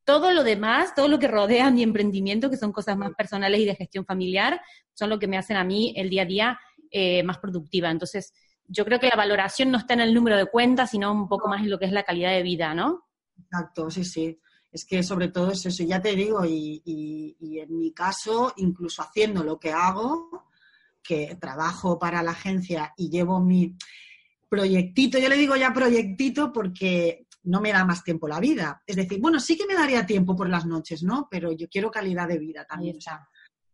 Todo 0.03 0.31
lo 0.31 0.43
demás, 0.43 0.95
todo 0.95 1.07
lo 1.07 1.19
que 1.19 1.27
rodea 1.27 1.69
mi 1.69 1.83
emprendimiento, 1.83 2.49
que 2.49 2.57
son 2.57 2.71
cosas 2.71 2.97
más 2.97 3.13
personales 3.13 3.59
y 3.59 3.65
de 3.65 3.75
gestión 3.75 4.05
familiar, 4.05 4.59
son 4.93 5.09
lo 5.09 5.19
que 5.19 5.27
me 5.27 5.37
hacen 5.37 5.57
a 5.57 5.63
mí 5.63 5.93
el 5.95 6.09
día 6.09 6.23
a 6.23 6.25
día 6.25 6.59
eh, 6.89 7.21
más 7.21 7.37
productiva. 7.37 7.91
Entonces, 7.91 8.33
yo 8.65 8.83
creo 8.83 8.99
que 8.99 9.09
la 9.09 9.15
valoración 9.15 9.69
no 9.69 9.77
está 9.77 9.93
en 9.93 10.01
el 10.01 10.13
número 10.13 10.37
de 10.37 10.47
cuentas, 10.47 10.91
sino 10.91 11.11
un 11.11 11.27
poco 11.27 11.47
más 11.47 11.61
en 11.61 11.69
lo 11.69 11.77
que 11.77 11.85
es 11.85 11.91
la 11.91 12.03
calidad 12.03 12.31
de 12.31 12.41
vida, 12.41 12.73
¿no? 12.73 13.05
Exacto, 13.37 13.91
sí, 13.91 14.03
sí. 14.03 14.39
Es 14.71 14.85
que 14.85 15.03
sobre 15.03 15.27
todo 15.27 15.51
es 15.51 15.65
eso, 15.65 15.83
ya 15.83 16.01
te 16.01 16.15
digo, 16.15 16.43
y, 16.45 16.81
y 16.85 17.59
en 17.59 17.77
mi 17.77 17.93
caso, 17.93 18.53
incluso 18.57 19.01
haciendo 19.01 19.43
lo 19.43 19.59
que 19.59 19.71
hago, 19.71 20.46
que 21.07 21.37
trabajo 21.39 21.97
para 21.97 22.21
la 22.21 22.31
agencia 22.31 22.93
y 22.97 23.09
llevo 23.09 23.39
mi 23.39 23.75
proyectito, 24.49 25.17
yo 25.17 25.29
le 25.29 25.37
digo 25.37 25.55
ya 25.55 25.73
proyectito 25.73 26.51
porque 26.51 27.27
no 27.43 27.61
me 27.61 27.71
da 27.71 27.85
más 27.85 28.03
tiempo 28.03 28.27
la 28.27 28.39
vida. 28.39 28.83
Es 28.85 28.97
decir, 28.97 29.19
bueno, 29.21 29.39
sí 29.39 29.57
que 29.57 29.65
me 29.65 29.73
daría 29.73 30.05
tiempo 30.05 30.35
por 30.35 30.49
las 30.49 30.65
noches, 30.65 31.03
¿no? 31.03 31.27
Pero 31.31 31.51
yo 31.51 31.67
quiero 31.69 31.89
calidad 31.89 32.27
de 32.27 32.39
vida 32.39 32.65
también. 32.65 32.97
O 32.97 33.01
sea, 33.01 33.25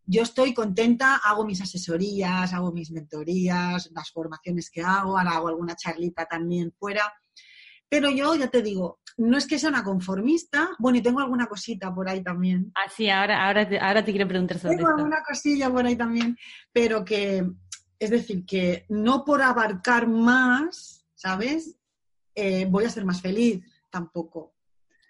yo 0.05 0.21
estoy 0.21 0.53
contenta, 0.53 1.15
hago 1.17 1.45
mis 1.45 1.61
asesorías, 1.61 2.53
hago 2.53 2.71
mis 2.71 2.91
mentorías, 2.91 3.89
las 3.93 4.11
formaciones 4.11 4.69
que 4.69 4.81
hago, 4.81 5.17
ahora 5.17 5.31
hago 5.31 5.47
alguna 5.47 5.75
charlita 5.75 6.25
también 6.25 6.71
fuera. 6.77 7.11
Pero 7.89 8.09
yo 8.11 8.35
ya 8.35 8.47
te 8.47 8.61
digo, 8.61 8.99
no 9.17 9.37
es 9.37 9.47
que 9.47 9.59
sea 9.59 9.69
una 9.69 9.83
conformista, 9.83 10.69
bueno, 10.79 10.97
y 10.97 11.01
tengo 11.01 11.19
alguna 11.19 11.47
cosita 11.47 11.93
por 11.93 12.09
ahí 12.09 12.23
también. 12.23 12.71
Ah, 12.75 12.89
sí, 12.89 13.09
ahora, 13.09 13.45
ahora, 13.45 13.67
te, 13.67 13.79
ahora 13.79 14.03
te 14.03 14.11
quiero 14.11 14.27
preguntar 14.27 14.59
sobre 14.59 14.77
Tengo 14.77 14.89
alguna 14.89 15.23
cosilla 15.23 15.69
por 15.69 15.85
ahí 15.85 15.95
también, 15.95 16.37
pero 16.71 17.03
que, 17.05 17.45
es 17.99 18.09
decir, 18.09 18.45
que 18.45 18.85
no 18.89 19.23
por 19.23 19.41
abarcar 19.41 20.07
más, 20.07 21.05
¿sabes? 21.13 21.77
Eh, 22.35 22.65
voy 22.69 22.85
a 22.85 22.89
ser 22.89 23.05
más 23.05 23.21
feliz 23.21 23.63
tampoco. 23.89 24.52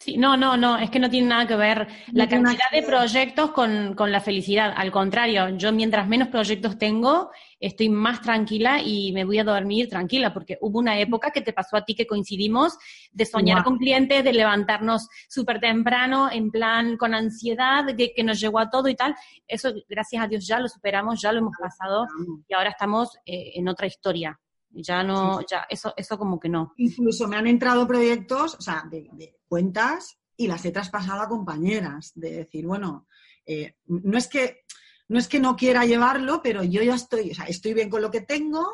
Sí, 0.03 0.17
no, 0.17 0.35
no, 0.35 0.57
no, 0.57 0.77
es 0.77 0.89
que 0.89 0.99
no 0.99 1.09
tiene 1.09 1.29
nada 1.29 1.47
que 1.47 1.55
ver 1.55 1.87
la 2.11 2.27
cantidad 2.27 2.69
de 2.73 2.83
proyectos 2.83 3.51
con, 3.51 3.93
con, 3.93 4.11
la 4.11 4.19
felicidad. 4.19 4.73
Al 4.75 4.91
contrario, 4.91 5.55
yo 5.55 5.71
mientras 5.71 6.09
menos 6.09 6.27
proyectos 6.27 6.77
tengo, 6.77 7.31
estoy 7.57 7.87
más 7.87 8.19
tranquila 8.19 8.81
y 8.81 9.13
me 9.13 9.23
voy 9.23 9.39
a 9.39 9.45
dormir 9.45 9.87
tranquila, 9.87 10.33
porque 10.33 10.57
hubo 10.59 10.77
una 10.77 10.99
época 10.99 11.31
que 11.31 11.39
te 11.39 11.53
pasó 11.53 11.77
a 11.77 11.85
ti 11.85 11.95
que 11.95 12.05
coincidimos 12.05 12.77
de 13.13 13.25
soñar 13.25 13.63
con 13.63 13.77
clientes, 13.77 14.25
de 14.25 14.33
levantarnos 14.33 15.07
súper 15.29 15.61
temprano, 15.61 16.29
en 16.29 16.51
plan 16.51 16.97
con 16.97 17.13
ansiedad, 17.13 17.85
que, 17.95 18.13
que, 18.13 18.23
nos 18.25 18.41
llegó 18.41 18.59
a 18.59 18.69
todo 18.69 18.89
y 18.89 18.95
tal. 18.95 19.15
Eso, 19.47 19.71
gracias 19.87 20.21
a 20.21 20.27
Dios, 20.27 20.45
ya 20.45 20.59
lo 20.59 20.67
superamos, 20.67 21.21
ya 21.21 21.31
lo 21.31 21.39
hemos 21.39 21.55
pasado 21.57 22.07
y 22.45 22.53
ahora 22.53 22.71
estamos 22.71 23.15
eh, 23.25 23.53
en 23.55 23.69
otra 23.69 23.87
historia. 23.87 24.37
Ya 24.75 25.03
no, 25.03 25.41
ya, 25.41 25.65
eso, 25.69 25.93
eso 25.95 26.17
como 26.17 26.39
que 26.39 26.49
no. 26.49 26.73
Incluso 26.77 27.27
me 27.27 27.35
han 27.35 27.47
entrado 27.47 27.87
proyectos, 27.87 28.55
o 28.55 28.61
sea, 28.61 28.83
de, 28.89 29.37
cuentas 29.47 30.17
y 30.35 30.47
las 30.47 30.65
he 30.65 30.71
traspasado 30.71 31.21
a 31.21 31.29
compañeras, 31.29 32.11
de 32.15 32.37
decir, 32.37 32.65
bueno, 32.65 33.07
eh, 33.45 33.75
no 33.85 34.17
es 34.17 34.27
que 34.27 34.63
no 35.09 35.19
es 35.19 35.27
que 35.27 35.39
no 35.39 35.55
quiera 35.55 35.85
llevarlo, 35.85 36.41
pero 36.41 36.63
yo 36.63 36.81
ya 36.81 36.95
estoy, 36.95 37.31
o 37.31 37.35
sea, 37.35 37.45
estoy 37.45 37.73
bien 37.73 37.89
con 37.89 38.01
lo 38.01 38.09
que 38.09 38.21
tengo 38.21 38.65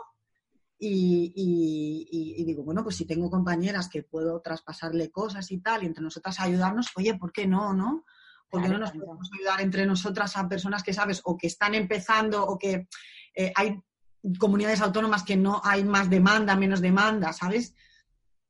y, 0.78 1.34
y, 1.36 2.46
digo, 2.46 2.64
bueno, 2.64 2.84
pues 2.84 2.96
si 2.96 3.06
tengo 3.06 3.30
compañeras 3.30 3.90
que 3.90 4.04
puedo 4.04 4.40
traspasarle 4.40 5.12
cosas 5.12 5.52
y 5.52 5.58
tal, 5.58 5.84
y 5.84 5.88
entre 5.88 6.04
nosotras 6.04 6.40
ayudarnos, 6.40 6.88
oye, 6.96 7.16
¿por 7.16 7.34
qué 7.34 7.46
no, 7.46 7.74
no? 7.74 8.06
¿Por 8.50 8.62
qué 8.62 8.70
no 8.70 8.78
nos 8.78 8.92
podemos 8.92 9.30
ayudar 9.38 9.62
entre 9.62 9.86
nosotras 9.86 10.38
a 10.38 10.48
personas 10.48 10.82
que 10.82 10.94
sabes 10.94 11.22
o 11.26 11.38
que 11.38 11.48
están 11.48 11.76
empezando 11.76 12.46
o 12.46 12.58
que 12.58 12.88
eh, 13.36 13.52
hay 13.56 13.78
comunidades 14.40 14.82
autónomas 14.82 15.24
que 15.24 15.38
no 15.38 15.62
hay 15.64 15.84
más 15.84 16.10
demanda, 16.10 16.56
menos 16.56 16.82
demanda, 16.82 17.34
¿sabes? 17.34 17.76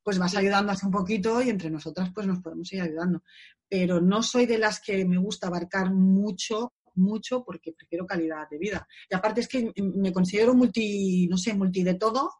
Pues 0.03 0.17
vas 0.17 0.36
ayudando 0.36 0.72
así 0.72 0.86
un 0.86 0.91
poquito 0.91 1.41
y 1.41 1.49
entre 1.49 1.70
nosotras 1.70 2.11
pues 2.13 2.26
nos 2.26 2.39
podemos 2.39 2.72
ir 2.74 2.82
ayudando. 2.82 3.24
Pero 3.67 4.01
no 4.01 4.24
soy 4.24 4.45
de 4.45 4.57
las 4.57 4.80
que 4.80 5.05
me 5.05 5.17
gusta 5.17 5.47
abarcar 5.47 5.93
mucho, 5.93 6.74
mucho, 6.95 7.43
porque 7.43 7.74
prefiero 7.74 8.05
calidad 8.05 8.49
de 8.49 8.57
vida. 8.57 8.88
Y 9.09 9.15
aparte 9.15 9.41
es 9.41 9.47
que 9.47 9.72
me 9.76 10.11
considero 10.11 10.53
multi, 10.53 11.28
no 11.28 11.38
sé, 11.38 11.53
multi 11.53 11.84
de 11.84 11.93
todo, 11.95 12.32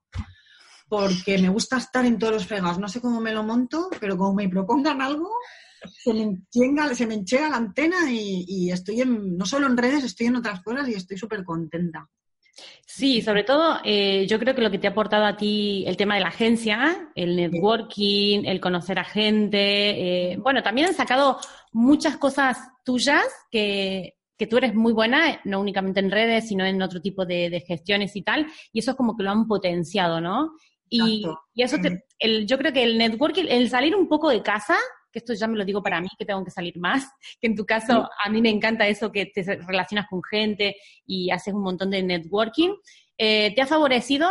porque 0.88 1.38
me 1.38 1.50
gusta 1.50 1.78
estar 1.78 2.06
en 2.06 2.18
todos 2.18 2.34
los 2.34 2.48
fregados. 2.48 2.80
No 2.80 2.90
sé 2.90 3.00
cómo 3.00 3.22
me 3.22 3.34
lo 3.34 3.44
monto, 3.44 3.90
pero 4.00 4.18
como 4.18 4.34
me 4.34 4.50
propongan 4.50 5.02
algo, 5.02 5.30
se 6.04 6.14
me, 6.14 6.24
enchega, 6.24 6.94
se 6.96 7.08
me 7.08 7.24
la 7.50 7.58
antena 7.58 8.12
y, 8.12 8.46
y, 8.48 8.72
estoy 8.72 9.02
en, 9.02 9.38
no 9.38 9.46
solo 9.46 9.68
en 9.68 9.78
redes, 9.78 10.04
estoy 10.04 10.28
en 10.28 10.38
otras 10.38 10.62
cosas 10.62 10.90
y 10.90 10.94
estoy 10.94 11.18
súper 11.18 11.44
contenta. 11.44 12.10
Sí, 12.86 13.22
sobre 13.22 13.44
todo 13.44 13.80
eh, 13.84 14.26
yo 14.28 14.40
creo 14.40 14.56
que 14.56 14.62
lo 14.62 14.72
que 14.72 14.80
te 14.80 14.88
ha 14.88 14.92
aportado 14.92 15.26
a 15.26 15.38
ti 15.38 15.84
el 15.88 15.96
tema 15.96 16.16
de 16.16 16.22
la 16.22 16.30
agencia, 16.30 17.10
el 17.16 17.36
networking, 17.36 18.46
el 18.46 18.60
conocer 18.60 19.00
a 19.00 19.04
gente, 19.04 20.32
eh, 20.32 20.38
bueno, 20.38 20.64
también 20.64 20.88
han 20.88 20.94
sacado 20.94 21.38
muchas 21.72 22.18
cosas 22.18 22.58
tuyas 22.84 23.24
que, 23.52 24.16
que 24.38 24.48
tú 24.48 24.58
eres 24.58 24.74
muy 24.74 24.94
buena, 24.94 25.40
no 25.44 25.60
únicamente 25.60 26.00
en 26.00 26.10
redes, 26.10 26.48
sino 26.48 26.66
en 26.66 26.82
otro 26.82 27.02
tipo 27.02 27.26
de, 27.26 27.64
gestiones 27.68 28.16
y 28.16 28.22
tal, 28.22 28.48
y 28.74 28.80
eso 28.80 28.92
es 28.92 28.98
como 28.98 29.16
que 29.16 29.24
lo 29.24 29.32
han 29.32 29.48
potenciado, 29.48 30.20
¿no? 30.20 30.54
Y, 30.90 31.24
y 31.54 31.62
eso, 31.62 31.78
te, 31.78 32.06
el, 32.18 32.48
yo 32.48 32.58
creo 32.58 32.74
que 32.74 32.84
el 32.84 32.98
networking, 32.98 33.46
el 33.48 33.70
salir 33.70 33.96
un 33.96 34.08
poco 34.08 34.30
de 34.30 34.42
casa, 34.42 34.78
que 35.12 35.20
esto 35.20 35.34
ya 35.34 35.48
me 35.48 35.58
lo 35.58 35.66
digo 35.66 35.82
para 35.82 36.02
mí, 36.02 36.08
que 36.18 36.26
tengo 36.26 36.44
que 36.44 36.52
salir 36.52 36.78
más, 36.78 37.10
que 37.40 37.48
en 37.48 37.56
tu 37.56 37.66
caso 37.66 38.10
a 38.24 38.30
mí 38.30 38.42
me 38.42 38.50
encanta 38.50 38.88
eso 38.88 39.12
que 39.12 39.26
te 39.28 39.44
relacionas 39.44 40.08
con 40.10 40.22
gente 40.24 40.76
y 41.06 41.32
haces 41.32 41.54
un 41.54 41.64
montón 41.64 41.90
de 41.90 42.04
networking, 42.04 42.76
eh, 43.18 43.54
te 43.56 43.62
ha 43.62 43.68
favorecido 43.68 44.30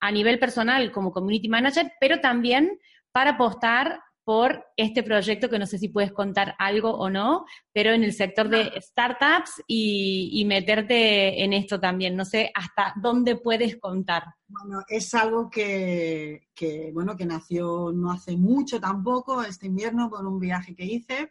a 0.00 0.10
nivel 0.10 0.38
personal 0.38 0.92
como 0.92 1.12
community 1.12 1.48
manager, 1.48 1.92
pero 2.00 2.20
también 2.20 2.78
para 3.12 3.32
apostar 3.32 3.98
por 4.26 4.66
este 4.76 5.04
proyecto 5.04 5.48
que 5.48 5.60
no 5.60 5.66
sé 5.66 5.78
si 5.78 5.88
puedes 5.88 6.10
contar 6.10 6.56
algo 6.58 6.90
o 6.90 7.08
no, 7.08 7.44
pero 7.72 7.92
en 7.92 8.02
el 8.02 8.12
sector 8.12 8.48
de 8.48 8.72
startups 8.80 9.62
y, 9.68 10.44
meterte 10.48 11.44
en 11.44 11.52
esto 11.52 11.78
también. 11.78 12.16
No 12.16 12.24
sé 12.24 12.50
hasta 12.52 12.92
dónde 13.00 13.36
puedes 13.36 13.76
contar. 13.76 14.24
Bueno, 14.48 14.82
es 14.88 15.14
algo 15.14 15.48
que, 15.48 16.48
bueno, 16.92 17.16
que 17.16 17.24
nació 17.24 17.92
no 17.94 18.10
hace 18.10 18.36
mucho 18.36 18.80
tampoco, 18.80 19.44
este 19.44 19.66
invierno, 19.68 20.10
por 20.10 20.26
un 20.26 20.40
viaje 20.40 20.74
que 20.74 20.86
hice, 20.86 21.30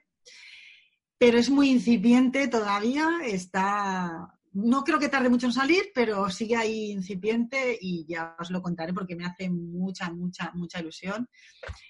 pero 1.18 1.38
es 1.38 1.50
muy 1.50 1.72
incipiente 1.72 2.48
todavía, 2.48 3.10
está 3.26 4.35
no 4.56 4.86
creo 4.86 4.98
que 5.00 5.10
tarde 5.10 5.30
mucho 5.30 5.48
en 5.48 5.54
salir, 5.54 5.92
pero 5.94 6.30
sigue 6.30 6.56
ahí 6.56 6.92
incipiente 6.92 7.78
y 7.80 8.06
ya 8.08 8.38
os 8.40 8.50
lo 8.52 8.62
contaré 8.62 8.94
porque 8.94 9.16
me 9.16 9.26
hace 9.26 9.50
mucha, 9.50 10.10
mucha, 10.12 10.52
mucha 10.54 10.80
ilusión. 10.80 11.28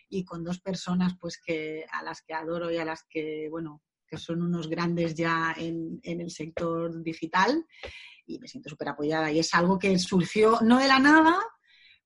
Y 0.09 0.25
con 0.25 0.43
dos 0.43 0.59
personas 0.59 1.13
pues 1.19 1.39
que 1.39 1.85
a 1.91 2.01
las 2.01 2.23
que 2.23 2.33
adoro 2.33 2.71
y 2.71 2.77
a 2.77 2.85
las 2.85 3.05
que, 3.07 3.49
bueno, 3.51 3.83
que 4.07 4.17
son 4.17 4.41
unos 4.41 4.67
grandes 4.67 5.13
ya 5.13 5.53
en, 5.55 5.99
el 6.03 6.31
sector 6.31 7.03
digital 7.03 7.65
y 8.25 8.39
me 8.39 8.47
siento 8.47 8.69
súper 8.69 8.89
apoyada. 8.89 9.31
Y 9.31 9.37
es 9.37 9.53
algo 9.53 9.77
que 9.77 9.99
surgió 9.99 10.57
no 10.61 10.79
de 10.79 10.87
la 10.87 10.97
nada, 10.97 11.37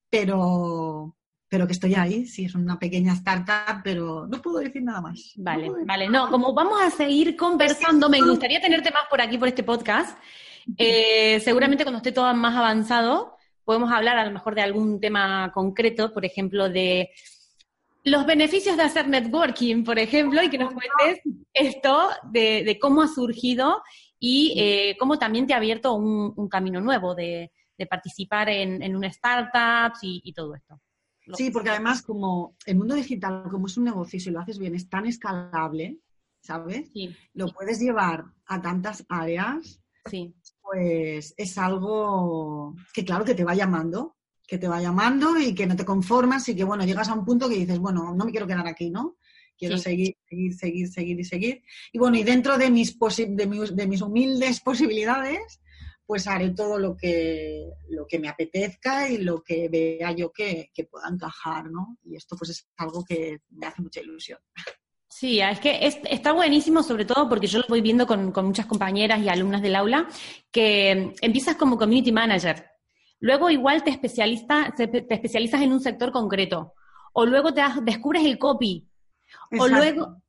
pero, 0.10 1.16
pero 1.47 1.68
que 1.68 1.74
estoy 1.74 1.95
ahí, 1.95 2.26
sí, 2.26 2.43
es 2.43 2.55
una 2.55 2.78
pequeña 2.78 3.14
startup, 3.14 3.82
pero 3.82 4.28
no 4.28 4.41
puedo 4.41 4.57
decir 4.57 4.84
nada 4.84 4.99
más. 4.99 5.32
Vale, 5.38 5.72
vale, 5.86 6.10
no, 6.10 6.30
como 6.30 6.53
vamos 6.53 6.82
a 6.82 6.91
seguir 6.91 7.38
conversando, 7.38 8.10
me 8.10 8.20
gustaría 8.20 8.60
tenerte 8.60 8.91
más 8.91 9.03
por 9.10 9.22
aquí, 9.22 9.38
por 9.38 9.47
este 9.47 9.64
podcast. 9.64 10.20
Eh, 10.78 11.39
seguramente 11.39 11.84
cuando 11.84 11.97
esté 11.97 12.11
todo 12.11 12.34
más 12.34 12.55
avanzado, 12.55 13.36
podemos 13.63 13.91
hablar 13.91 14.17
a 14.17 14.26
lo 14.26 14.32
mejor 14.32 14.55
de 14.55 14.61
algún 14.61 14.99
tema 14.99 15.51
concreto, 15.53 16.13
por 16.13 16.26
ejemplo, 16.26 16.70
de 16.70 17.11
los 18.03 18.26
beneficios 18.26 18.78
de 18.78 18.84
hacer 18.84 19.07
networking, 19.07 19.84
por 19.84 19.99
ejemplo, 19.99 20.41
y 20.41 20.49
que 20.49 20.57
nos 20.57 20.74
cuentes 20.74 21.22
esto 21.53 22.09
de, 22.32 22.78
cómo 22.82 23.01
ha 23.01 23.07
surgido 23.07 23.82
y 24.20 24.53
eh, 24.57 24.97
cómo 24.99 25.20
también 25.20 25.45
te 25.45 25.53
ha 25.53 25.57
abierto 25.57 25.93
un, 25.93 26.49
camino 26.49 26.82
nuevo 26.82 27.15
de, 27.15 27.51
participar 27.89 28.49
en, 28.49 28.82
en 28.84 28.95
una 28.95 29.07
startup 29.07 29.97
y, 30.01 30.34
todo 30.34 30.55
esto. 30.55 30.80
Sí, 31.34 31.51
porque 31.51 31.70
además 31.70 32.01
como 32.01 32.57
el 32.65 32.76
mundo 32.76 32.95
digital, 32.95 33.43
como 33.49 33.67
es 33.67 33.78
un 33.78 33.86
negocio 33.86 34.17
y 34.17 34.20
si 34.20 34.32
lo 34.32 34.39
haces 34.39 34.57
bien, 34.57 34.76
es 34.76 34.89
tan 34.89 35.05
escalable, 35.05 35.99
¿sabes? 36.41 36.91
Lo 37.34 37.47
puedes 37.49 37.80
llevar 37.80 38.26
a 38.47 38.61
tantas 38.61 39.05
áreas 39.07 39.80
Sí. 40.05 40.34
Pues 40.72 41.34
es 41.36 41.57
algo 41.57 42.76
que 42.93 43.03
claro 43.03 43.26
que 43.26 43.34
te 43.34 43.43
va 43.43 43.55
llamando, 43.55 44.17
que 44.45 44.59
te 44.59 44.67
va 44.67 44.80
llamando 44.80 45.36
y 45.39 45.55
que 45.55 45.65
no 45.65 45.76
te 45.76 45.84
conformas 45.84 46.47
y 46.47 46.55
que 46.55 46.63
bueno, 46.63 46.86
llegas 46.86 47.09
a 47.09 47.15
un 47.15 47.26
punto 47.26 47.49
que 47.49 47.55
dices, 47.55 47.80
bueno, 47.80 48.13
no 48.13 48.26
me 48.26 48.30
quiero 48.30 48.45
quedar 48.45 48.67
aquí, 48.67 48.91
¿no? 48.91 49.17
Quiero 49.57 49.80
seguir, 49.80 50.15
seguir, 50.30 50.53
seguir, 50.53 50.88
seguir 50.88 51.20
y 51.20 51.24
seguir. 51.24 51.63
Y 51.91 51.97
bueno, 51.97 52.17
y 52.17 52.24
dentro 52.24 52.55
de 52.57 52.70
mis, 52.70 52.95
de 52.99 53.47
mis, 53.47 53.76
de 53.76 53.88
mis 53.88 54.01
humildes 54.01 54.59
posibilidades, 54.63 55.59
pues 56.05 56.28
haré 56.28 56.51
todo 56.51 56.78
lo 56.78 56.95
que, 56.95 57.72
lo 57.89 58.05
que 58.05 58.20
me 58.20 58.30
apetezca 58.30 59.09
y 59.09 59.17
lo 59.17 59.41
que 59.43 59.70
vea 59.70 60.11
yo 60.11 60.32
que, 60.32 60.70
pueda 60.89 61.09
encajar, 61.09 61.72
¿no? 61.72 61.97
Y 62.03 62.15
esto 62.15 62.36
pues 62.38 62.51
es 62.51 62.67
algo 62.78 63.03
que 63.03 63.41
me 63.49 63.65
hace 63.65 63.82
mucha 63.82 64.01
ilusión. 64.01 64.39
Sí, 65.10 65.41
es 65.41 65.60
que 65.60 65.80
está 66.10 66.32
buenísimo, 66.34 66.84
sobre 66.84 67.03
todo 67.03 67.28
porque 67.28 67.47
yo 67.47 67.60
lo 67.60 67.66
voy 67.68 67.82
viendo 67.82 68.05
con, 68.05 68.32
muchas 68.32 68.68
compañeras 68.68 69.20
y 69.20 69.28
alumnas 69.28 69.62
del 69.62 69.76
aula, 69.76 70.07
que 70.51 71.14
empiezas 71.22 71.55
como 71.55 71.78
community 71.78 72.12
manager, 72.12 72.66
luego 73.20 73.49
igual 73.49 73.84
te, 73.84 73.89
especialista, 73.89 74.74
te 74.78 75.05
especializas 75.10 75.62
en 75.62 75.74
un 75.74 75.82
sector 75.82 76.12
concreto, 76.12 76.74
o 77.14 77.26
luego 77.26 77.53
te 77.53 77.62
descubres 77.82 78.24
el 78.24 78.38
copy, 78.38 78.88
o 79.60 79.68
luego 79.68 80.22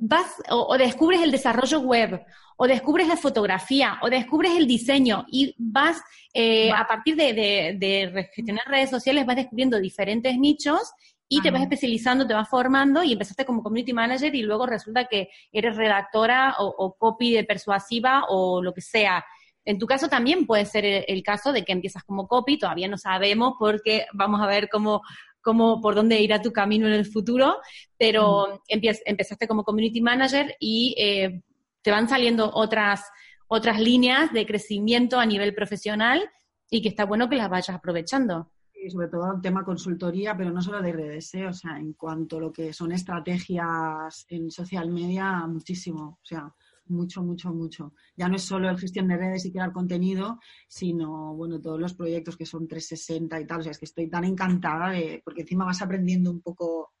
vas 0.00 0.42
o, 0.50 0.76
descubres 0.76 1.22
el 1.22 1.30
desarrollo 1.30 1.80
web, 1.80 2.24
o 2.56 2.66
descubres 2.66 3.08
la 3.08 3.16
fotografía, 3.16 3.98
o 4.02 4.10
descubres 4.10 4.52
el 4.56 4.66
diseño. 4.66 5.24
Y 5.28 5.54
vas, 5.58 6.00
eh, 6.32 6.70
a 6.72 6.86
partir 6.86 7.16
de, 7.16 8.28
gestionar 8.34 8.64
redes 8.66 8.90
sociales, 8.90 9.26
vas 9.26 9.36
descubriendo 9.36 9.78
diferentes 9.80 10.36
nichos 10.38 10.92
y 11.36 11.40
te 11.40 11.50
vas 11.50 11.62
especializando, 11.62 12.26
te 12.26 12.34
vas 12.34 12.48
formando 12.48 13.02
y 13.02 13.12
empezaste 13.12 13.44
como 13.44 13.62
community 13.62 13.92
manager 13.92 14.32
y 14.34 14.42
luego 14.42 14.66
resulta 14.66 15.06
que 15.06 15.30
eres 15.50 15.74
redactora 15.74 16.54
o, 16.58 16.94
copy 16.96 17.32
de 17.32 17.42
persuasiva 17.42 18.26
o 18.28 18.62
lo 18.62 18.72
que 18.72 18.80
sea. 18.80 19.24
En 19.64 19.78
tu 19.78 19.86
caso 19.86 20.08
también 20.08 20.46
puede 20.46 20.64
ser 20.64 20.84
el, 20.84 21.22
caso 21.24 21.52
de 21.52 21.64
que 21.64 21.72
empiezas 21.72 22.04
como 22.04 22.28
copy, 22.28 22.56
todavía 22.56 22.86
no 22.86 22.98
sabemos 22.98 23.54
porque 23.58 24.06
vamos 24.12 24.40
a 24.40 24.46
ver 24.46 24.68
cómo, 24.70 25.02
cómo, 25.40 25.80
por 25.80 25.96
dónde 25.96 26.20
irá 26.20 26.40
tu 26.40 26.52
camino 26.52 26.86
en 26.86 26.92
el 26.92 27.06
futuro, 27.06 27.56
pero 27.98 28.62
empezaste 28.68 29.48
como 29.48 29.64
community 29.64 30.00
manager 30.00 30.54
y 30.60 30.94
eh, 30.96 31.42
te 31.82 31.90
van 31.90 32.08
saliendo 32.08 32.48
otras, 32.54 33.02
otras 33.48 33.80
líneas 33.80 34.32
de 34.32 34.46
crecimiento 34.46 35.18
a 35.18 35.26
nivel 35.26 35.52
profesional 35.52 36.30
y 36.70 36.80
que 36.80 36.90
está 36.90 37.04
bueno 37.04 37.28
que 37.28 37.36
las 37.36 37.50
vayas 37.50 37.76
aprovechando. 37.76 38.52
Y 38.84 38.90
sobre 38.90 39.08
todo 39.08 39.32
el 39.32 39.40
tema 39.40 39.64
consultoría, 39.64 40.36
pero 40.36 40.50
no 40.50 40.60
solo 40.60 40.82
de 40.82 40.92
redes, 40.92 41.32
¿eh? 41.34 41.46
o 41.46 41.54
sea, 41.54 41.78
en 41.78 41.94
cuanto 41.94 42.36
a 42.36 42.40
lo 42.40 42.52
que 42.52 42.70
son 42.74 42.92
estrategias 42.92 44.26
en 44.28 44.50
social 44.50 44.90
media, 44.90 45.46
muchísimo. 45.46 46.18
O 46.22 46.26
sea, 46.26 46.54
mucho, 46.88 47.22
mucho, 47.22 47.50
mucho. 47.54 47.94
Ya 48.14 48.28
no 48.28 48.36
es 48.36 48.42
solo 48.42 48.68
el 48.68 48.78
gestión 48.78 49.08
de 49.08 49.16
redes 49.16 49.46
y 49.46 49.52
crear 49.52 49.72
contenido, 49.72 50.38
sino, 50.68 51.34
bueno, 51.34 51.62
todos 51.62 51.80
los 51.80 51.94
proyectos 51.94 52.36
que 52.36 52.44
son 52.44 52.68
360 52.68 53.40
y 53.40 53.46
tal. 53.46 53.60
O 53.60 53.62
sea, 53.62 53.72
es 53.72 53.78
que 53.78 53.86
estoy 53.86 54.10
tan 54.10 54.24
encantada 54.24 54.90
de, 54.90 55.22
porque 55.24 55.40
encima 55.40 55.64
vas 55.64 55.80
aprendiendo 55.80 56.30
un 56.30 56.42
poco 56.42 56.92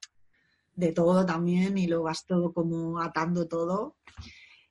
de 0.74 0.92
todo 0.92 1.26
también 1.26 1.76
y 1.76 1.86
lo 1.86 2.02
vas 2.02 2.24
todo 2.24 2.54
como 2.54 2.98
atando 2.98 3.46
todo. 3.46 3.96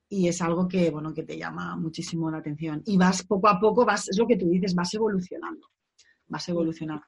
Y 0.09 0.27
es 0.27 0.41
algo 0.41 0.67
que, 0.67 0.89
bueno, 0.89 1.13
que 1.13 1.21
te 1.21 1.37
llama 1.37 1.75
muchísimo 1.75 2.31
la 2.31 2.39
atención. 2.39 2.81
Y 2.87 2.97
vas 2.97 3.23
poco 3.23 3.49
a 3.49 3.59
poco, 3.59 3.85
vas, 3.85 4.09
es 4.09 4.17
lo 4.17 4.25
que 4.25 4.37
tú 4.37 4.49
dices, 4.49 4.73
vas 4.73 4.91
evolucionando. 4.95 5.72
Vas 6.33 6.49
evolucionando. 6.49 7.05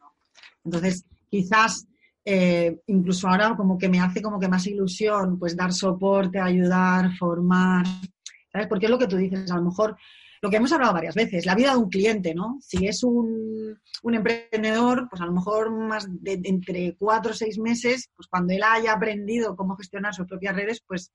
Entonces, 0.63 1.03
quizás 1.29 1.87
eh, 2.23 2.79
incluso 2.87 3.27
ahora 3.27 3.55
como 3.55 3.77
que 3.77 3.89
me 3.89 3.99
hace 3.99 4.21
como 4.21 4.39
que 4.39 4.47
más 4.47 4.67
ilusión, 4.67 5.39
pues 5.39 5.55
dar 5.55 5.73
soporte, 5.73 6.39
ayudar, 6.39 7.15
formar, 7.17 7.85
¿sabes? 8.51 8.67
Porque 8.67 8.85
es 8.85 8.91
lo 8.91 8.99
que 8.99 9.07
tú 9.07 9.17
dices, 9.17 9.49
a 9.51 9.57
lo 9.57 9.63
mejor 9.63 9.95
lo 10.41 10.49
que 10.49 10.57
hemos 10.57 10.71
hablado 10.71 10.93
varias 10.93 11.15
veces, 11.15 11.45
la 11.45 11.55
vida 11.55 11.71
de 11.71 11.77
un 11.77 11.89
cliente, 11.89 12.35
¿no? 12.35 12.59
Si 12.61 12.85
es 12.85 13.03
un, 13.03 13.79
emprendedor, 14.03 15.07
pues 15.09 15.21
a 15.21 15.25
lo 15.25 15.33
mejor 15.33 15.71
más 15.71 16.05
de, 16.07 16.39
entre 16.43 16.95
cuatro 16.99 17.31
o 17.31 17.35
seis 17.35 17.57
meses, 17.57 18.11
pues 18.15 18.27
cuando 18.27 18.53
él 18.53 18.61
haya 18.61 18.93
aprendido 18.93 19.55
cómo 19.55 19.75
gestionar 19.75 20.13
sus 20.13 20.27
propias 20.27 20.55
redes, 20.55 20.83
pues 20.85 21.11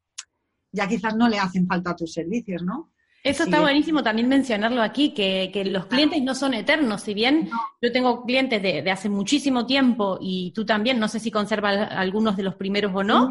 ya 0.73 0.89
quizás 0.89 1.15
no 1.15 1.29
le 1.29 1.39
hacen 1.39 1.67
falta 1.67 1.95
tus 1.95 2.13
servicios, 2.13 2.63
¿no? 2.63 2.93
Eso 3.23 3.45
está 3.45 3.61
buenísimo 3.61 4.03
también 4.03 4.29
mencionarlo 4.29 4.83
aquí, 4.83 5.13
que, 5.13 5.51
los 5.67 5.87
clientes 5.87 6.23
no 6.23 6.35
son 6.35 6.55
eternos. 6.55 7.03
Si 7.03 7.13
bien 7.13 7.51
yo 7.83 7.93
tengo 7.93 8.25
clientes 8.25 8.63
de, 8.63 8.91
hace 8.91 9.09
muchísimo 9.09 9.67
tiempo 9.67 10.19
y 10.21 10.53
tú 10.53 10.65
también, 10.65 10.99
no 10.99 11.09
sé 11.09 11.21
si 11.21 11.31
conservas 11.31 11.91
algunos 11.91 12.37
de 12.37 12.45
los 12.45 12.55
primeros 12.55 12.93
o 12.95 13.05
no. 13.05 13.29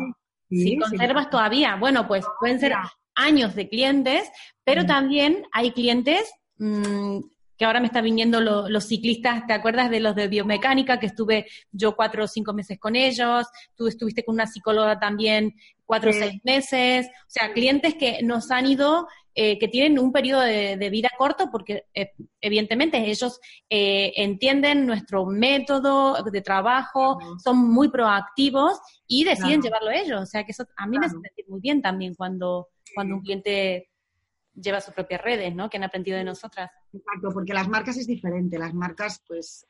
si 0.49 0.77
conservas 0.77 1.29
todavía, 1.29 1.75
bueno, 1.75 2.07
pues 2.07 2.25
pueden 2.39 2.59
ser 2.59 2.73
años 3.15 3.55
de 3.55 3.67
clientes, 3.67 4.29
pero 4.63 4.85
también 4.85 5.43
hay 5.51 5.71
clientes 5.71 6.31
mm, 6.57 7.19
que 7.57 7.65
ahora 7.65 7.81
me 7.81 7.87
están 7.87 8.05
viniendo 8.05 8.39
los 8.39 8.85
ciclistas, 8.85 9.45
¿te 9.45 9.51
acuerdas 9.51 9.89
de 9.89 9.99
los 9.99 10.15
de 10.15 10.29
biomecánica? 10.29 10.97
Que 10.97 11.07
estuve 11.07 11.45
yo 11.73 11.93
cuatro 11.93 12.23
o 12.23 12.27
cinco 12.27 12.53
meses 12.53 12.79
con 12.79 12.95
ellos, 12.95 13.47
tú 13.75 13.87
estuviste 13.87 14.23
con 14.23 14.35
una 14.35 14.47
psicóloga 14.47 14.97
también 14.97 15.55
cuatro 15.85 16.11
o 16.11 16.13
seis 16.13 16.39
meses, 16.45 17.07
o 17.07 17.29
sea, 17.29 17.51
clientes 17.51 17.95
que 17.95 18.21
nos 18.23 18.49
han 18.49 18.65
ido 18.65 19.07
eh, 19.41 19.57
que 19.57 19.69
tienen 19.69 19.97
un 19.99 20.11
periodo 20.11 20.41
de, 20.41 20.89
vida 20.91 21.07
corto 21.17 21.49
porque 21.49 21.85
eh, 21.93 22.11
evidentemente 22.41 22.97
ellos 23.09 23.39
eh, 23.69 24.11
entienden 24.17 24.85
nuestro 24.85 25.25
método 25.25 26.21
de 26.23 26.41
trabajo, 26.41 27.17
son 27.41 27.71
muy 27.71 27.89
proactivos 27.89 28.81
y 29.07 29.23
deciden 29.23 29.61
llevarlo 29.61 29.91
ellos. 29.91 30.23
O 30.23 30.25
sea 30.25 30.43
que 30.43 30.51
eso 30.51 30.65
a 30.75 30.85
mí 30.87 30.99
me 30.99 31.05
hace 31.05 31.15
sentir 31.21 31.45
muy 31.47 31.61
bien 31.61 31.81
también 31.81 32.15
cuando, 32.15 32.67
cuando 32.93 33.15
un 33.15 33.21
cliente 33.21 33.89
lleva 34.53 34.81
sus 34.81 34.93
propias 34.93 35.21
redes, 35.21 35.55
¿no? 35.55 35.69
Que 35.69 35.77
han 35.77 35.85
aprendido 35.85 36.17
de 36.17 36.25
nosotras. 36.25 36.69
Exacto, 36.91 37.29
porque 37.33 37.53
las 37.53 37.69
marcas 37.69 37.95
es 37.95 38.07
diferente. 38.07 38.59
Las 38.59 38.73
marcas, 38.73 39.23
pues, 39.25 39.65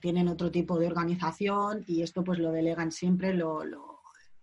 tienen 0.00 0.28
otro 0.28 0.52
tipo 0.52 0.78
de 0.78 0.86
organización 0.86 1.82
y 1.88 2.02
esto, 2.02 2.22
pues, 2.22 2.38
lo 2.38 2.52
delegan 2.52 2.92
siempre, 2.92 3.34
lo, 3.34 3.64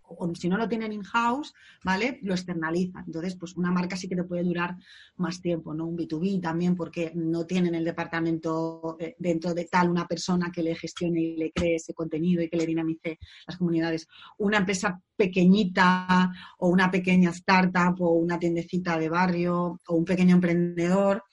o 0.07 0.35
si 0.35 0.49
no 0.49 0.57
lo 0.57 0.67
tienen 0.67 0.93
in-house, 0.93 1.53
¿vale? 1.83 2.19
Lo 2.21 2.33
externalizan. 2.33 3.03
Entonces, 3.05 3.35
pues 3.35 3.55
una 3.55 3.71
marca 3.71 3.95
sí 3.95 4.07
que 4.07 4.15
te 4.15 4.23
puede 4.23 4.43
durar 4.43 4.75
más 5.17 5.41
tiempo, 5.41 5.73
¿no? 5.73 5.85
Un 5.85 5.97
B2B 5.97 6.41
también 6.41 6.75
porque 6.75 7.11
no 7.15 7.45
tienen 7.45 7.75
el 7.75 7.83
departamento 7.83 8.97
eh, 8.99 9.15
dentro 9.17 9.53
de 9.53 9.65
tal 9.65 9.89
una 9.89 10.07
persona 10.07 10.51
que 10.51 10.63
le 10.63 10.75
gestione 10.75 11.21
y 11.21 11.37
le 11.37 11.51
cree 11.51 11.75
ese 11.75 11.93
contenido 11.93 12.41
y 12.41 12.49
que 12.49 12.57
le 12.57 12.65
dinamice 12.65 13.19
las 13.47 13.57
comunidades. 13.57 14.07
Una 14.37 14.57
empresa 14.57 14.99
pequeñita 15.15 16.31
o 16.59 16.69
una 16.69 16.91
pequeña 16.91 17.31
startup 17.31 18.01
o 18.01 18.11
una 18.11 18.39
tiendecita 18.39 18.97
de 18.97 19.09
barrio 19.09 19.79
o 19.87 19.95
un 19.95 20.05
pequeño 20.05 20.35
emprendedor, 20.35 21.23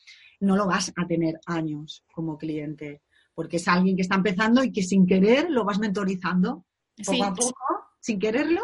no 0.41 0.57
lo 0.57 0.67
vas 0.67 0.93
a 0.97 1.07
tener 1.07 1.39
años 1.47 2.05
como 2.13 2.37
cliente 2.37 3.03
porque 3.35 3.57
es 3.57 3.69
alguien 3.69 3.97
que 3.97 4.03
está 4.03 4.17
empezando 4.17 4.63
y 4.63 4.73
que 4.73 4.83
sin 4.83 5.07
querer 5.07 5.51
lo 5.51 5.65
vas 5.65 5.79
mentorizando 5.79 6.67
poco 7.05 7.25
a 7.25 7.33
poco 7.33 7.82
sin 8.03 8.19
quererlo, 8.19 8.61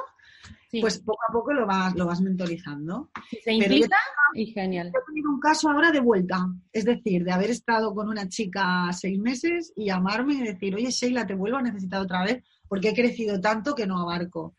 pues 0.81 0.99
poco 0.99 1.21
a 1.27 1.33
poco 1.33 1.53
lo 1.53 1.67
vas, 1.67 1.95
lo 1.95 2.07
vas 2.07 2.21
mentorizando. 2.21 3.11
Se 3.43 3.53
implica 3.53 3.97
y 4.35 4.47
genial. 4.47 4.89
He 4.89 5.07
tenido 5.07 5.31
un 5.31 5.41
caso 5.41 5.71
ahora 5.71 5.91
de 5.91 6.01
vuelta, 6.01 6.47
es 6.73 6.85
decir, 6.85 7.25
de 7.25 7.33
haber 7.33 7.51
estado 7.51 7.95
con 7.95 8.09
una 8.09 8.29
chica 8.29 8.91
seis 8.93 9.19
meses 9.19 9.73
y 9.77 9.87
llamarme 9.87 10.35
y 10.35 10.43
decir, 10.43 10.75
oye 10.75 10.91
Sheila, 10.91 11.27
te 11.27 11.35
vuelvo 11.35 11.59
a 11.59 11.63
necesitar 11.63 12.03
otra 12.03 12.25
vez 12.25 12.45
porque 12.69 12.91
he 12.91 12.95
crecido 12.95 13.41
tanto 13.41 13.75
que 13.75 13.87
no 13.87 13.99
abarco. 13.99 14.55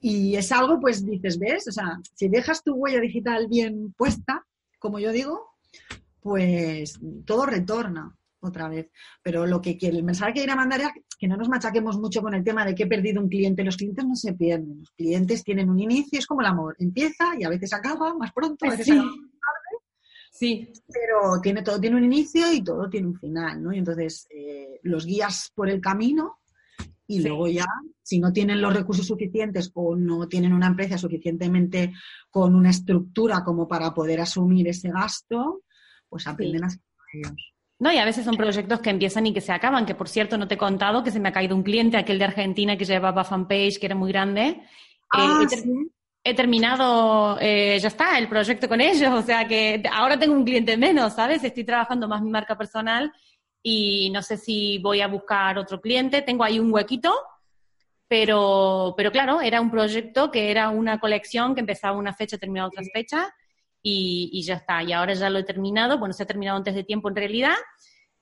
Y 0.00 0.36
es 0.36 0.52
algo, 0.52 0.78
pues 0.78 1.04
dices, 1.04 1.38
¿ves? 1.38 1.66
O 1.68 1.72
sea, 1.72 1.98
si 2.14 2.28
dejas 2.28 2.62
tu 2.62 2.74
huella 2.74 3.00
digital 3.00 3.46
bien 3.48 3.94
puesta, 3.96 4.44
como 4.78 4.98
yo 4.98 5.10
digo, 5.10 5.54
pues 6.20 7.00
todo 7.24 7.46
retorna 7.46 8.14
otra 8.40 8.68
vez. 8.68 8.90
Pero 9.22 9.46
lo 9.46 9.60
que 9.60 9.76
quiere, 9.76 9.96
el 9.96 10.04
mensaje 10.04 10.32
que 10.32 10.40
quiero 10.40 10.56
mandar 10.56 10.80
es 10.80 11.16
que 11.18 11.28
no 11.28 11.36
nos 11.36 11.48
machaquemos 11.48 11.98
mucho 11.98 12.22
con 12.22 12.34
el 12.34 12.44
tema 12.44 12.64
de 12.64 12.74
que 12.74 12.84
he 12.84 12.86
perdido 12.86 13.20
un 13.20 13.28
cliente. 13.28 13.64
Los 13.64 13.76
clientes 13.76 14.04
no 14.04 14.14
se 14.14 14.34
pierden. 14.34 14.78
Los 14.78 14.90
clientes 14.92 15.44
tienen 15.44 15.70
un 15.70 15.78
inicio, 15.78 16.18
es 16.18 16.26
como 16.26 16.40
el 16.40 16.46
amor. 16.46 16.76
Empieza 16.78 17.34
y 17.38 17.44
a 17.44 17.48
veces 17.48 17.72
acaba 17.72 18.14
más 18.14 18.32
pronto, 18.32 18.66
a 18.66 18.70
veces 18.70 18.86
sí. 18.86 18.92
acaba 18.92 19.06
más 19.06 19.16
tarde. 19.16 19.84
Sí. 20.30 20.72
Pero 20.86 21.40
tiene, 21.42 21.62
todo 21.62 21.80
tiene 21.80 21.96
un 21.96 22.04
inicio 22.04 22.52
y 22.52 22.62
todo 22.62 22.88
tiene 22.88 23.08
un 23.08 23.18
final, 23.18 23.62
¿no? 23.62 23.72
Y 23.72 23.78
entonces 23.78 24.26
eh, 24.30 24.80
los 24.82 25.04
guías 25.04 25.50
por 25.54 25.68
el 25.68 25.80
camino 25.80 26.38
y 27.10 27.22
luego 27.22 27.48
ya, 27.48 27.66
si 28.02 28.20
no 28.20 28.34
tienen 28.34 28.60
los 28.60 28.74
recursos 28.74 29.06
suficientes 29.06 29.70
o 29.72 29.96
no 29.96 30.28
tienen 30.28 30.52
una 30.52 30.66
empresa 30.66 30.98
suficientemente 30.98 31.94
con 32.30 32.54
una 32.54 32.68
estructura 32.68 33.42
como 33.42 33.66
para 33.66 33.94
poder 33.94 34.20
asumir 34.20 34.68
ese 34.68 34.90
gasto, 34.90 35.62
pues 36.06 36.26
aprenden 36.26 36.64
a 36.64 36.70
ser 36.70 36.82
ellos. 37.14 37.54
No, 37.80 37.92
y 37.92 37.98
a 37.98 38.04
veces 38.04 38.24
son 38.24 38.36
proyectos 38.36 38.80
que 38.80 38.90
empiezan 38.90 39.26
y 39.26 39.32
que 39.32 39.40
se 39.40 39.52
acaban, 39.52 39.86
que 39.86 39.94
por 39.94 40.08
cierto 40.08 40.36
no 40.36 40.48
te 40.48 40.54
he 40.54 40.58
contado 40.58 41.04
que 41.04 41.12
se 41.12 41.20
me 41.20 41.28
ha 41.28 41.32
caído 41.32 41.54
un 41.54 41.62
cliente, 41.62 41.96
aquel 41.96 42.18
de 42.18 42.24
Argentina 42.24 42.76
que 42.76 42.84
llevaba 42.84 43.22
fanpage, 43.22 43.78
que 43.78 43.86
era 43.86 43.94
muy 43.94 44.10
grande. 44.10 44.62
Ah, 45.10 45.40
eh, 45.48 45.86
he, 46.24 46.34
terminado, 46.34 47.38
eh, 47.40 47.78
ya 47.80 47.88
está, 47.88 48.18
el 48.18 48.28
proyecto 48.28 48.68
con 48.68 48.80
ellos, 48.80 49.12
o 49.12 49.22
sea 49.22 49.46
que 49.46 49.80
ahora 49.92 50.18
tengo 50.18 50.34
un 50.34 50.44
cliente 50.44 50.76
menos, 50.76 51.14
¿sabes? 51.14 51.44
Estoy 51.44 51.64
trabajando 51.64 52.08
más 52.08 52.20
mi 52.20 52.30
marca 52.30 52.58
personal 52.58 53.12
y 53.62 54.10
no 54.10 54.22
sé 54.22 54.36
si 54.36 54.78
voy 54.78 55.00
a 55.00 55.06
buscar 55.06 55.56
otro 55.56 55.80
cliente, 55.80 56.22
tengo 56.22 56.42
ahí 56.42 56.58
un 56.58 56.72
huequito, 56.72 57.14
pero, 58.08 58.94
pero 58.96 59.12
claro, 59.12 59.40
era 59.40 59.60
un 59.60 59.70
proyecto 59.70 60.32
que 60.32 60.50
era 60.50 60.70
una 60.70 60.98
colección 60.98 61.54
que 61.54 61.60
empezaba 61.60 61.96
una 61.96 62.12
fecha, 62.12 62.38
terminaba 62.38 62.68
otra 62.68 62.82
fecha 62.92 63.32
y, 63.82 64.42
ya 64.42 64.54
está. 64.54 64.82
Y 64.82 64.92
ahora 64.92 65.14
ya 65.14 65.30
lo 65.30 65.38
he 65.38 65.44
terminado, 65.44 65.98
bueno, 65.98 66.12
se 66.12 66.22
ha 66.22 66.26
terminado 66.26 66.56
antes 66.56 66.74
de 66.74 66.84
tiempo 66.84 67.08
en 67.08 67.16
realidad, 67.16 67.56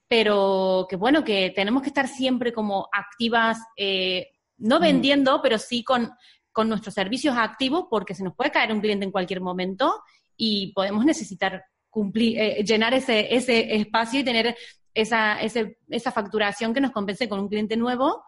pero 0.09 0.86
que 0.88 0.96
bueno, 0.96 1.24
que 1.24 1.52
tenemos 1.54 1.82
que 1.82 1.88
estar 1.88 2.09
siempre 2.09 2.52
como 2.52 2.88
activas, 2.92 3.59
eh, 3.76 4.28
no 4.59 4.78
mm. 4.78 4.82
vendiendo, 4.82 5.40
pero 5.42 5.59
sí 5.59 5.82
con, 5.82 6.11
con 6.52 6.68
nuestros 6.68 6.94
servicios 6.94 7.36
activos, 7.36 7.86
porque 7.90 8.14
se 8.14 8.24
nos 8.24 8.34
puede 8.34 8.50
caer 8.50 8.72
un 8.72 8.80
cliente 8.80 9.04
en 9.04 9.12
cualquier 9.12 9.40
momento 9.40 10.02
y 10.36 10.72
podemos 10.72 11.04
necesitar 11.04 11.64
cumplir, 11.90 12.38
eh, 12.38 12.64
llenar 12.64 12.94
ese, 12.94 13.34
ese 13.34 13.74
espacio 13.74 14.20
y 14.20 14.24
tener 14.24 14.54
esa, 14.92 15.40
ese, 15.40 15.78
esa 15.88 16.12
facturación 16.12 16.72
que 16.72 16.80
nos 16.80 16.92
compense 16.92 17.28
con 17.28 17.40
un 17.40 17.48
cliente 17.48 17.76
nuevo. 17.76 18.22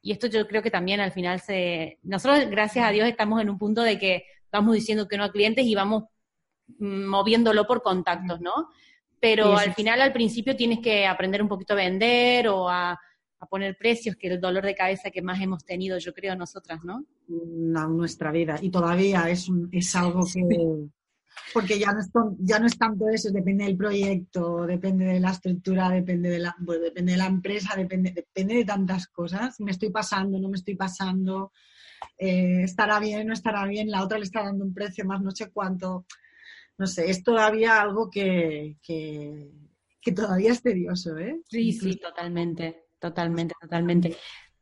Y 0.00 0.12
esto 0.12 0.26
yo 0.26 0.46
creo 0.46 0.62
que 0.62 0.70
también 0.70 1.00
al 1.00 1.12
final 1.12 1.40
se... 1.40 1.98
Nosotros, 2.02 2.48
gracias 2.50 2.84
a 2.84 2.90
Dios, 2.90 3.08
estamos 3.08 3.40
en 3.40 3.50
un 3.50 3.58
punto 3.58 3.82
de 3.82 3.98
que 3.98 4.24
vamos 4.50 4.74
diciendo 4.74 5.08
que 5.08 5.16
no 5.16 5.24
a 5.24 5.32
clientes 5.32 5.64
y 5.64 5.74
vamos 5.74 6.04
mm, 6.04 6.06
moviéndolo 6.78 7.66
por 7.66 7.82
contactos, 7.82 8.40
¿no? 8.40 8.68
Pero 9.20 9.56
al 9.56 9.72
final, 9.74 10.00
al 10.00 10.12
principio, 10.12 10.56
tienes 10.56 10.80
que 10.80 11.06
aprender 11.06 11.42
un 11.42 11.48
poquito 11.48 11.74
a 11.74 11.76
vender 11.76 12.48
o 12.48 12.68
a, 12.68 12.98
poner 13.50 13.76
precios, 13.76 14.14
que 14.14 14.28
es 14.28 14.34
el 14.34 14.40
dolor 14.40 14.64
de 14.64 14.74
cabeza 14.74 15.10
que 15.10 15.20
más 15.20 15.40
hemos 15.40 15.64
tenido, 15.64 15.98
yo 15.98 16.14
creo, 16.14 16.36
nosotras, 16.36 16.84
¿no? 16.84 17.04
En 17.28 17.72
nuestra 17.72 18.30
vida. 18.30 18.56
Y 18.62 18.70
todavía 18.70 19.28
es, 19.28 19.48
es 19.72 19.96
algo 19.96 20.24
que, 20.24 20.88
porque 21.52 21.78
ya 21.78 21.92
no, 21.92 22.00
es, 22.00 22.10
ya 22.38 22.58
no 22.58 22.66
es 22.66 22.78
tanto 22.78 23.08
eso, 23.08 23.30
depende 23.30 23.64
del 23.64 23.76
proyecto, 23.76 24.66
depende 24.66 25.04
de 25.04 25.20
la 25.20 25.30
estructura, 25.30 25.90
depende 25.90 26.30
de 26.30 26.38
la, 26.38 26.54
depende 26.58 27.12
de 27.12 27.18
la 27.18 27.26
empresa, 27.26 27.74
depende, 27.76 28.12
depende 28.12 28.54
de 28.54 28.64
tantas 28.64 29.06
cosas. 29.08 29.60
Me 29.60 29.70
estoy 29.70 29.90
pasando, 29.90 30.38
no 30.38 30.48
me 30.48 30.56
estoy 30.56 30.76
pasando, 30.76 31.52
eh, 32.18 32.62
estará 32.62 32.98
bien, 33.00 33.26
no 33.26 33.34
estará 33.34 33.66
bien, 33.66 33.90
la 33.90 34.02
otra 34.02 34.18
le 34.18 34.24
está 34.24 34.42
dando 34.42 34.64
un 34.64 34.74
precio 34.74 35.04
más 35.04 35.20
no 35.20 35.30
sé 35.30 35.50
cuánto. 35.50 36.06
No 36.78 36.86
sé, 36.86 37.10
es 37.10 37.22
todavía 37.22 37.80
algo 37.80 38.10
que, 38.10 38.76
que, 38.82 40.12
todavía 40.14 40.52
es 40.52 40.62
tedioso, 40.62 41.16
¿eh? 41.18 41.40
Sí, 41.48 41.72
sí, 41.72 41.96
totalmente, 41.96 42.86
totalmente, 42.98 43.54
totalmente. 43.60 44.16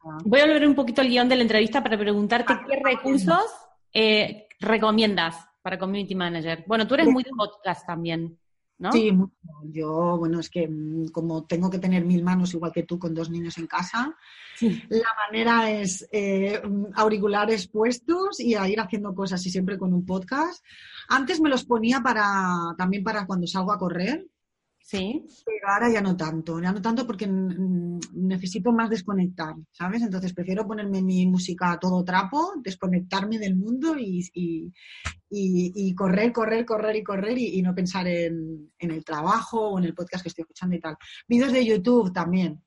Ah. 0.04 0.18
Voy 0.24 0.40
a 0.40 0.46
volver 0.46 0.66
un 0.66 0.74
poquito 0.74 1.00
al 1.00 1.08
guion 1.08 1.28
de 1.28 1.36
la 1.36 1.42
entrevista 1.42 1.82
para 1.82 1.98
preguntarte 1.98 2.52
ah, 2.52 2.64
qué 2.66 2.80
recursos 2.82 3.44
eh, 3.92 4.48
recomiendas 4.58 5.36
para 5.62 5.78
Community 5.78 6.14
Manager. 6.14 6.64
Bueno, 6.66 6.86
tú 6.86 6.94
eres 6.94 7.08
muy 7.08 7.22
de 7.22 7.30
podcast 7.36 7.86
también, 7.86 8.38
¿no? 8.80 8.90
Sí, 8.92 9.12
yo, 9.64 10.16
bueno, 10.18 10.40
es 10.40 10.48
que 10.48 10.66
mm, 10.66 11.08
como 11.08 11.44
tengo 11.44 11.70
que 11.70 11.78
tener 11.78 12.04
mil 12.04 12.24
manos 12.24 12.54
igual 12.54 12.72
que 12.72 12.82
tú 12.82 12.98
con 12.98 13.14
dos 13.14 13.30
niños 13.30 13.58
en 13.58 13.66
casa, 13.66 14.16
la 14.60 15.08
manera 15.26 15.70
es 15.70 16.08
eh, 16.10 16.60
auriculares 16.94 17.68
puestos 17.68 18.40
y 18.40 18.54
a 18.54 18.68
ir 18.68 18.80
haciendo 18.80 19.14
cosas 19.14 19.44
y 19.46 19.50
siempre 19.50 19.78
con 19.78 19.92
un 19.92 20.06
podcast. 20.06 20.64
Antes 21.08 21.40
me 21.40 21.50
los 21.50 21.64
ponía 21.64 22.00
para 22.00 22.74
también 22.78 23.04
para 23.04 23.26
cuando 23.26 23.46
salgo 23.46 23.72
a 23.72 23.78
correr, 23.78 24.26
Sí. 24.82 25.24
Pero 25.44 25.68
ahora 25.68 25.92
ya 25.92 26.00
no 26.00 26.16
tanto, 26.16 26.60
ya 26.60 26.72
no 26.72 26.82
tanto 26.82 27.06
porque 27.06 27.28
necesito 27.28 28.72
más 28.72 28.90
desconectar, 28.90 29.54
¿sabes? 29.70 30.02
Entonces 30.02 30.32
prefiero 30.32 30.66
ponerme 30.66 31.00
mi 31.02 31.26
música 31.26 31.72
a 31.72 31.78
todo 31.78 32.04
trapo, 32.04 32.54
desconectarme 32.56 33.38
del 33.38 33.56
mundo 33.56 33.94
y, 33.96 34.72
correr, 35.94 36.32
correr, 36.32 36.64
correr 36.64 36.96
y 36.96 37.04
correr 37.04 37.38
y, 37.38 37.62
no 37.62 37.74
pensar 37.74 38.08
en, 38.08 38.72
el 38.78 39.04
trabajo 39.04 39.70
o 39.70 39.78
en 39.78 39.84
el 39.84 39.94
podcast 39.94 40.22
que 40.22 40.28
estoy 40.28 40.42
escuchando 40.42 40.74
y 40.74 40.80
tal. 40.80 40.96
Vídeos 41.28 41.52
de 41.52 41.64
YouTube 41.64 42.12
también. 42.12 42.60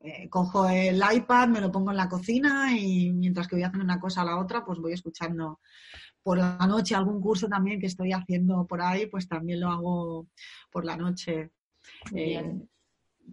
Eh, 0.00 0.28
cojo 0.28 0.68
el 0.68 1.00
iPad, 1.14 1.48
me 1.48 1.60
lo 1.60 1.70
pongo 1.72 1.90
en 1.90 1.96
la 1.96 2.08
cocina 2.08 2.76
y 2.76 3.12
mientras 3.12 3.48
que 3.48 3.56
voy 3.56 3.62
haciendo 3.62 3.84
una 3.84 4.00
cosa 4.00 4.22
a 4.22 4.24
la 4.26 4.38
otra, 4.38 4.64
pues 4.64 4.78
voy 4.78 4.92
escuchando 4.92 5.60
por 6.24 6.38
la 6.38 6.66
noche 6.66 6.94
algún 6.94 7.20
curso 7.20 7.46
también 7.48 7.78
que 7.78 7.86
estoy 7.86 8.12
haciendo 8.12 8.66
por 8.66 8.80
ahí, 8.80 9.06
pues 9.06 9.28
también 9.28 9.60
lo 9.60 9.68
hago 9.68 10.26
por 10.72 10.84
la 10.84 10.96
noche. 10.96 11.50
Eh, 12.14 12.60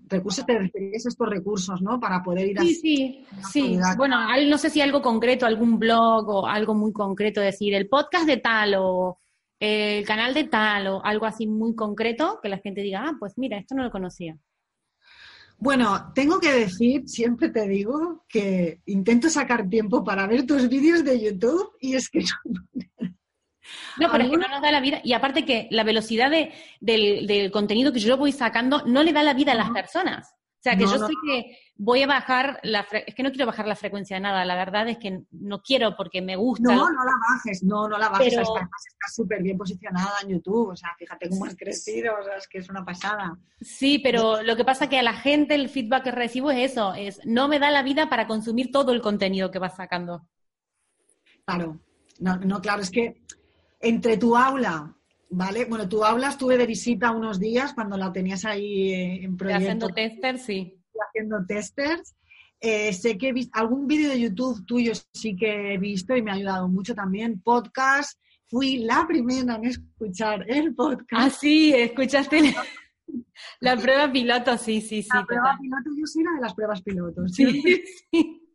recursos, 0.08 0.46
te 0.46 0.60
referías 0.60 1.06
a 1.06 1.10
estos 1.10 1.30
recursos, 1.30 1.82
¿no? 1.82 2.00
Para 2.00 2.22
poder 2.22 2.50
ir 2.50 2.60
a... 2.60 2.64
Sí, 2.64 2.76
sí, 2.76 3.26
sí. 3.50 3.80
Bueno, 3.98 4.18
no 4.46 4.58
sé 4.58 4.70
si 4.70 4.82
algo 4.82 5.02
concreto, 5.02 5.46
algún 5.46 5.80
blog 5.80 6.28
o 6.28 6.46
algo 6.46 6.76
muy 6.76 6.92
concreto, 6.92 7.40
decir 7.40 7.74
el 7.74 7.88
podcast 7.88 8.28
de 8.28 8.38
tal 8.38 8.76
o 8.78 9.18
el 9.58 10.06
canal 10.06 10.34
de 10.34 10.44
tal 10.44 10.88
o 10.88 11.06
algo 11.06 11.26
así 11.26 11.48
muy 11.48 11.76
concreto 11.76 12.40
que 12.44 12.50
la 12.50 12.58
gente 12.58 12.82
diga, 12.82 13.06
ah, 13.08 13.16
pues 13.18 13.38
mira, 13.38 13.58
esto 13.58 13.74
no 13.74 13.84
lo 13.84 13.92
conocía. 13.92 14.38
Bueno, 15.62 16.12
tengo 16.16 16.40
que 16.40 16.52
decir, 16.52 17.08
siempre 17.08 17.50
te 17.50 17.68
digo, 17.68 18.26
que 18.28 18.82
intento 18.88 19.30
sacar 19.30 19.70
tiempo 19.70 20.04
para 20.04 20.26
ver 20.26 20.48
tus 20.48 20.68
vídeos 20.68 21.04
de 21.04 21.22
YouTube 21.22 21.74
y 21.80 21.94
es 21.94 22.10
que 22.10 22.20
no. 22.46 22.62
No, 24.00 24.12
pero 24.12 24.24
es 24.24 24.32
que 24.32 24.38
no 24.38 24.48
nos 24.48 24.62
da 24.62 24.72
la 24.72 24.82
vida. 24.82 25.02
Y 25.04 25.14
aparte 25.14 25.46
que 25.46 25.68
la 25.70 25.84
velocidad 25.84 26.32
de, 26.32 26.52
del, 26.80 27.52
contenido 27.52 27.94
que 27.94 28.00
yo 28.00 28.18
voy 28.18 28.32
sacando 28.32 28.82
no 28.88 29.04
le 29.04 29.14
da 29.14 29.22
la 29.22 29.36
vida 29.36 29.52
a 29.52 29.56
las 29.56 29.70
personas. 29.70 30.34
O 30.62 30.64
sea, 30.64 30.76
que 30.76 30.84
yo 30.84 31.08
sé 31.08 31.14
que 31.26 31.58
voy 31.76 32.04
a 32.04 32.08
bajar 32.08 32.60
la 32.62 32.86
es 33.08 33.16
que 33.16 33.24
no 33.24 33.32
quiero 33.32 33.48
bajar 33.48 33.68
la 33.68 33.76
frecuencia 33.76 34.18
de 34.18 34.22
nada, 34.22 34.46
la 34.46 34.54
verdad 34.54 34.88
es 34.90 35.00
que 35.00 35.24
no 35.32 35.64
quiero 35.64 35.96
porque 35.98 36.22
me 36.22 36.36
gusta. 36.36 36.76
No, 36.76 36.88
no 36.88 37.04
la 37.04 37.14
bajes, 37.30 37.64
no, 37.64 37.88
no 37.88 37.98
la 37.98 38.10
bajes, 38.10 38.36
Pero... 38.36 38.44
está 38.44 39.08
súper 39.12 39.42
bien 39.42 39.58
posicionada 39.58 40.18
en 40.22 40.30
YouTube, 40.30 40.70
o 40.70 40.76
sea, 40.76 40.90
fíjate 41.00 41.30
cómo 41.30 41.46
has 41.46 41.56
crecido, 41.56 42.14
o 42.16 42.24
sea, 42.24 42.38
es 42.38 42.48
que 42.48 42.60
es 42.60 42.70
una 42.70 42.86
pasada. 42.86 43.40
Sí, 43.60 43.98
pero 43.98 44.44
lo 44.44 44.56
que 44.56 44.64
pasa 44.64 44.88
que 44.88 45.00
a 45.00 45.04
la 45.04 45.14
gente 45.14 45.56
el 45.56 45.68
feedback 45.68 46.04
que 46.04 46.12
recibo 46.12 46.52
es 46.52 46.74
eso, 46.74 46.94
es 46.94 47.20
no 47.26 47.48
me 47.48 47.58
da 47.58 47.72
la 47.72 47.82
vida 47.82 48.08
para 48.08 48.28
consumir 48.28 48.70
todo 48.72 48.92
el 48.92 49.02
contenido 49.02 49.50
que 49.50 49.58
vas 49.58 49.78
sacando. 49.78 50.28
Claro, 51.44 51.80
no, 52.20 52.36
no 52.36 52.62
claro, 52.62 52.84
es 52.84 52.92
que 52.92 53.20
entre 53.80 54.16
tu 54.18 54.38
aula 54.38 54.96
¿vale? 55.32 55.66
Bueno, 55.66 55.90
tu 55.90 56.04
aula 56.04 56.30
estuve 56.30 56.58
de 56.58 56.68
visita 56.68 57.12
unos 57.12 57.40
días 57.40 57.74
cuando 57.74 57.98
la 57.98 58.12
tenías 58.12 58.46
ahí 58.46 58.92
eh, 58.92 59.24
en 59.24 59.38
proyecto. 59.38 59.64
Haciendo 59.64 59.90
testers, 59.90 60.44
sí. 60.44 60.78
Haciendo 61.08 61.46
testers. 61.46 62.16
Eh, 62.60 62.94
sé 62.94 63.18
que 63.18 63.30
he 63.30 63.34
visto 63.34 63.58
algún 63.58 63.88
vídeo 63.88 64.10
de 64.10 64.20
YouTube 64.20 64.64
tuyo 64.68 64.94
sí 65.14 65.36
que 65.36 65.74
he 65.74 65.78
visto 65.80 66.16
y 66.16 66.22
me 66.22 66.30
ha 66.30 66.36
ayudado 66.36 66.68
mucho 66.68 66.94
también. 66.94 67.42
Podcast. 67.42 68.20
Fui 68.48 68.80
la 68.80 69.08
primera 69.08 69.56
en 69.56 69.66
escuchar 69.66 70.46
el 70.48 70.76
podcast. 70.76 71.10
Ah, 71.12 71.30
sí, 71.30 71.74
escuchaste 71.74 72.54
la, 73.60 73.78
prueba 73.78 74.12
piloto, 74.12 74.58
sí, 74.58 74.82
sí, 74.82 75.02
sí. 75.02 75.10
La 75.14 75.26
prueba 75.26 75.58
piloto, 75.60 75.90
yo 75.98 76.06
soy 76.06 76.22
una 76.24 76.36
de 76.36 76.42
las 76.42 76.54
pruebas 76.54 76.82
pilotos. 76.82 77.32
Sí, 77.34 77.62
sí. 78.12 78.38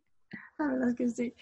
La 0.59 0.67
verdad 0.67 0.89
es 0.89 0.95
que 0.95 1.09
sí. 1.09 1.33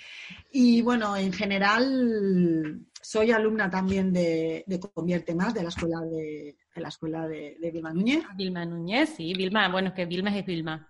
Y 0.51 0.81
bueno, 0.81 1.15
en 1.15 1.31
general, 1.31 2.85
soy 3.15 3.31
alumna 3.31 3.69
también 3.69 4.11
de, 4.11 4.65
Convierte 4.93 5.33
Más, 5.33 5.53
de 5.53 5.63
la 5.63 5.69
escuela 5.69 6.01
de, 6.01 6.57
la 6.75 6.89
escuela 6.89 7.25
de, 7.25 7.71
Vilma 7.71 7.93
Núñez. 7.93 8.25
Ah, 8.27 8.33
Vilma 8.35 8.65
Núñez, 8.65 9.13
sí, 9.15 9.33
Vilma, 9.33 9.69
bueno, 9.69 9.87
es 9.87 9.93
que 9.93 10.05
Vilma 10.05 10.37
es 10.37 10.45
Vilma. 10.45 10.85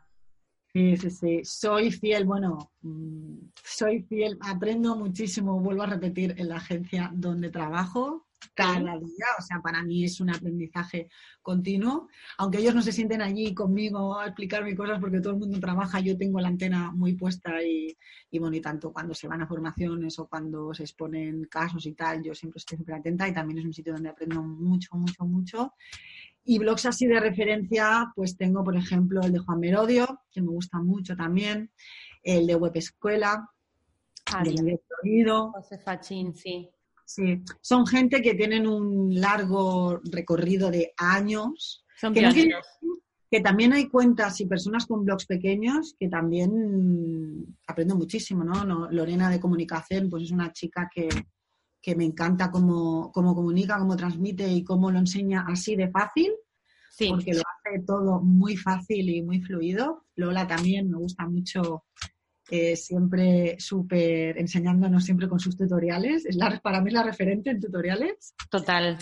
Sí, 0.74 0.98
sí, 0.98 1.12
sí. 1.12 1.42
Soy 1.44 1.92
fiel, 1.92 2.26
bueno, 2.26 2.72
mm, 2.82 3.50
soy 3.64 4.02
fiel, 4.02 4.40
aprendo 4.42 4.96
muchísimo, 4.96 5.60
vuelvo 5.60 5.84
a 5.84 5.86
repetir, 5.86 6.34
en 6.40 6.50
la 6.50 6.56
agencia 6.56 7.12
donde 7.14 7.52
trabajo 7.52 8.25
cada 8.54 8.98
día, 8.98 9.26
o 9.40 9.42
sea, 9.42 9.60
para 9.62 9.84
mí 9.84 10.04
es 10.04 10.20
un 10.20 10.30
aprendizaje 10.30 11.10
continuo, 11.42 12.08
aunque 12.38 12.60
ellos 12.60 12.76
no 12.76 12.82
se 12.82 12.92
sienten 12.92 13.22
allí 13.22 13.54
conmigo 13.54 14.18
a 14.18 14.28
explicarme 14.28 14.76
cosas 14.76 15.00
porque 15.00 15.20
todo 15.20 15.34
el 15.34 15.40
mundo 15.40 15.60
trabaja, 15.60 16.00
yo 16.00 16.18
tengo 16.18 16.40
la 16.40 16.48
antena 16.48 16.92
muy 16.92 17.14
puesta 17.14 17.62
y, 17.64 17.96
y 18.32 18.40
bueno, 18.40 18.56
y 18.56 18.62
tanto 18.62 18.92
cuando 18.92 19.14
se 19.14 19.28
van 19.28 19.42
a 19.42 19.48
formaciones 19.48 20.18
o 20.20 20.28
cuando 20.28 20.74
se 20.74 20.84
exponen 20.84 21.46
casos 21.46 21.86
y 21.86 21.94
tal, 21.94 22.24
yo 22.24 22.34
siempre 22.34 22.60
estoy 22.60 22.78
súper 22.78 22.96
atenta 22.96 23.28
y 23.28 23.34
también 23.34 23.60
es 23.60 23.66
un 23.66 23.74
sitio 23.74 23.94
donde 23.94 24.10
aprendo 24.10 24.42
mucho, 24.42 24.96
mucho, 24.96 25.26
mucho. 25.26 25.74
Y 26.44 26.60
blogs 26.60 26.86
así 26.86 27.08
de 27.08 27.20
referencia, 27.20 28.12
pues 28.16 28.38
tengo, 28.38 28.64
por 28.64 28.76
ejemplo, 28.76 29.22
el 29.22 29.34
de 29.34 29.40
Juan 29.40 29.60
Merodio, 29.60 30.22
que 30.32 30.42
me 30.42 30.50
gusta 30.50 30.80
mucho 30.80 31.16
también, 31.16 31.72
el 32.22 32.46
de 32.46 32.56
Web 32.56 32.74
Escuela, 32.76 33.50
ah, 34.32 34.44
el 34.46 34.56
de 34.56 34.80
José 35.52 35.80
Fachín, 35.80 36.36
sí. 36.36 36.70
Sí, 37.06 37.44
son 37.62 37.86
gente 37.86 38.22
que 38.22 38.34
tienen 38.34 38.68
un 38.68 39.14
largo 39.20 40.02
recorrido 40.04 40.72
de 40.72 40.94
años. 40.98 41.86
Son 41.96 42.14
que, 42.14 42.52
que 43.30 43.42
también 43.42 43.74
hay 43.74 43.90
cuentas 43.90 44.40
y 44.42 44.46
personas 44.46 44.86
con 44.86 45.04
blogs 45.04 45.26
pequeños 45.26 45.96
que 46.00 46.08
también 46.10 47.58
aprenden 47.68 47.98
muchísimo, 47.98 48.44
¿no? 48.44 48.90
Lorena 48.90 49.30
de 49.30 49.40
Comunicación, 49.40 50.10
pues 50.10 50.24
es 50.24 50.32
una 50.32 50.52
chica 50.52 50.90
que, 50.94 51.10
me 51.96 52.06
encanta 52.06 52.50
cómo, 52.50 53.12
cómo, 53.12 53.36
comunica, 53.36 53.78
cómo 53.78 53.96
transmite 53.96 54.48
y 54.48 54.64
cómo 54.64 54.90
lo 54.90 54.98
enseña 54.98 55.46
así 55.48 55.76
de 55.76 55.90
fácil. 55.90 56.32
Sí. 56.90 57.10
Porque 57.10 57.34
lo 57.34 57.42
hace 57.42 57.84
todo 57.86 58.22
muy 58.22 58.58
fácil 58.58 59.10
y 59.10 59.22
muy 59.22 59.42
fluido. 59.42 60.06
Lola 60.16 60.48
también 60.48 60.90
me 60.90 60.98
gusta 60.98 61.28
mucho 61.28 61.84
eh, 62.50 62.76
siempre 62.76 63.60
súper 63.60 64.38
enseñándonos 64.38 65.04
siempre 65.04 65.28
con 65.28 65.40
sus 65.40 65.58
tutoriales. 65.58 66.26
Es 66.26 66.36
la, 66.36 66.60
para 66.60 66.80
mí 66.82 66.90
es 66.90 66.94
la 66.94 67.04
referente 67.04 67.50
en 67.50 67.60
tutoriales. 67.60 68.36
Total. 68.50 69.00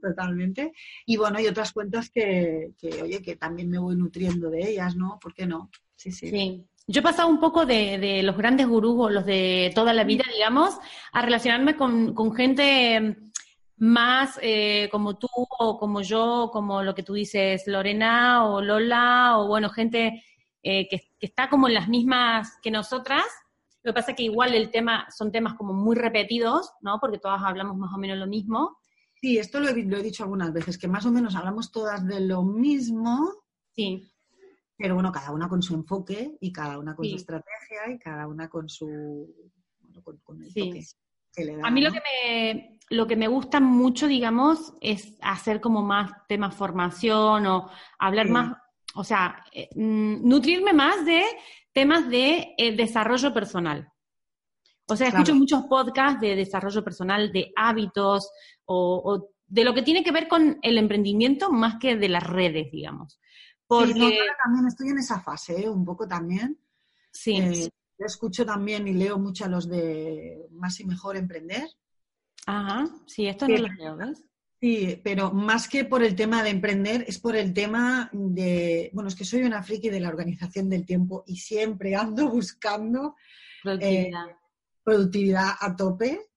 totalmente. 0.00 0.72
Y 1.06 1.16
bueno, 1.16 1.38
hay 1.38 1.46
otras 1.46 1.72
cuentas 1.72 2.10
que, 2.10 2.72
oye, 3.02 3.22
que 3.22 3.36
también 3.36 3.70
me 3.70 3.78
voy 3.78 3.96
nutriendo 3.96 4.50
de 4.50 4.70
ellas, 4.70 4.96
¿no? 4.96 5.18
¿Por 5.20 5.32
qué 5.32 5.46
no? 5.46 5.70
Sí, 5.96 6.12
sí. 6.12 6.28
Sí. 6.28 6.66
Yo 6.86 7.00
he 7.00 7.02
pasado 7.02 7.28
un 7.28 7.40
poco 7.40 7.64
de, 7.64 8.22
los 8.22 8.36
grandes 8.36 8.66
gurús 8.66 8.96
o 8.98 9.10
los 9.10 9.24
de 9.24 9.70
toda 9.74 9.94
la 9.94 10.04
vida, 10.04 10.24
digamos, 10.34 10.76
a 11.12 11.22
relacionarme 11.22 11.76
con, 11.76 12.34
gente 12.34 13.16
más 13.76 14.38
eh, 14.42 14.88
como 14.90 15.16
tú 15.16 15.28
o 15.32 15.78
como 15.78 16.02
yo, 16.02 16.50
como 16.52 16.82
lo 16.82 16.94
que 16.94 17.02
tú 17.02 17.14
dices, 17.14 17.66
Lorena 17.66 18.46
o 18.46 18.60
Lola, 18.60 19.38
o 19.38 19.46
bueno, 19.46 19.70
gente 19.70 20.22
eh, 20.62 20.88
que, 20.88 21.00
está 21.20 21.48
como 21.48 21.68
en 21.68 21.74
las 21.74 21.88
mismas 21.88 22.58
que 22.62 22.70
nosotras. 22.70 23.24
Lo 23.82 23.92
que 23.92 23.94
pasa 23.94 24.10
es 24.12 24.16
que 24.16 24.22
igual 24.24 24.54
el 24.54 24.70
tema 24.70 25.06
son 25.10 25.32
temas 25.32 25.54
como 25.54 25.72
muy 25.72 25.96
repetidos, 25.96 26.72
¿no? 26.80 26.98
Porque 27.00 27.18
todas 27.18 27.42
hablamos 27.42 27.76
más 27.76 27.92
o 27.92 27.98
menos 27.98 28.18
lo 28.18 28.26
mismo. 28.26 28.78
Sí, 29.20 29.38
esto 29.38 29.60
lo 29.60 29.68
he, 29.68 29.84
lo 29.84 29.96
he 29.96 30.02
dicho 30.02 30.22
algunas 30.24 30.52
veces, 30.52 30.78
que 30.78 30.88
más 30.88 31.04
o 31.06 31.10
menos 31.12 31.34
hablamos 31.34 31.70
todas 31.72 32.06
de 32.06 32.20
lo 32.20 32.42
mismo. 32.42 33.32
Sí. 33.74 34.08
Pero 34.76 34.94
bueno, 34.94 35.12
cada 35.12 35.30
una 35.32 35.48
con 35.48 35.62
su 35.62 35.74
enfoque 35.74 36.36
y 36.40 36.52
cada 36.52 36.78
una 36.78 36.94
con 36.94 37.04
Sí. 37.04 37.10
su 37.12 37.16
estrategia 37.16 37.90
y 37.94 37.98
cada 37.98 38.26
una 38.26 38.48
con 38.48 38.68
su. 38.68 38.86
Bueno, 39.80 40.02
con, 40.02 40.16
con 40.18 40.42
el 40.42 40.50
Sí. 40.50 40.60
toque 40.68 40.84
que 41.34 41.44
le 41.44 41.56
da. 41.56 41.66
A 41.66 41.70
mí 41.70 41.80
lo 41.80 41.90
¿no? 41.90 41.94
que 41.94 42.00
me 42.00 42.78
lo 42.90 43.06
que 43.06 43.16
me 43.16 43.26
gusta 43.28 43.58
mucho, 43.58 44.06
digamos, 44.06 44.74
es 44.80 45.16
hacer 45.22 45.60
como 45.60 45.82
más 45.82 46.12
temas 46.28 46.54
formación 46.54 47.46
o 47.46 47.70
hablar 47.98 48.26
Sí. 48.26 48.32
más, 48.32 48.56
o 48.94 49.04
sea, 49.04 49.44
eh, 49.52 49.68
mm, 49.74 50.28
nutrirme 50.28 50.72
más 50.72 51.04
de 51.04 51.22
temas 51.72 52.08
de 52.10 52.54
eh, 52.58 52.76
desarrollo 52.76 53.32
personal. 53.32 53.88
O 54.86 54.96
sea, 54.96 55.08
escucho 55.08 55.32
Claro. 55.32 55.38
muchos 55.38 55.64
podcasts 55.66 56.20
de 56.20 56.36
desarrollo 56.36 56.84
personal, 56.84 57.32
de 57.32 57.52
hábitos 57.56 58.30
o, 58.64 59.02
o 59.04 59.30
de 59.46 59.64
lo 59.64 59.74
que 59.74 59.82
tiene 59.82 60.02
que 60.04 60.12
ver 60.12 60.28
con 60.28 60.58
el 60.62 60.78
emprendimiento 60.78 61.50
más 61.50 61.76
que 61.80 61.96
de 61.96 62.08
las 62.08 62.24
redes, 62.24 62.70
digamos. 62.70 63.20
Porque 63.66 63.94
Sí, 63.94 63.98
no, 63.98 64.10
yo 64.10 64.20
ahora 64.20 64.36
también 64.44 64.66
estoy 64.68 64.88
en 64.90 64.98
esa 64.98 65.20
fase, 65.20 65.62
¿eh? 65.64 65.68
un 65.68 65.84
poco 65.84 66.06
también. 66.06 66.58
sí, 67.12 67.68
yo 67.98 68.06
escucho 68.06 68.44
también 68.44 68.86
y 68.88 68.92
leo 68.92 69.18
mucho 69.18 69.44
a 69.44 69.48
los 69.48 69.66
de 69.68 70.46
Más 70.50 70.78
y 70.80 70.84
Mejor 70.84 71.16
Emprender. 71.16 71.68
ajá, 72.46 72.88
sí, 73.06 73.26
esto 73.26 73.48
no 73.48 73.58
lo 73.58 73.68
leo, 73.68 73.96
¿ves? 73.96 74.24
Sí, 74.62 75.00
pero 75.02 75.32
más 75.32 75.66
que 75.68 75.84
por 75.84 76.04
el 76.04 76.14
tema 76.14 76.44
de 76.44 76.50
emprender, 76.50 77.04
es 77.08 77.18
por 77.18 77.34
el 77.34 77.52
tema 77.52 78.08
de, 78.12 78.90
bueno, 78.92 79.08
es 79.08 79.16
que 79.16 79.24
soy 79.24 79.42
una 79.42 79.60
friki 79.60 79.88
de 79.90 79.98
la 79.98 80.08
organización 80.08 80.68
del 80.70 80.86
tiempo 80.86 81.24
y 81.26 81.36
siempre 81.38 81.96
ando 81.96 82.28
buscando 82.30 83.16
Productividad. 83.64 84.26
productividad 84.84 85.50
a 85.58 85.74
tope 85.74 86.30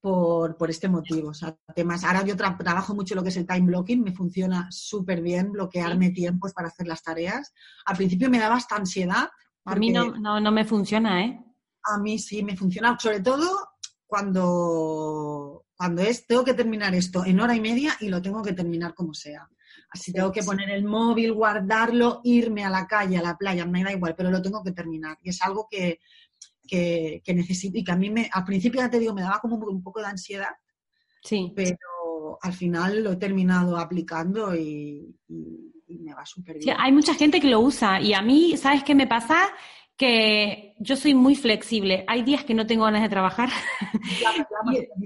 por, 0.00 0.56
por 0.56 0.70
este 0.70 0.88
motivo. 0.88 1.30
O 1.30 1.34
sea, 1.34 1.56
temas, 1.74 2.04
ahora 2.04 2.24
yo 2.24 2.36
tra- 2.36 2.56
trabajo 2.56 2.94
mucho 2.94 3.16
lo 3.16 3.22
que 3.24 3.30
es 3.30 3.36
el 3.36 3.46
time 3.48 3.62
blocking, 3.66 4.00
me 4.00 4.12
funciona 4.14 4.68
súper 4.70 5.20
bien 5.20 5.50
bloquearme 5.50 6.10
tiempos 6.10 6.52
para 6.52 6.68
hacer 6.68 6.86
las 6.86 7.02
tareas. 7.02 7.52
Al 7.86 7.96
principio 7.96 8.30
me 8.30 8.38
daba 8.38 8.54
hasta 8.56 8.76
ansiedad. 8.76 9.28
a 9.64 9.74
mí 9.74 9.90
no, 9.90 10.12
no, 10.18 10.38
no 10.40 10.52
me 10.52 10.64
funciona, 10.64 11.24
¿eh? 11.24 11.44
A 11.84 11.98
mí 11.98 12.16
sí 12.20 12.44
me 12.44 12.56
funciona, 12.56 12.96
sobre 12.96 13.18
todo 13.20 13.70
cuando, 14.06 15.61
cuando 15.82 16.02
es, 16.02 16.26
tengo 16.28 16.44
que 16.44 16.54
terminar 16.54 16.94
esto 16.94 17.24
en 17.26 17.40
hora 17.40 17.56
y 17.56 17.60
media 17.60 17.96
y 17.98 18.08
lo 18.08 18.22
tengo 18.22 18.40
que 18.40 18.52
terminar 18.52 18.94
como 18.94 19.14
sea. 19.14 19.48
Así 19.90 20.12
tengo 20.12 20.30
que 20.30 20.42
sí. 20.42 20.46
poner 20.46 20.70
el 20.70 20.84
móvil, 20.84 21.32
guardarlo, 21.32 22.20
irme 22.22 22.64
a 22.64 22.70
la 22.70 22.86
calle, 22.86 23.18
a 23.18 23.22
la 23.22 23.36
playa, 23.36 23.66
me 23.66 23.82
da 23.82 23.90
igual, 23.92 24.14
pero 24.16 24.30
lo 24.30 24.40
tengo 24.40 24.62
que 24.62 24.70
terminar. 24.70 25.18
Y 25.22 25.30
es 25.30 25.42
algo 25.42 25.66
que, 25.68 25.98
que, 26.68 27.20
que 27.24 27.34
necesito 27.34 27.78
y 27.78 27.82
que 27.82 27.90
a 27.90 27.96
mí 27.96 28.10
me, 28.10 28.30
al 28.32 28.44
principio 28.44 28.80
ya 28.80 28.88
te 28.90 29.00
digo, 29.00 29.12
me 29.12 29.22
daba 29.22 29.40
como 29.40 29.56
un, 29.56 29.82
poco 29.82 29.98
de 30.00 30.06
ansiedad, 30.06 30.50
Sí. 31.24 31.52
pero 31.56 32.38
al 32.42 32.52
final 32.52 33.02
lo 33.02 33.12
he 33.12 33.16
terminado 33.16 33.76
aplicando 33.76 34.54
y, 34.54 35.16
y- 35.28 35.72
y 35.88 35.98
me 35.98 36.14
va 36.14 36.24
súper 36.24 36.58
Sí, 36.60 36.66
bien. 36.66 36.76
hay 36.78 36.92
mucha 36.92 37.14
gente 37.14 37.40
que 37.40 37.48
lo 37.48 37.58
usa 37.60 38.00
y 38.00 38.14
a 38.14 38.22
mí, 38.22 38.56
¿sabes 38.56 38.84
qué 38.84 38.94
me 38.94 39.08
pasa? 39.08 39.48
Que 39.96 40.74
yo 40.78 40.96
soy 40.96 41.14
muy 41.14 41.34
flexible. 41.36 42.04
Hay 42.08 42.22
días 42.22 42.44
que 42.44 42.54
no 42.54 42.66
tengo 42.66 42.84
ganas 42.84 43.02
de 43.02 43.08
trabajar 43.10 43.50
Ya 44.18 44.30
ya 44.72 45.02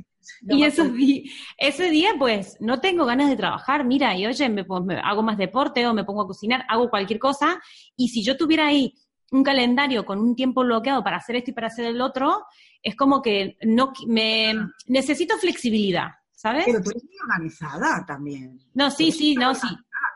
y 0.49 0.63
esos 0.65 0.93
di- 0.95 1.31
ese 1.59 1.91
día 1.91 2.11
pues 2.19 2.57
no 2.61 2.81
tengo 2.81 3.05
ganas 3.05 3.29
de 3.29 3.37
trabajar. 3.37 3.85
Mira, 3.85 4.17
y 4.17 4.27
oye, 4.27 4.49
me, 4.49 4.65
me 4.85 4.99
hago 4.99 5.23
más 5.23 5.39
deporte 5.39 5.87
o 5.87 5.95
me 5.95 6.05
pongo 6.05 6.23
a 6.23 6.27
cocinar, 6.27 6.65
hago 6.69 6.89
cualquier 6.91 7.19
cosa 7.19 7.61
y 7.97 8.09
si 8.09 8.23
yo 8.23 8.37
tuviera 8.37 8.67
ahí 8.67 8.95
un 9.33 9.43
calendario 9.43 10.05
con 10.05 10.21
un 10.21 10.37
tiempo 10.37 10.63
bloqueado 10.63 11.03
para 11.03 11.17
hacer 11.17 11.37
esto 11.37 11.51
y 11.51 11.55
para 11.55 11.67
hacer 11.67 11.85
el 11.87 12.01
otro, 12.01 12.45
es 12.83 12.95
como 12.95 13.21
que 13.23 13.57
no 13.63 13.93
me 14.07 14.55
necesito 14.87 15.37
flexibilidad, 15.39 16.11
¿sabes? 16.33 16.65
Pero 16.67 16.81
tú 16.83 16.91
eres 16.91 17.03
muy 17.05 17.17
organizada 17.29 18.05
también. 18.07 18.59
No, 18.75 18.91
sí, 18.91 19.11
sí, 19.11 19.35
no, 19.35 19.55
sí. 19.55 19.67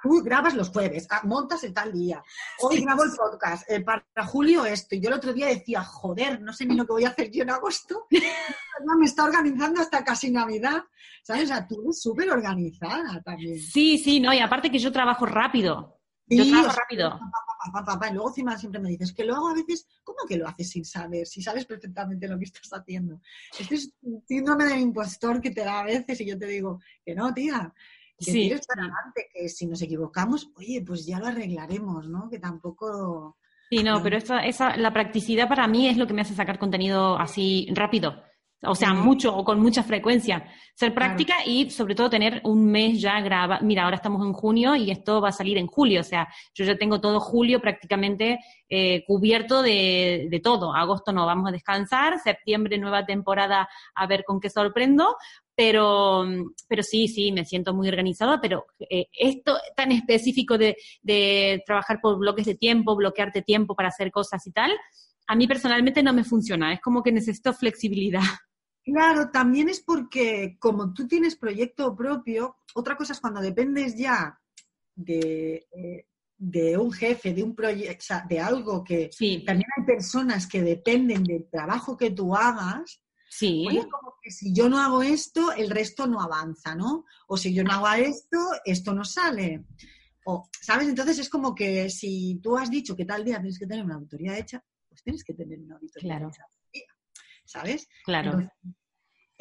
Tú 0.02 0.22
grabas 0.22 0.54
los 0.54 0.70
jueves, 0.70 1.06
ah, 1.10 1.20
montas 1.24 1.62
el 1.64 1.72
tal 1.74 1.92
día. 1.92 2.22
Hoy 2.60 2.80
grabo 2.82 3.04
el 3.04 3.10
podcast, 3.10 3.70
eh, 3.70 3.80
para 3.80 4.04
julio 4.26 4.64
esto. 4.64 4.94
Y 4.94 5.00
yo 5.00 5.08
el 5.08 5.14
otro 5.16 5.32
día 5.32 5.46
decía, 5.46 5.82
joder, 5.82 6.40
no 6.40 6.52
sé 6.52 6.66
ni 6.66 6.74
lo 6.74 6.84
que 6.86 6.92
voy 6.92 7.04
a 7.04 7.10
hacer 7.10 7.30
yo 7.30 7.42
en 7.42 7.50
agosto. 7.50 8.06
Ya 8.82 8.96
me 8.96 9.04
está 9.04 9.24
organizando 9.24 9.82
hasta 9.82 10.02
casi 10.02 10.30
Navidad. 10.30 10.82
¿Sabes? 11.22 11.44
O 11.44 11.46
sea, 11.48 11.68
tú 11.68 11.82
eres 11.82 12.00
súper 12.00 12.30
organizada 12.30 13.20
también. 13.22 13.58
Sí, 13.58 13.98
sí, 13.98 14.20
no, 14.20 14.32
y 14.32 14.38
aparte 14.38 14.70
que 14.70 14.78
yo 14.78 14.90
trabajo 14.90 15.26
rápido. 15.26 16.00
Yo 16.26 16.44
Sí, 16.44 16.50
trabajo 16.50 16.70
o 16.70 16.72
sea, 16.72 16.80
rápido. 16.82 17.20
pa, 17.74 17.84
pa, 17.84 17.98
pa, 18.00 18.08
Y 18.08 18.14
luego 18.14 18.28
encima 18.30 18.56
siempre 18.56 18.80
me 18.80 18.88
dices 18.88 19.12
que 19.12 19.24
lo 19.24 19.34
hago 19.36 19.48
a 19.48 19.54
veces, 19.54 19.86
¿cómo 20.02 20.18
que 20.26 20.38
lo 20.38 20.48
haces 20.48 20.70
sin 20.70 20.84
saber? 20.84 21.26
Si 21.26 21.42
sabes 21.42 21.66
perfectamente 21.66 22.26
lo 22.26 22.38
que 22.38 22.44
estás 22.44 22.70
haciendo. 22.72 23.20
Este 23.58 23.74
es 23.74 23.92
un 24.00 24.24
síndrome 24.26 24.64
del 24.64 24.80
impostor 24.80 25.40
que 25.40 25.50
te 25.50 25.62
da 25.62 25.80
a 25.80 25.84
veces 25.84 26.20
y 26.20 26.26
yo 26.26 26.38
te 26.38 26.46
digo 26.46 26.80
que 27.04 27.14
no, 27.14 27.34
tía. 27.34 27.74
Que 28.22 28.32
Sí, 28.32 28.52
para 28.68 28.82
adelante, 28.82 29.28
que 29.32 29.48
si 29.48 29.66
nos 29.66 29.80
equivocamos, 29.80 30.50
oye, 30.56 30.82
pues 30.86 31.06
ya 31.06 31.18
lo 31.18 31.26
arreglaremos, 31.26 32.06
¿no? 32.08 32.28
Que 32.28 32.38
tampoco... 32.38 33.38
Sí, 33.70 33.82
no, 33.82 33.96
No. 33.96 34.02
pero 34.02 34.18
esa, 34.18 34.44
esa, 34.44 34.76
la 34.76 34.92
practicidad 34.92 35.48
para 35.48 35.66
mí 35.66 35.88
es 35.88 35.96
lo 35.96 36.06
que 36.06 36.12
me 36.12 36.20
hace 36.20 36.34
sacar 36.34 36.58
contenido 36.58 37.18
así 37.18 37.68
rápido. 37.72 38.22
O 38.62 38.74
sea, 38.74 38.92
mucho 38.92 39.34
o 39.34 39.42
con 39.42 39.58
mucha 39.60 39.82
frecuencia. 39.82 40.44
Ser 40.74 40.92
Claro. 40.92 40.94
práctica 40.94 41.34
y 41.46 41.70
sobre 41.70 41.94
todo 41.94 42.10
tener 42.10 42.42
un 42.44 42.70
mes 42.70 43.00
ya 43.00 43.18
grabado. 43.20 43.64
Mira, 43.64 43.84
ahora 43.84 43.96
estamos 43.96 44.24
en 44.26 44.34
junio 44.34 44.76
y 44.76 44.90
esto 44.90 45.20
va 45.20 45.30
a 45.30 45.32
salir 45.32 45.56
en 45.56 45.66
julio. 45.66 46.00
O 46.00 46.04
sea, 46.04 46.28
yo 46.54 46.64
ya 46.66 46.76
tengo 46.76 47.00
todo 47.00 47.20
julio 47.20 47.60
prácticamente 47.60 48.38
eh, 48.68 49.02
cubierto 49.06 49.62
de, 49.62 50.28
de 50.30 50.40
todo. 50.40 50.74
Agosto 50.74 51.12
no 51.12 51.24
vamos 51.24 51.48
a 51.48 51.52
descansar. 51.52 52.18
Septiembre 52.18 52.76
nueva 52.76 53.06
temporada 53.06 53.68
a 53.94 54.06
ver 54.06 54.24
con 54.24 54.40
qué 54.40 54.50
sorprendo. 54.50 55.16
Pero, 55.54 56.24
pero 56.68 56.82
sí, 56.82 57.06
sí, 57.08 57.32
me 57.32 57.44
siento 57.44 57.74
muy 57.74 57.88
organizada, 57.88 58.40
pero 58.40 58.64
eh, 58.78 59.08
esto 59.12 59.58
tan 59.76 59.92
específico 59.92 60.56
de, 60.56 60.76
de 61.02 61.62
trabajar 61.66 62.00
por 62.00 62.18
bloques 62.18 62.46
de 62.46 62.54
tiempo, 62.54 62.96
bloquearte 62.96 63.42
tiempo 63.42 63.74
para 63.74 63.88
hacer 63.88 64.10
cosas 64.10 64.46
y 64.46 64.52
tal, 64.52 64.70
a 65.26 65.36
mí 65.36 65.46
personalmente 65.46 66.02
no 66.02 66.14
me 66.14 66.24
funciona. 66.24 66.72
Es 66.72 66.80
como 66.80 67.02
que 67.02 67.12
necesito 67.12 67.52
flexibilidad. 67.52 68.22
Claro, 68.92 69.30
también 69.30 69.68
es 69.68 69.80
porque 69.80 70.56
como 70.58 70.92
tú 70.92 71.06
tienes 71.06 71.36
proyecto 71.36 71.94
propio, 71.94 72.56
otra 72.74 72.96
cosa 72.96 73.12
es 73.12 73.20
cuando 73.20 73.40
dependes 73.40 73.96
ya 73.96 74.38
de, 74.94 75.66
eh, 75.70 76.06
de 76.36 76.76
un 76.76 76.90
jefe, 76.90 77.32
de 77.34 77.42
un 77.42 77.54
proyecto, 77.54 78.04
sea, 78.04 78.24
de 78.28 78.40
algo 78.40 78.82
que 78.82 79.10
Sí, 79.12 79.44
también 79.46 79.68
hay 79.76 79.84
personas 79.84 80.46
que 80.46 80.62
dependen 80.62 81.22
del 81.22 81.48
trabajo 81.50 81.96
que 81.96 82.10
tú 82.10 82.34
hagas, 82.34 83.02
sí, 83.28 83.62
pues 83.64 83.76
es 83.76 83.86
como 83.86 84.14
que 84.22 84.30
si 84.30 84.52
yo 84.52 84.68
no 84.68 84.78
hago 84.78 85.02
esto, 85.02 85.52
el 85.52 85.70
resto 85.70 86.06
no 86.06 86.20
avanza, 86.20 86.74
¿no? 86.74 87.04
O 87.28 87.36
si 87.36 87.54
yo 87.54 87.62
no 87.62 87.72
hago 87.72 87.88
esto, 88.02 88.38
esto 88.64 88.94
no 88.94 89.04
sale. 89.04 89.64
O, 90.24 90.48
¿Sabes? 90.60 90.88
Entonces 90.88 91.18
es 91.18 91.28
como 91.28 91.54
que 91.54 91.88
si 91.90 92.40
tú 92.42 92.56
has 92.56 92.70
dicho 92.70 92.96
que 92.96 93.04
tal 93.04 93.24
día 93.24 93.36
tienes 93.36 93.58
que 93.58 93.66
tener 93.66 93.84
una 93.84 93.96
auditoría 93.96 94.38
hecha, 94.38 94.62
pues 94.88 95.02
tienes 95.02 95.24
que 95.24 95.34
tener 95.34 95.58
una 95.60 95.76
auditoría 95.76 96.16
Claro. 96.16 96.30
hecha. 96.30 96.46
¿Sabes? 97.44 97.88
claro. 98.04 98.30
Entonces, 98.30 98.52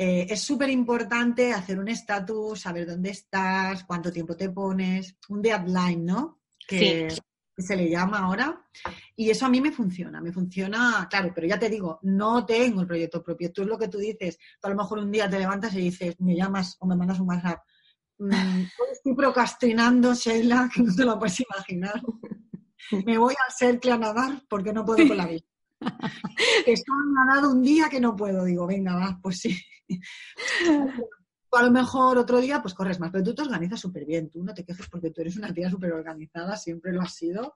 eh, 0.01 0.27
es 0.29 0.39
súper 0.39 0.69
importante 0.69 1.51
hacer 1.51 1.77
un 1.77 1.89
estatus, 1.89 2.61
saber 2.61 2.87
dónde 2.87 3.09
estás, 3.09 3.83
cuánto 3.83 4.13
tiempo 4.13 4.33
te 4.33 4.49
pones, 4.49 5.17
un 5.27 5.41
deadline, 5.41 6.05
¿no? 6.05 6.39
Que, 6.65 7.09
que 7.53 7.61
se 7.61 7.75
le 7.75 7.89
llama 7.89 8.19
ahora. 8.19 8.65
Y 9.17 9.29
eso 9.29 9.45
a 9.45 9.49
mí 9.49 9.59
me 9.59 9.73
funciona, 9.73 10.21
me 10.21 10.31
funciona, 10.31 11.05
claro, 11.09 11.33
pero 11.35 11.47
ya 11.47 11.59
te 11.59 11.67
digo, 11.67 11.99
no 12.03 12.45
tengo 12.45 12.79
el 12.79 12.87
proyecto 12.87 13.21
propio. 13.21 13.51
Tú 13.51 13.63
es 13.63 13.67
lo 13.67 13.77
que 13.77 13.89
tú 13.89 13.97
dices, 13.97 14.37
tú 14.61 14.67
a 14.67 14.71
lo 14.71 14.77
mejor 14.77 14.99
un 14.99 15.11
día 15.11 15.29
te 15.29 15.37
levantas 15.37 15.73
y 15.73 15.79
dices, 15.79 16.15
me 16.21 16.33
llamas 16.33 16.77
o 16.79 16.87
me 16.87 16.95
mandas 16.95 17.19
un 17.19 17.27
WhatsApp. 17.27 17.59
"Mm, 18.19 18.29
estoy 18.93 19.15
procrastinando, 19.15 20.13
Sheila, 20.13 20.69
que 20.73 20.81
no 20.81 20.95
te 20.95 21.03
lo 21.03 21.19
puedes 21.19 21.41
imaginar. 21.41 22.01
Me 23.05 23.17
voy 23.19 23.35
al 23.35 23.53
Cercle 23.53 23.91
a 23.91 23.97
nadar 23.97 24.41
porque 24.49 24.73
no 24.73 24.83
puedo 24.85 25.05
con 25.07 25.17
la 25.17 25.27
vida. 25.27 25.45
Estoy 26.65 26.97
nadado 27.13 27.51
un 27.51 27.61
día 27.61 27.89
que 27.89 27.99
no 27.99 28.15
puedo. 28.15 28.43
Digo, 28.45 28.67
venga, 28.67 28.95
va, 28.95 29.19
pues 29.21 29.39
sí. 29.39 29.57
A 31.51 31.63
lo 31.63 31.71
mejor 31.71 32.17
otro 32.19 32.39
día 32.39 32.61
pues 32.61 32.75
corres 32.75 32.99
más, 32.99 33.09
pero 33.11 33.23
tú 33.23 33.33
te 33.33 33.41
organizas 33.41 33.79
súper 33.79 34.05
bien. 34.05 34.29
Tú 34.29 34.43
no 34.43 34.53
te 34.53 34.63
quejes 34.63 34.87
porque 34.87 35.09
tú 35.09 35.21
eres 35.21 35.35
una 35.35 35.51
tía 35.51 35.67
súper 35.69 35.93
organizada, 35.93 36.55
siempre 36.55 36.93
lo 36.93 37.01
has 37.01 37.15
sido. 37.15 37.55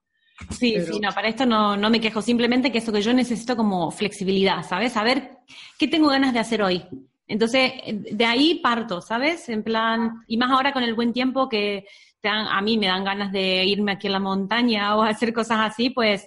Sí, 0.50 0.74
pero- 0.76 0.94
sí, 0.94 1.00
no, 1.00 1.12
para 1.12 1.28
esto 1.28 1.46
no, 1.46 1.78
no 1.78 1.92
me 1.92 2.02
quejo. 2.02 2.20
Simplemente 2.22 2.72
que 2.72 2.80
eso 2.80 2.92
que 2.92 3.04
yo 3.04 3.14
necesito 3.14 3.56
como 3.56 3.92
flexibilidad, 3.92 4.64
¿sabes? 4.68 4.94
Saber 4.94 5.38
qué 5.78 5.88
tengo 5.88 6.08
ganas 6.08 6.34
de 6.34 6.40
hacer 6.40 6.64
hoy. 6.64 6.84
Entonces, 7.28 7.72
de 8.12 8.26
ahí 8.26 8.56
parto, 8.64 9.00
¿sabes? 9.00 9.48
En 9.50 9.62
plan, 9.64 10.24
y 10.28 10.38
más 10.38 10.50
ahora 10.50 10.74
con 10.74 10.82
el 10.82 10.96
buen 10.96 11.14
tiempo 11.14 11.48
que 11.48 11.86
te 12.20 12.28
dan- 12.30 12.48
a 12.48 12.62
mí 12.62 12.80
me 12.80 12.88
dan 12.88 13.04
ganas 13.04 13.32
de 13.32 13.64
irme 13.64 13.92
aquí 13.92 14.08
a 14.08 14.12
la 14.12 14.20
montaña 14.20 14.96
o 14.96 15.04
hacer 15.04 15.34
cosas 15.34 15.60
así, 15.62 15.92
pues 15.92 16.26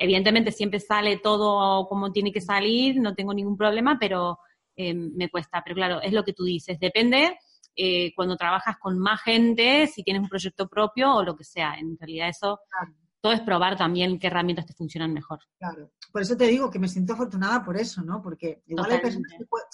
evidentemente 0.00 0.50
siempre 0.50 0.80
sale 0.80 1.18
todo 1.18 1.86
como 1.88 2.10
tiene 2.10 2.32
que 2.32 2.40
salir, 2.40 2.98
no 3.00 3.14
tengo 3.14 3.32
ningún 3.34 3.56
problema, 3.56 3.98
pero 4.00 4.38
eh, 4.74 4.94
me 4.94 5.28
cuesta. 5.28 5.62
Pero 5.62 5.76
claro, 5.76 6.00
es 6.00 6.12
lo 6.12 6.24
que 6.24 6.32
tú 6.32 6.42
dices, 6.44 6.78
depende 6.80 7.38
eh, 7.76 8.12
cuando 8.16 8.36
trabajas 8.36 8.76
con 8.78 8.98
más 8.98 9.20
gente, 9.22 9.86
si 9.86 10.02
tienes 10.02 10.22
un 10.22 10.28
proyecto 10.28 10.68
propio 10.68 11.14
o 11.14 11.22
lo 11.22 11.36
que 11.36 11.44
sea. 11.44 11.74
En 11.74 11.96
realidad 11.98 12.28
eso, 12.30 12.58
Claro. 12.68 12.94
todo 13.20 13.32
es 13.32 13.40
probar 13.42 13.76
también 13.76 14.18
qué 14.18 14.26
herramientas 14.28 14.66
te 14.66 14.72
funcionan 14.74 15.12
mejor. 15.12 15.38
Claro. 15.58 15.90
Por 16.10 16.22
eso 16.22 16.36
te 16.36 16.46
digo 16.46 16.70
que 16.70 16.78
me 16.78 16.88
siento 16.88 17.12
afortunada 17.12 17.62
por 17.62 17.76
eso, 17.76 18.02
¿no? 18.02 18.20
Porque 18.22 18.62
igual 18.66 18.90
hay 18.90 19.00
personas 19.00 19.32
que, 19.38 19.44
pueden- 19.46 19.66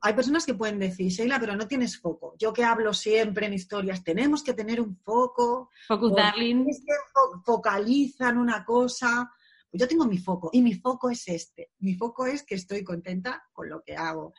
hay 0.00 0.12
personas 0.14 0.44
que 0.46 0.54
pueden 0.54 0.78
decir, 0.78 1.10
Sheila, 1.10 1.38
pero 1.40 1.56
no 1.56 1.66
tienes 1.66 1.98
foco. 1.98 2.34
Yo 2.38 2.52
que 2.52 2.64
hablo 2.64 2.92
siempre 2.92 3.46
en 3.46 3.54
historias, 3.54 4.02
tenemos 4.04 4.42
que 4.42 4.52
tener 4.54 4.80
un 4.80 4.96
foco. 4.96 5.70
Focus, 5.86 6.14
darling. 6.14 6.66
focalizan 7.44 8.38
una 8.38 8.64
cosa. 8.64 9.30
Pues 9.70 9.80
yo 9.80 9.88
tengo 9.88 10.06
mi 10.06 10.18
foco 10.18 10.50
y 10.52 10.62
mi 10.62 10.74
foco 10.74 11.10
es 11.10 11.28
este. 11.28 11.70
Mi 11.80 11.94
foco 11.94 12.26
es 12.26 12.42
que 12.42 12.54
estoy 12.54 12.82
contenta 12.82 13.42
con 13.52 13.68
lo 13.68 13.82
que 13.82 13.96
hago. 13.96 14.32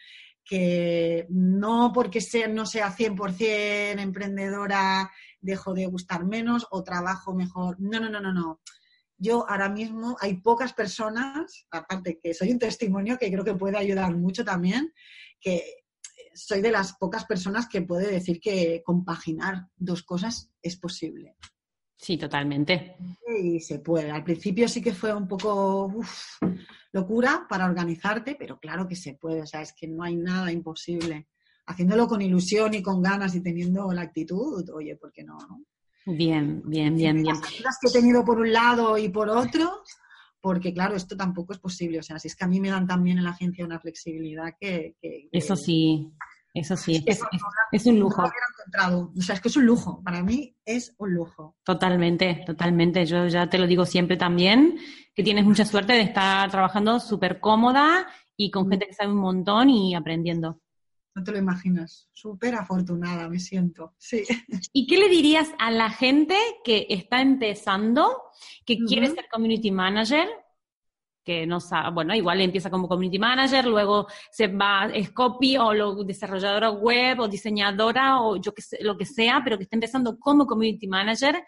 Que 0.44 1.28
no 1.30 1.92
porque 1.94 2.22
sea, 2.22 2.48
no 2.48 2.66
sea 2.66 2.96
100% 2.96 4.00
emprendedora 4.00 5.12
dejo 5.42 5.74
de 5.74 5.86
gustar 5.86 6.26
menos 6.26 6.68
o 6.72 6.84
trabajo 6.84 7.34
mejor. 7.34 7.78
No, 7.80 8.00
no, 8.00 8.10
no, 8.10 8.20
no, 8.20 8.34
no. 8.34 8.62
Yo 9.18 9.48
ahora 9.50 9.70
mismo 9.70 10.16
hay 10.22 10.38
pocas 10.38 10.74
personas, 10.74 11.68
aparte 11.72 12.20
que 12.22 12.34
soy 12.34 12.52
un 12.52 12.60
testimonio 12.60 13.18
que 13.18 13.30
creo 13.30 13.44
que 13.44 13.54
puede 13.54 13.78
ayudar 13.78 14.16
mucho 14.16 14.46
también, 14.46 14.94
que 15.42 15.84
soy 16.34 16.62
de 16.62 16.72
las 16.72 16.94
pocas 16.94 17.26
personas 17.26 17.68
que 17.68 17.82
puede 17.82 18.10
decir 18.10 18.40
que 18.40 18.82
compaginar 18.86 19.68
dos 19.76 20.04
cosas 20.04 20.50
es 20.62 20.78
posible. 20.78 21.36
Sí, 22.00 22.18
totalmente. 22.18 22.96
Y 23.42 23.60
se 23.60 23.80
puede. 23.80 24.10
Al 24.10 24.24
principio 24.24 24.70
sí 24.70 24.82
que 24.82 24.94
fue 24.94 25.14
un 25.14 25.28
poco 25.28 25.94
locura 26.94 27.46
para 27.48 27.66
organizarte, 27.66 28.36
pero 28.40 28.58
claro 28.58 28.88
que 28.88 28.96
se 28.96 29.16
puede. 29.16 29.42
O 29.42 29.46
sea, 29.46 29.62
es 29.62 29.74
que 29.74 29.86
no 29.86 30.04
hay 30.04 30.16
nada 30.16 30.50
imposible. 30.50 31.28
Haciéndolo 31.66 32.08
con 32.08 32.22
ilusión 32.22 32.74
y 32.74 32.82
con 32.82 33.02
ganas 33.02 33.36
y 33.36 33.42
teniendo 33.42 33.92
la 33.92 34.04
actitud, 34.04 34.68
oye, 34.70 34.96
¿por 34.96 35.12
qué 35.12 35.26
no? 35.26 35.38
Bien, 36.06 36.62
bien, 36.66 36.96
bien, 36.96 37.22
bien. 37.22 37.36
Las 37.64 37.78
que 37.82 37.90
he 37.90 37.92
tenido 37.92 38.24
por 38.24 38.40
un 38.40 38.54
lado 38.54 38.98
y 38.98 39.10
por 39.10 39.28
otro, 39.28 39.84
porque 40.40 40.74
claro, 40.74 40.96
esto 40.96 41.18
tampoco 41.18 41.52
es 41.52 41.60
posible. 41.60 42.00
O 42.00 42.04
sea, 42.04 42.18
si 42.18 42.30
es 42.30 42.36
que 42.36 42.46
a 42.46 42.48
mí 42.48 42.62
me 42.62 42.70
dan 42.70 42.88
también 42.88 43.18
en 43.18 43.26
la 43.26 43.32
agencia 43.32 43.66
una 43.66 43.80
flexibilidad 43.80 44.56
que... 44.58 44.96
eso 45.34 45.58
sí, 45.58 46.14
eso 46.54 46.76
sí, 46.76 47.04
es, 47.06 47.22
un 47.86 48.00
lujo. 48.00 48.24
O 48.24 49.22
sea, 49.22 49.36
es 49.36 49.42
que 49.42 49.50
es 49.50 49.58
un 49.58 49.66
lujo, 49.66 50.02
para 50.04 50.24
mí 50.24 50.56
es 50.66 50.96
un 50.98 51.14
lujo. 51.14 51.56
Totalmente, 51.64 52.44
totalmente. 52.46 53.06
Yo 53.06 53.28
ya 53.28 53.48
te 53.48 53.60
lo 53.60 53.68
digo 53.68 53.86
siempre 53.86 54.18
también, 54.18 54.80
que 55.14 55.24
tienes 55.24 55.46
mucha 55.46 55.66
suerte 55.66 55.94
de 55.94 56.02
estar 56.02 56.50
trabajando 56.50 57.00
súper 57.00 57.40
cómoda 57.40 58.08
y 58.36 58.50
con 58.50 58.70
gente 58.70 58.88
que 58.88 58.94
sabe 58.94 59.12
un 59.12 59.20
montón 59.20 59.70
y 59.70 59.94
aprendiendo. 59.94 60.60
No 61.14 61.24
te 61.24 61.32
lo 61.32 61.38
imaginas. 61.38 62.08
Súper 62.14 62.56
afortunada 62.56 63.30
me 63.30 63.40
siento. 63.40 63.94
Sí. 63.98 64.24
¿Y 64.74 64.88
qué 64.88 64.98
le 64.98 65.10
dirías 65.10 65.50
a 65.60 65.70
la 65.70 65.90
gente 65.90 66.36
que 66.64 66.88
está 66.90 67.22
empezando, 67.22 68.24
que 68.66 68.78
quiere 68.78 69.08
ser 69.08 69.28
community 69.32 69.72
manager? 69.72 70.28
Que 71.30 71.46
no 71.46 71.60
sabe, 71.60 71.92
bueno, 71.92 72.16
igual 72.16 72.42
empieza 72.42 72.72
como 72.72 72.88
community 72.88 73.20
manager, 73.20 73.68
luego 73.68 74.08
se 74.32 74.48
va, 74.48 74.90
es 74.92 75.12
copy 75.12 75.58
o 75.58 75.76
lo, 75.76 76.04
desarrolladora 76.04 76.72
web 76.72 77.20
o 77.20 77.28
diseñadora 77.28 78.20
o 78.20 78.38
yo 78.38 78.52
que 78.52 78.64
lo 78.82 78.98
que 78.98 79.06
sea, 79.06 79.40
pero 79.44 79.56
que 79.56 79.66
está 79.66 79.76
empezando 79.76 80.18
como 80.18 80.48
community 80.48 80.88
manager. 80.88 81.40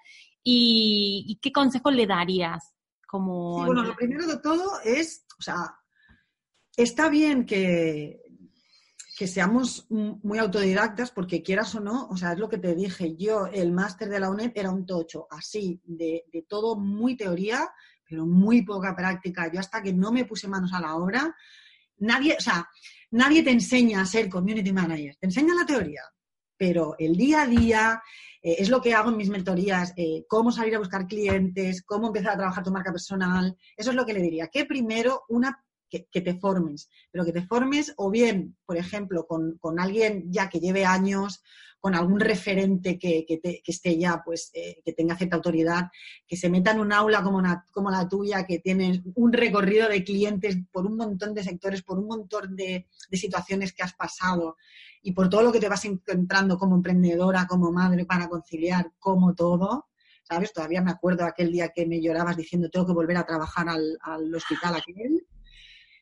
¿Y, 0.44 1.40
qué 1.42 1.52
consejo 1.52 1.90
le 1.90 2.06
darías? 2.06 2.76
Como... 3.08 3.66
bueno, 3.66 3.82
lo 3.82 3.96
primero 3.96 4.28
de 4.28 4.38
todo 4.38 4.80
es, 4.86 5.26
o 5.40 5.42
sea, 5.42 5.76
está 6.78 7.10
bien 7.10 7.48
que 7.48 8.22
que 9.22 9.28
seamos 9.28 9.86
muy 9.90 10.40
autodidactas, 10.40 11.12
porque 11.12 11.44
quieras 11.44 11.76
o 11.76 11.80
no, 11.80 12.08
o 12.08 12.18
sea, 12.18 12.34
es 12.34 12.40
lo 12.40 12.50
que 12.50 12.58
te 12.58 12.74
dije, 12.74 13.16
yo 13.18 13.46
el 13.46 13.72
máster 13.72 14.10
de 14.10 14.20
la 14.20 14.32
UNED 14.32 14.54
era 14.56 14.72
un 14.72 14.84
tocho, 14.84 15.28
así, 15.30 15.80
de, 15.86 16.26
todo 16.50 16.76
muy 16.76 17.16
teoría, 17.16 17.70
pero 18.12 18.26
muy 18.26 18.64
poca 18.64 18.94
práctica. 18.94 19.50
Yo 19.50 19.62
hasta 19.62 19.82
que 19.82 19.94
no 19.94 20.12
me 20.12 20.26
puse 20.26 20.50
manos 20.50 20.74
a 20.74 20.82
la 20.82 20.96
obra, 20.98 21.34
nadie, 22.00 22.36
o 22.38 22.42
sea, 22.42 22.68
nadie 23.12 23.42
te 23.42 23.52
enseña 23.52 24.02
a 24.02 24.06
ser 24.06 24.28
community 24.28 24.74
manager, 24.74 25.16
te 25.16 25.28
enseña 25.28 25.56
la 25.56 25.66
teoría, 25.66 26.02
pero 26.58 26.94
el 27.00 27.16
día 27.16 27.44
a 27.44 27.48
día 27.48 28.04
eh, 28.44 28.58
es 28.60 28.68
lo 28.68 28.82
que 28.82 28.94
hago 28.94 29.12
en 29.12 29.18
mis 29.18 29.30
mentorías, 29.30 29.94
eh, 29.96 30.26
cómo 30.28 30.52
salir 30.52 30.76
a 30.76 30.80
buscar 30.80 31.08
clientes, 31.08 31.84
cómo 31.84 32.08
empezar 32.08 32.34
a 32.34 32.38
trabajar 32.38 32.66
tu 32.66 32.72
marca 32.72 32.92
personal, 32.92 33.58
eso 33.78 33.92
es 33.92 33.96
lo 33.96 34.06
que 34.06 34.14
le 34.14 34.22
diría, 34.22 34.50
que 34.50 34.66
primero 34.66 35.24
una 35.30 35.64
que, 35.92 36.22
te 36.22 36.40
formes, 36.40 36.90
pero 37.12 37.26
que 37.26 37.34
te 37.34 37.46
formes 37.46 37.94
o 37.98 38.10
bien, 38.10 38.56
por 38.66 38.78
ejemplo, 38.78 39.28
con, 39.28 39.80
alguien 39.80 40.32
ya 40.32 40.50
que 40.50 40.60
lleve 40.60 40.86
años, 40.86 41.44
con 41.80 41.96
algún 41.96 42.20
referente 42.20 42.98
que, 42.98 43.26
esté 43.66 43.98
ya, 43.98 44.22
pues, 44.24 44.52
eh, 44.54 44.82
que 44.86 44.94
tenga 44.94 45.18
cierta 45.18 45.36
autoridad, 45.36 45.90
que 46.28 46.38
se 46.38 46.50
meta 46.50 46.72
en 46.72 46.80
un 46.80 46.94
aula 46.94 47.24
como, 47.24 47.42
como 47.72 47.92
la 47.92 48.08
tuya, 48.08 48.46
que 48.46 48.60
tienes 48.60 49.02
un 49.16 49.34
recorrido 49.34 49.90
de 49.90 50.04
clientes 50.04 50.58
por 50.72 50.86
un 50.86 50.96
montón 50.96 51.34
de 51.34 51.44
sectores, 51.44 51.82
por 51.82 52.00
un 52.00 52.08
montón 52.08 52.56
de, 52.56 52.88
de 53.10 53.18
situaciones 53.18 53.74
que 53.74 53.84
has 53.84 53.94
pasado 53.94 54.56
y 55.02 55.12
por 55.12 55.30
todo 55.30 55.42
lo 55.42 55.52
que 55.52 55.60
te 55.60 55.70
vas 55.70 55.84
encontrando 55.86 56.58
como 56.58 56.76
emprendedora, 56.76 57.48
como 57.48 57.72
madre, 57.72 58.06
para 58.06 58.30
conciliar, 58.30 58.92
como 59.00 59.34
todo, 59.34 59.88
¿sabes? 60.24 60.54
Todavía 60.54 60.82
me 60.82 60.92
acuerdo 60.92 61.26
aquel 61.26 61.52
día 61.52 61.70
que 61.70 61.86
me 61.86 62.02
llorabas 62.02 62.38
diciendo 62.38 62.70
tengo 62.70 62.86
que 62.86 62.94
volver 62.94 63.18
a 63.18 63.26
trabajar 63.26 63.68
al, 63.68 63.98
al 64.02 64.34
hospital 64.34 64.76
aquel 64.76 65.26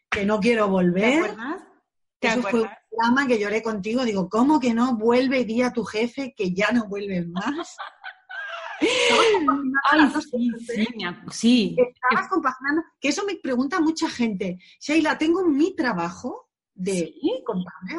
que 0.09 0.25
no 0.25 0.39
quiero 0.39 0.67
volver. 0.67 1.35
¿Te 2.19 2.29
acuerdas? 2.29 2.41
Eso 2.41 2.41
fue 2.49 2.61
un 2.61 2.69
drama 2.91 3.27
que 3.27 3.39
lloré 3.39 3.63
contigo. 3.63 4.03
Digo, 4.03 4.29
¿cómo 4.29 4.59
que 4.59 4.73
no 4.73 4.97
vuelve 4.97 5.45
día 5.45 5.67
a 5.67 5.73
tu 5.73 5.83
jefe 5.83 6.33
que 6.35 6.53
ya 6.53 6.71
no 6.71 6.87
vuelves 6.87 7.27
más? 7.27 7.75
Ay, 9.91 10.09
sí, 10.31 10.51
sí, 10.65 10.87
sí. 11.31 11.77
Estabas 11.77 12.29
compaginando, 12.29 12.83
que 12.99 13.09
eso 13.09 13.25
me 13.25 13.35
pregunta 13.35 13.79
mucha 13.79 14.09
gente. 14.09 14.57
Sheila, 14.79 15.17
tengo 15.17 15.43
mi 15.45 15.75
trabajo 15.75 16.49
de 16.73 17.13
¿Sí? 17.21 17.43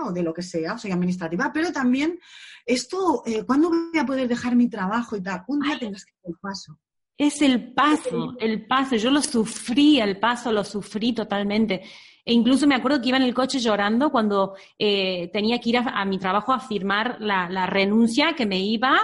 o 0.03 0.11
de 0.11 0.23
lo 0.23 0.33
que 0.33 0.43
sea, 0.43 0.79
soy 0.79 0.91
administrativa, 0.91 1.51
pero 1.53 1.71
también 1.71 2.19
esto, 2.65 3.23
eh, 3.27 3.45
¿cuándo 3.45 3.69
voy 3.69 3.99
a 3.99 4.07
poder 4.07 4.27
dejar 4.27 4.57
mi 4.57 4.71
trabajo 4.71 5.17
y 5.17 5.23
tal? 5.23 5.45
Un 5.49 5.61
día 5.61 5.79
tendrás 5.79 6.05
que 6.05 6.13
hacer 6.13 6.31
el 6.31 6.39
paso. 6.41 6.79
Es 7.21 7.43
el 7.43 7.75
paso, 7.75 8.35
el 8.41 8.67
paso. 8.67 8.97
Yo 8.97 9.11
lo 9.11 9.21
sufrí, 9.21 10.01
el 10.01 10.19
paso 10.19 10.51
lo 10.51 10.65
sufrí 10.65 11.13
totalmente. 11.13 11.83
E 12.25 12.33
incluso 12.33 12.67
me 12.67 12.75
acuerdo 12.75 12.99
que 12.99 13.11
iba 13.11 13.19
en 13.19 13.25
el 13.25 13.35
coche 13.35 13.59
llorando 13.59 14.11
cuando 14.11 14.55
eh, 14.79 15.29
tenía 15.31 15.61
que 15.61 15.69
ir 15.69 15.77
a, 15.77 16.03
mi 16.07 16.19
trabajo 16.19 16.55
a 16.55 16.61
firmar 16.61 17.19
la, 17.21 17.67
renuncia 17.67 18.33
que 18.33 18.47
me 18.47 18.61
iba. 18.61 18.99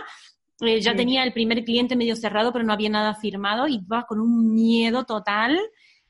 Eh, 0.63 0.81
ya 0.81 0.97
tenía 0.97 1.25
el 1.25 1.35
primer 1.35 1.63
cliente 1.63 1.95
medio 1.95 2.17
cerrado, 2.17 2.55
pero 2.55 2.65
no 2.65 2.73
había 2.73 2.89
nada 2.89 3.13
firmado 3.17 3.69
y 3.69 3.83
iba 3.85 4.07
con 4.07 4.19
un 4.19 4.55
miedo 4.55 5.05
total. 5.05 5.61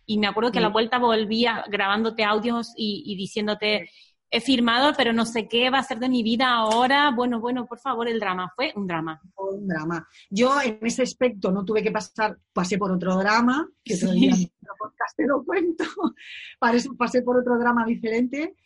Y 0.07 0.19
me 0.19 0.29
acuerdo 0.29 0.53
que 0.53 0.61
a 0.61 0.63
la 0.63 0.69
vuelta 0.69 1.01
volvía 1.01 1.65
grabándote 1.69 2.23
audios 2.23 2.73
y 2.77 3.17
diciéndote, 3.17 3.91
he 4.31 4.41
firmado, 4.41 4.93
pero 4.97 5.13
no 5.13 5.25
sé 5.25 5.49
qué 5.49 5.71
va 5.71 5.79
a 5.79 5.85
ser 5.85 5.99
de 5.99 6.09
mi 6.09 6.23
vida 6.23 6.49
ahora. 6.49 7.11
Bueno, 7.11 7.41
bueno, 7.41 7.67
por 7.67 7.79
favor, 7.79 8.09
el 8.09 8.21
drama. 8.21 8.53
Fue 8.55 8.73
un 8.75 8.87
drama. 8.87 9.21
Fue 9.35 9.55
un 9.55 9.67
drama. 9.67 10.07
Yo 10.31 10.61
en 10.61 10.79
ese 10.83 11.03
aspecto 11.03 11.51
no 11.51 11.65
tuve 11.65 11.83
que 11.83 11.93
pasar, 11.93 12.39
pasé 12.53 12.79
por 12.79 12.91
otro 12.91 13.17
drama, 13.17 13.69
que 13.85 13.97
todavía 13.97 14.31
en 14.31 14.41
el 14.41 14.51
podcast 14.79 15.17
te 15.17 15.27
lo 15.27 15.45
cuento. 15.45 15.85
pasé 16.99 17.23
por 17.23 17.39
otro 17.39 17.59
drama 17.59 17.85
diferente. 17.85 18.57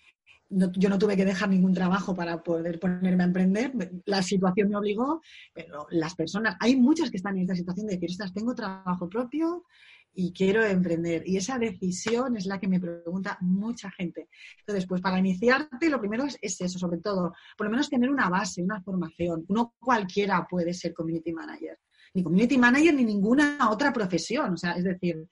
yo 0.49 0.89
no 0.89 0.99
tuve 0.99 1.17
que 1.17 1.25
dejar 1.25 1.49
ningún 1.49 1.75
trabajo 1.75 2.15
para 2.15 2.43
poder 2.43 2.81
ponerme 2.81 3.23
a 3.23 3.27
emprender. 3.27 3.73
La 4.07 4.23
situación 4.23 4.71
me 4.71 4.77
obligó, 4.77 5.21
pero 5.53 5.87
las 5.91 6.15
personas, 6.15 6.57
hay 6.59 6.77
muchas 6.77 7.11
que 7.11 7.19
están 7.19 7.37
en 7.37 7.43
esta 7.43 7.55
situación 7.55 7.87
de 7.87 7.95
decir, 7.95 8.11
estas 8.11 8.33
tengo 8.33 8.55
trabajo 8.55 9.09
propio, 9.09 9.65
y 10.13 10.33
quiero 10.33 10.65
emprender. 10.65 11.23
Y 11.27 11.37
esa 11.37 11.59
decisión 11.59 12.37
es 12.37 12.47
la 12.47 12.59
que 12.59 12.69
me 12.69 12.81
pregunta 12.81 13.39
mucha 13.41 13.91
gente. 13.91 14.29
Entonces, 14.59 14.87
pues 14.87 15.01
para 15.01 15.19
iniciarte, 15.19 15.89
lo 15.89 16.01
primero 16.01 16.25
es, 16.25 16.39
eso, 16.41 16.79
sobre 16.79 16.99
todo, 16.99 17.33
por 17.57 17.67
lo 17.67 17.71
menos 17.71 17.89
tener 17.89 18.11
una 18.11 18.29
base, 18.29 18.63
una 18.63 18.83
formación. 18.83 19.45
No 19.49 19.75
cualquiera 19.79 20.47
puede 20.49 20.75
ser 20.75 20.93
community 20.93 21.33
manager, 21.33 21.79
ni 22.15 22.23
community 22.23 22.59
manager 22.59 22.95
ni 22.95 23.05
ninguna 23.05 23.71
otra 23.71 23.93
profesión. 23.93 24.55
O 24.55 24.57
sea, 24.57 24.73
es 24.73 24.85
decir, 24.85 25.27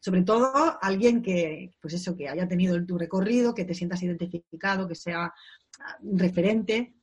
sobre 0.00 0.22
todo 0.22 0.78
alguien 0.82 1.22
que, 1.22 1.72
pues 1.80 1.94
eso, 1.94 2.16
que 2.16 2.28
haya 2.28 2.48
tenido 2.48 2.84
tu 2.84 2.98
recorrido, 2.98 3.54
que 3.54 3.64
te 3.64 3.74
sientas 3.74 4.02
identificado, 4.02 4.88
que 4.88 4.94
sea 4.94 5.24
ah, 5.24 5.98
referente 6.02 6.94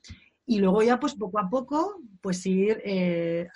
y 0.46 0.60
luego 0.60 0.84
ya 0.84 1.00
pues 1.00 1.16
poco 1.16 1.40
a 1.40 1.50
poco 1.50 2.02
pues 2.22 2.46
ir 2.46 2.82
eh, 2.84 3.48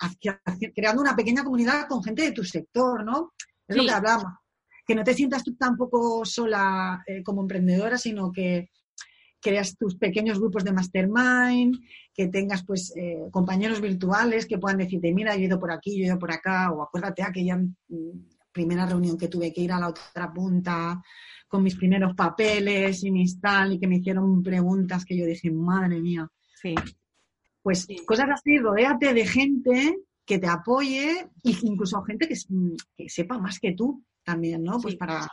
creando 0.73 1.01
una 1.01 1.15
pequeña 1.15 1.43
comunidad 1.43 1.87
con 1.87 2.03
gente 2.03 2.23
de 2.23 2.31
tu 2.31 2.43
sector, 2.43 3.03
¿no? 3.03 3.33
Es 3.67 3.75
lo 3.75 3.83
que 3.83 3.91
hablamos. 3.91 4.33
Que 4.85 4.95
no 4.95 5.03
te 5.03 5.13
sientas 5.13 5.43
tú 5.43 5.55
tampoco 5.55 6.23
sola 6.25 7.03
eh, 7.05 7.21
como 7.23 7.41
emprendedora, 7.41 7.97
sino 7.97 8.31
que 8.31 8.69
creas 9.41 9.77
tus 9.77 9.95
pequeños 9.95 10.39
grupos 10.39 10.63
de 10.63 10.71
mastermind, 10.71 11.77
que 12.13 12.27
tengas 12.27 12.63
pues 12.65 12.93
eh, 12.95 13.27
compañeros 13.31 13.81
virtuales 13.81 14.45
que 14.45 14.57
puedan 14.57 14.79
decirte, 14.79 15.13
mira, 15.13 15.35
yo 15.35 15.41
he 15.41 15.45
ido 15.45 15.59
por 15.59 15.71
aquí, 15.71 15.97
yo 15.97 16.03
he 16.03 16.07
ido 16.07 16.19
por 16.19 16.31
acá, 16.31 16.71
o 16.71 16.81
acuérdate 16.81 17.23
aquella 17.23 17.57
mm, 17.57 18.27
primera 18.51 18.85
reunión 18.85 19.17
que 19.17 19.27
tuve 19.27 19.53
que 19.53 19.61
ir 19.61 19.71
a 19.71 19.79
la 19.79 19.89
otra 19.89 20.33
punta 20.33 21.01
con 21.47 21.63
mis 21.63 21.75
primeros 21.75 22.13
papeles 22.15 23.03
y 23.03 23.11
mis 23.11 23.39
tal, 23.39 23.73
y 23.73 23.79
que 23.79 23.87
me 23.87 23.97
hicieron 23.97 24.41
preguntas 24.43 25.05
que 25.05 25.17
yo 25.17 25.25
dije, 25.25 25.51
madre 25.51 26.01
mía. 26.01 26.27
Sí. 26.61 26.75
Pues 27.61 27.87
cosas 28.05 28.29
así, 28.33 28.57
rodéate 28.57 29.13
de 29.13 29.25
gente 29.25 29.97
que 30.27 30.37
te 30.37 30.47
apoye 30.47 31.29
e 31.43 31.55
incluso 31.63 32.03
gente 32.03 32.27
que, 32.27 33.09
sepa 33.09 33.39
más 33.39 33.59
que 33.59 33.71
tú 33.71 34.03
también, 34.23 34.63
¿no? 34.63 34.79
Pues 34.79 34.95
para... 34.95 35.27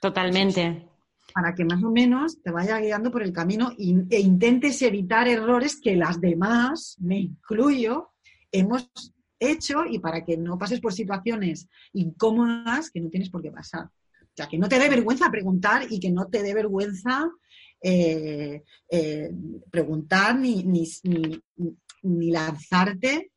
Totalmente. 0.00 0.88
para 1.32 1.54
que 1.54 1.64
más 1.64 1.84
o 1.84 1.90
menos 1.90 2.42
te 2.42 2.50
vaya 2.50 2.80
guiando 2.80 3.12
por 3.12 3.22
el 3.22 3.32
camino 3.32 3.70
e 3.78 4.20
intentes 4.20 4.82
evitar 4.82 5.28
errores 5.28 5.78
que 5.80 5.94
las 5.94 6.20
demás, 6.20 6.96
me 6.98 7.18
incluyo, 7.20 8.10
hemos 8.50 8.90
hecho 9.38 9.84
y 9.88 9.98
para 9.98 10.24
que 10.24 10.36
no 10.36 10.58
pases 10.58 10.80
por 10.80 10.92
situaciones 10.92 11.68
incómodas 11.92 12.90
que 12.90 13.00
no 13.00 13.10
tienes 13.10 13.30
por 13.30 13.42
qué 13.42 13.52
pasar. 13.52 13.84
O 13.84 14.34
sea, 14.34 14.48
que 14.48 14.58
no 14.58 14.68
te 14.68 14.78
dé 14.78 14.88
vergüenza 14.88 15.30
preguntar 15.30 15.86
y 15.90 16.00
que 16.00 16.10
no 16.10 16.26
te 16.26 16.42
dé 16.42 16.54
vergüenza 16.54 17.30
eh, 17.82 18.62
eh, 18.88 19.30
preguntar 19.70 20.38
ni, 20.38 20.62
ni, 20.62 20.88
ni, 22.02 22.30
lanzarte 22.30 23.32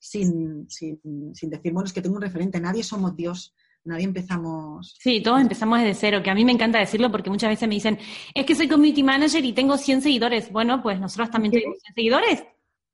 sin, 0.00 0.68
sin, 0.68 0.98
sin, 1.34 1.50
decir, 1.50 1.72
bueno, 1.72 1.86
es 1.86 1.92
que 1.92 2.02
tengo 2.02 2.16
un 2.16 2.22
referente, 2.22 2.60
nadie 2.60 2.82
somos 2.82 3.14
Dios. 3.14 3.54
Nadie 3.82 4.04
empezamos. 4.04 4.94
Sí, 4.98 5.22
todos 5.22 5.40
empezamos 5.40 5.78
desde 5.78 5.94
cero, 5.94 6.22
que 6.22 6.28
a 6.28 6.34
mí 6.34 6.44
me 6.44 6.52
encanta 6.52 6.78
decirlo 6.78 7.10
porque 7.10 7.30
muchas 7.30 7.48
veces 7.48 7.66
me 7.66 7.76
dicen, 7.76 7.98
es 8.34 8.44
que 8.44 8.54
soy 8.54 8.68
community 8.68 9.02
manager 9.02 9.42
y 9.42 9.54
tengo 9.54 9.78
100 9.78 10.02
seguidores. 10.02 10.52
Bueno, 10.52 10.82
pues 10.82 11.00
nosotros 11.00 11.30
también 11.30 11.52
tenemos 11.52 11.78
100 11.80 11.94
seguidores 11.94 12.44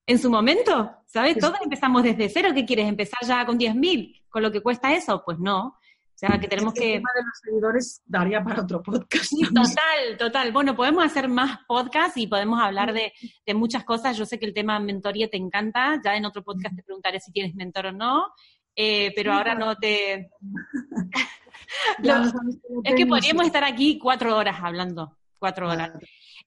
en 0.06 0.18
su 0.20 0.30
momento, 0.30 0.92
¿sabes? 1.06 1.38
Todos 1.38 1.58
empezamos 1.60 2.04
desde 2.04 2.28
cero. 2.28 2.50
¿Qué 2.54 2.64
quieres? 2.64 2.86
¿Empezar 2.86 3.18
ya 3.26 3.44
con 3.44 3.58
10.000? 3.58 4.22
¿Con 4.28 4.42
lo 4.42 4.52
que 4.52 4.60
cuesta 4.60 4.94
eso? 4.94 5.22
Pues 5.24 5.40
no. 5.40 5.76
O 6.16 6.18
sea, 6.18 6.40
que 6.40 6.48
tenemos 6.48 6.72
que... 6.72 6.94
El 6.94 7.00
tema 7.00 7.10
de 7.14 7.24
los 7.24 7.38
seguidores 7.42 8.02
daría 8.06 8.42
para 8.42 8.62
otro 8.62 8.82
podcast. 8.82 9.30
total, 9.54 10.16
total. 10.18 10.50
Bueno, 10.50 10.74
podemos 10.74 11.04
hacer 11.04 11.28
más 11.28 11.58
podcasts 11.68 12.16
y 12.16 12.26
podemos 12.26 12.58
hablar 12.58 12.94
de, 12.94 13.12
muchas 13.54 13.84
cosas. 13.84 14.16
Yo 14.16 14.24
sé 14.24 14.38
que 14.38 14.46
el 14.46 14.54
tema 14.54 14.80
mentoría 14.80 15.28
te 15.28 15.36
encanta. 15.36 16.00
Ya 16.02 16.16
en 16.16 16.24
otro 16.24 16.42
podcast 16.42 16.74
te 16.74 16.82
preguntaré 16.82 17.20
si 17.20 17.32
tienes 17.32 17.54
mentor 17.54 17.88
o 17.88 17.92
no. 17.92 18.28
Eh, 18.74 19.12
pero 19.14 19.34
ahora 19.34 19.54
no 19.54 19.76
te... 19.76 20.30
es 22.84 22.94
que 22.94 23.06
podríamos 23.06 23.44
estar 23.44 23.64
aquí 23.64 23.98
cuatro 23.98 24.38
horas 24.38 24.56
hablando. 24.62 25.18
Cuatro 25.38 25.68
horas. 25.68 25.90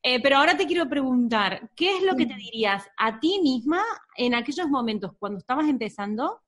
Eh, 0.01 0.19
pero 0.19 0.37
ahora 0.37 0.57
te 0.57 0.65
quiero 0.65 0.89
preguntar, 0.89 1.69
¿qué 1.75 1.97
es 1.97 2.03
lo 2.03 2.15
que 2.15 2.25
te 2.25 2.33
dirías 2.33 2.89
a 2.97 3.19
ti 3.19 3.39
misma 3.43 3.83
en 4.15 4.33
aquellos 4.33 4.67
momentos 4.67 5.11
cuando 5.19 5.37
estabas 5.37 5.67
empezando 5.67 6.41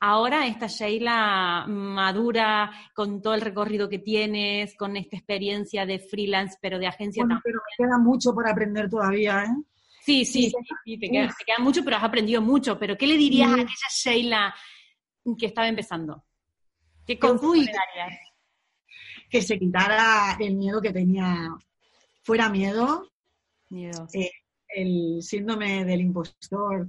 ahora 0.00 0.46
esta 0.46 0.66
Sheila 0.66 1.66
madura, 1.68 2.72
con 2.94 3.20
todo 3.22 3.34
el 3.34 3.42
recorrido 3.42 3.88
que 3.88 3.98
tienes, 3.98 4.74
con 4.76 4.96
esta 4.96 5.16
experiencia 5.16 5.86
de 5.86 5.98
freelance, 5.98 6.58
pero 6.60 6.78
de 6.78 6.86
agencia 6.86 7.24
bueno, 7.24 7.40
Pero 7.44 7.60
me 7.60 7.86
queda 7.86 7.98
mucho 7.98 8.34
por 8.34 8.48
aprender 8.48 8.88
todavía, 8.88 9.44
¿eh? 9.44 9.64
Sí, 10.02 10.24
sí, 10.24 10.50
sí, 10.84 10.98
te, 10.98 11.10
queda, 11.10 11.58
mucho, 11.58 11.84
pero 11.84 11.96
has 11.96 12.04
aprendido 12.04 12.40
mucho. 12.40 12.78
Pero 12.78 12.96
¿qué 12.96 13.06
le 13.06 13.18
dirías 13.18 13.50
a 13.50 13.54
aquella 13.54 13.88
Sheila 13.94 14.54
que 15.38 15.46
estaba 15.46 15.68
empezando? 15.68 16.24
¿Qué 17.06 17.18
darías? 17.20 18.18
Que 19.28 19.42
se 19.42 19.58
quitara 19.58 20.36
el 20.40 20.56
miedo 20.56 20.80
que 20.80 20.92
tenía. 20.92 21.50
Fuera 22.22 22.48
miedo. 22.48 23.10
Miedo. 23.68 24.08
Eh, 24.14 24.30
el 24.68 25.22
síndrome 25.22 25.84
del 25.84 26.00
impostor 26.00 26.88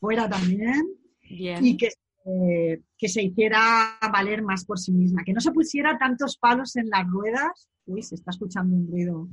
fuera 0.00 0.28
también. 0.28 0.82
Bien. 1.22 1.64
Y 1.64 1.76
que 1.76 1.90
eh, 2.28 2.82
que 2.98 3.08
se 3.08 3.22
hiciera 3.22 3.98
valer 4.12 4.42
más 4.42 4.64
por 4.64 4.80
sí 4.80 4.90
misma, 4.90 5.22
que 5.24 5.32
no 5.32 5.40
se 5.40 5.52
pusiera 5.52 5.96
tantos 5.96 6.36
palos 6.38 6.74
en 6.74 6.88
las 6.90 7.06
ruedas. 7.06 7.68
Uy, 7.84 8.02
se 8.02 8.16
está 8.16 8.32
escuchando 8.32 8.74
un 8.74 8.88
ruido. 8.88 9.28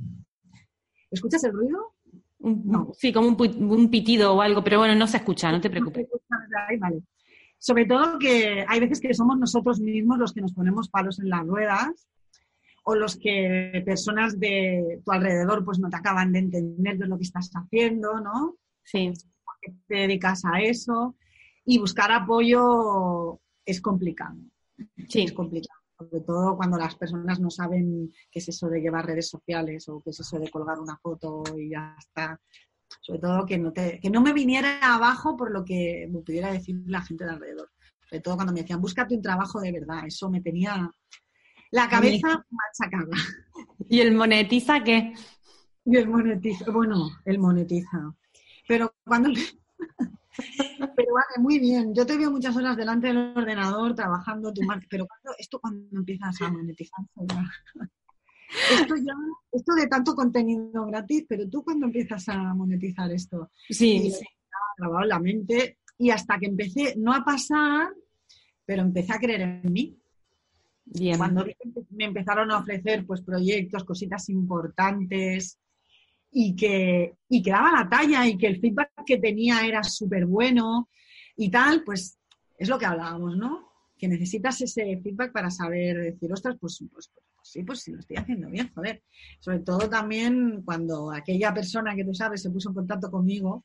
¿Escuchas 1.10 1.42
el 1.42 1.54
ruido? 1.54 1.94
No. 2.38 2.92
Sí, 2.94 3.12
como 3.12 3.28
un, 3.36 3.90
pitido 3.90 4.34
o 4.34 4.40
algo, 4.40 4.62
pero 4.62 4.78
bueno, 4.78 4.94
no 4.94 5.08
se 5.08 5.16
escucha, 5.16 5.50
no 5.50 5.60
te 5.60 5.70
preocupes. 5.70 6.06
Sobre 7.58 7.86
todo 7.86 8.18
que 8.18 8.64
hay 8.68 8.80
veces 8.80 9.00
que 9.00 9.12
somos 9.12 9.38
nosotros 9.38 9.80
mismos 9.80 10.18
los 10.18 10.32
que 10.32 10.42
nos 10.42 10.52
ponemos 10.52 10.88
palos 10.88 11.18
en 11.18 11.30
las 11.30 11.44
ruedas 11.44 12.08
o 12.84 12.94
los 12.94 13.16
que 13.16 13.82
personas 13.84 14.38
de 14.38 15.00
tu 15.04 15.10
alrededor 15.10 15.64
pues 15.64 15.80
no 15.80 15.88
te 15.88 15.96
acaban 15.96 16.30
de 16.30 16.40
entender 16.40 16.98
de 16.98 17.08
lo 17.08 17.16
que 17.16 17.24
estás 17.24 17.50
haciendo, 17.54 18.20
¿no? 18.20 18.56
Sí. 18.84 19.12
Porque 19.44 19.76
te 19.88 19.94
dedicas 19.96 20.44
a 20.44 20.60
eso 20.60 21.16
y 21.64 21.78
buscar 21.78 22.12
apoyo 22.12 23.40
es 23.64 23.80
complicado. 23.80 24.36
Sí. 25.08 25.22
Es 25.22 25.32
complicado. 25.32 25.80
Sobre 25.96 26.20
todo 26.20 26.56
cuando 26.56 26.76
las 26.76 26.96
personas 26.96 27.40
no 27.40 27.50
saben 27.50 28.12
qué 28.30 28.40
es 28.40 28.48
eso 28.48 28.68
de 28.68 28.80
llevar 28.80 29.06
redes 29.06 29.28
sociales 29.28 29.88
o 29.88 30.00
qué 30.00 30.10
es 30.10 30.20
eso 30.20 30.38
de 30.38 30.50
colgar 30.50 30.80
una 30.80 30.96
foto 30.98 31.44
y 31.56 31.70
ya 31.70 31.96
está. 31.98 32.40
Sobre 33.00 33.20
todo 33.20 33.46
que 33.46 33.58
no, 33.58 33.72
te, 33.72 34.00
que 34.00 34.10
no 34.10 34.20
me 34.20 34.32
viniera 34.32 34.94
abajo 34.94 35.36
por 35.36 35.50
lo 35.50 35.64
que 35.64 36.08
me 36.10 36.20
pudiera 36.20 36.52
decir 36.52 36.82
la 36.86 37.02
gente 37.02 37.24
de 37.24 37.30
alrededor. 37.30 37.70
Sobre 38.08 38.20
todo 38.20 38.34
cuando 38.34 38.52
me 38.52 38.60
decían, 38.60 38.80
búscate 38.80 39.14
un 39.14 39.22
trabajo 39.22 39.60
de 39.60 39.72
verdad. 39.72 40.06
Eso 40.06 40.28
me 40.30 40.40
tenía 40.40 40.90
la 41.70 41.88
cabeza 41.88 42.44
machacada. 42.50 43.16
¿Y 43.88 44.00
el 44.00 44.14
monetiza 44.14 44.82
qué? 44.82 45.12
Y 45.84 45.96
el 45.96 46.08
monetiza, 46.08 46.70
bueno, 46.70 47.10
el 47.24 47.38
monetiza. 47.38 48.14
Pero 48.66 48.94
cuando, 49.04 49.30
pero 50.96 51.14
vale, 51.14 51.38
muy 51.38 51.58
bien. 51.58 51.94
Yo 51.94 52.04
te 52.06 52.16
veo 52.16 52.30
muchas 52.30 52.56
horas 52.56 52.76
delante 52.76 53.08
del 53.08 53.18
ordenador 53.36 53.94
trabajando 53.94 54.52
tu 54.52 54.62
marca, 54.62 54.86
pero 54.90 55.06
esto 55.38 55.60
cuando 55.60 55.98
empiezas 55.98 56.40
a 56.42 56.50
monetizar 56.50 57.04
Esto 58.70 58.94
ya, 58.96 59.14
esto 59.52 59.74
de 59.74 59.86
tanto 59.86 60.14
contenido 60.14 60.86
gratis, 60.86 61.24
pero 61.28 61.48
tú 61.48 61.64
cuando 61.64 61.86
empiezas 61.86 62.28
a 62.28 62.54
monetizar 62.54 63.10
esto. 63.10 63.50
Sí, 63.68 64.10
sí. 64.10 64.24
grabado 64.76 65.04
la 65.04 65.18
mente 65.18 65.78
y 65.98 66.10
hasta 66.10 66.38
que 66.38 66.46
empecé, 66.46 66.94
no 66.96 67.12
a 67.12 67.24
pasar, 67.24 67.88
pero 68.64 68.82
empecé 68.82 69.12
a 69.12 69.18
creer 69.18 69.40
en 69.42 69.72
mí. 69.72 69.98
Bien. 70.86 71.16
Cuando 71.16 71.44
me 71.90 72.04
empezaron 72.04 72.50
a 72.50 72.58
ofrecer 72.58 73.06
pues 73.06 73.22
proyectos, 73.22 73.84
cositas 73.84 74.28
importantes, 74.28 75.58
y 76.36 76.56
que, 76.56 77.14
y 77.28 77.40
que 77.42 77.50
daba 77.52 77.70
la 77.70 77.88
talla 77.88 78.26
y 78.26 78.36
que 78.36 78.48
el 78.48 78.60
feedback 78.60 78.90
que 79.06 79.18
tenía 79.18 79.64
era 79.64 79.84
súper 79.84 80.26
bueno 80.26 80.90
y 81.36 81.48
tal, 81.48 81.84
pues 81.84 82.18
es 82.58 82.68
lo 82.68 82.76
que 82.76 82.86
hablábamos, 82.86 83.36
¿no? 83.36 83.70
Que 83.96 84.08
necesitas 84.08 84.60
ese 84.60 85.00
feedback 85.00 85.32
para 85.32 85.48
saber 85.48 85.96
decir, 85.96 86.32
ostras, 86.32 86.56
pues, 86.60 86.84
pues, 86.92 87.08
pues, 87.14 87.24
pues 87.36 87.48
sí, 87.48 87.62
pues 87.62 87.80
sí 87.82 87.92
lo 87.92 88.00
estoy 88.00 88.16
haciendo 88.16 88.50
bien, 88.50 88.72
joder. 88.74 89.04
Sobre 89.38 89.60
todo 89.60 89.88
también 89.88 90.62
cuando 90.64 91.12
aquella 91.12 91.54
persona 91.54 91.94
que 91.94 92.04
tú 92.04 92.12
sabes 92.12 92.42
se 92.42 92.50
puso 92.50 92.70
en 92.70 92.74
contacto 92.74 93.12
conmigo, 93.12 93.64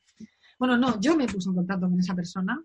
bueno, 0.56 0.78
no, 0.78 1.00
yo 1.00 1.16
me 1.16 1.26
puse 1.26 1.48
en 1.48 1.56
contacto 1.56 1.90
con 1.90 1.98
esa 1.98 2.14
persona, 2.14 2.62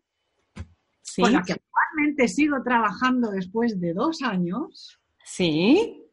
con 1.18 1.34
la 1.34 1.42
que 1.42 1.54
actualmente 1.54 2.28
sigo 2.28 2.62
trabajando 2.64 3.32
después 3.32 3.80
de 3.80 3.94
dos 3.94 4.22
años. 4.22 5.00
Sí. 5.24 6.05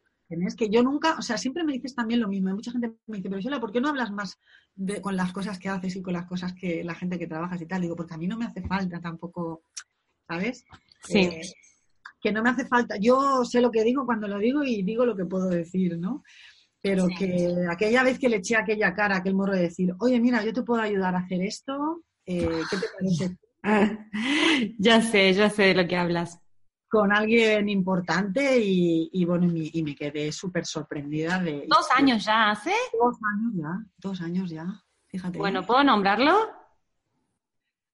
Es 0.46 0.56
que 0.56 0.68
yo 0.68 0.82
nunca, 0.82 1.16
o 1.18 1.22
sea, 1.22 1.36
siempre 1.36 1.64
me 1.64 1.72
dices 1.72 1.94
también 1.94 2.20
lo 2.20 2.28
mismo. 2.28 2.54
mucha 2.54 2.72
gente 2.72 2.92
me 3.06 3.18
dice, 3.18 3.28
pero 3.28 3.40
Sheila, 3.40 3.60
¿por 3.60 3.72
qué 3.72 3.80
no 3.80 3.88
hablas 3.88 4.10
más 4.10 4.38
con 5.02 5.16
las 5.16 5.32
cosas 5.32 5.58
que 5.58 5.68
haces 5.68 5.96
y 5.96 6.02
con 6.02 6.14
las 6.14 6.26
cosas 6.26 6.54
que 6.54 6.82
la 6.84 6.94
gente 6.94 7.18
que 7.18 7.26
trabajas 7.26 7.60
y 7.60 7.66
tal? 7.66 7.82
Digo, 7.82 7.96
porque 7.96 8.14
a 8.14 8.18
mí 8.18 8.26
no 8.26 8.36
me 8.36 8.46
hace 8.46 8.62
falta 8.62 9.00
tampoco, 9.00 9.64
¿sabes? 10.26 10.64
Sí. 11.04 11.20
Eh, 11.20 11.40
que 12.20 12.32
no 12.32 12.42
me 12.42 12.50
hace 12.50 12.66
falta. 12.66 12.96
Yo 12.98 13.44
sé 13.44 13.60
lo 13.60 13.70
que 13.70 13.84
digo 13.84 14.06
cuando 14.06 14.28
lo 14.28 14.38
digo 14.38 14.62
y 14.62 14.82
digo 14.82 15.04
lo 15.04 15.16
que 15.16 15.24
puedo 15.24 15.48
decir, 15.48 15.98
¿no? 15.98 16.22
Pero 16.80 17.06
que 17.16 17.54
aquella 17.70 18.02
vez 18.02 18.18
que 18.18 18.28
le 18.28 18.36
eché 18.36 18.56
aquella 18.56 18.94
cara, 18.94 19.16
aquel 19.16 19.34
morro 19.34 19.54
de 19.54 19.62
decir, 19.62 19.94
oye, 20.00 20.20
mira, 20.20 20.44
yo 20.44 20.52
te 20.52 20.62
puedo 20.62 20.82
ayudar 20.82 21.14
a 21.14 21.20
hacer 21.20 21.42
esto, 21.42 22.02
eh, 22.26 22.60
¿qué 22.70 22.76
te 22.76 22.86
parece? 22.98 23.36
ya 24.78 25.00
sé, 25.00 25.32
ya 25.32 25.48
sé 25.48 25.62
de 25.62 25.74
lo 25.74 25.86
que 25.86 25.96
hablas 25.96 26.42
con 26.92 27.10
alguien 27.10 27.70
importante 27.70 28.60
y, 28.62 29.24
bueno, 29.24 29.50
y, 29.50 29.82
me 29.82 29.94
quedé 29.94 30.30
súper 30.30 30.66
sorprendida 30.66 31.38
de... 31.38 31.64
¿Dos 31.66 31.90
años 31.96 32.22
ya 32.22 32.50
hace? 32.50 32.74
Dos 32.92 33.16
años 33.32 33.52
ya, 33.54 33.86
dos 33.96 34.20
años 34.20 34.50
ya, 34.50 34.66
fíjate. 35.06 35.38
Bueno, 35.38 35.64
¿puedo 35.64 35.82
nombrarlo? 35.82 36.50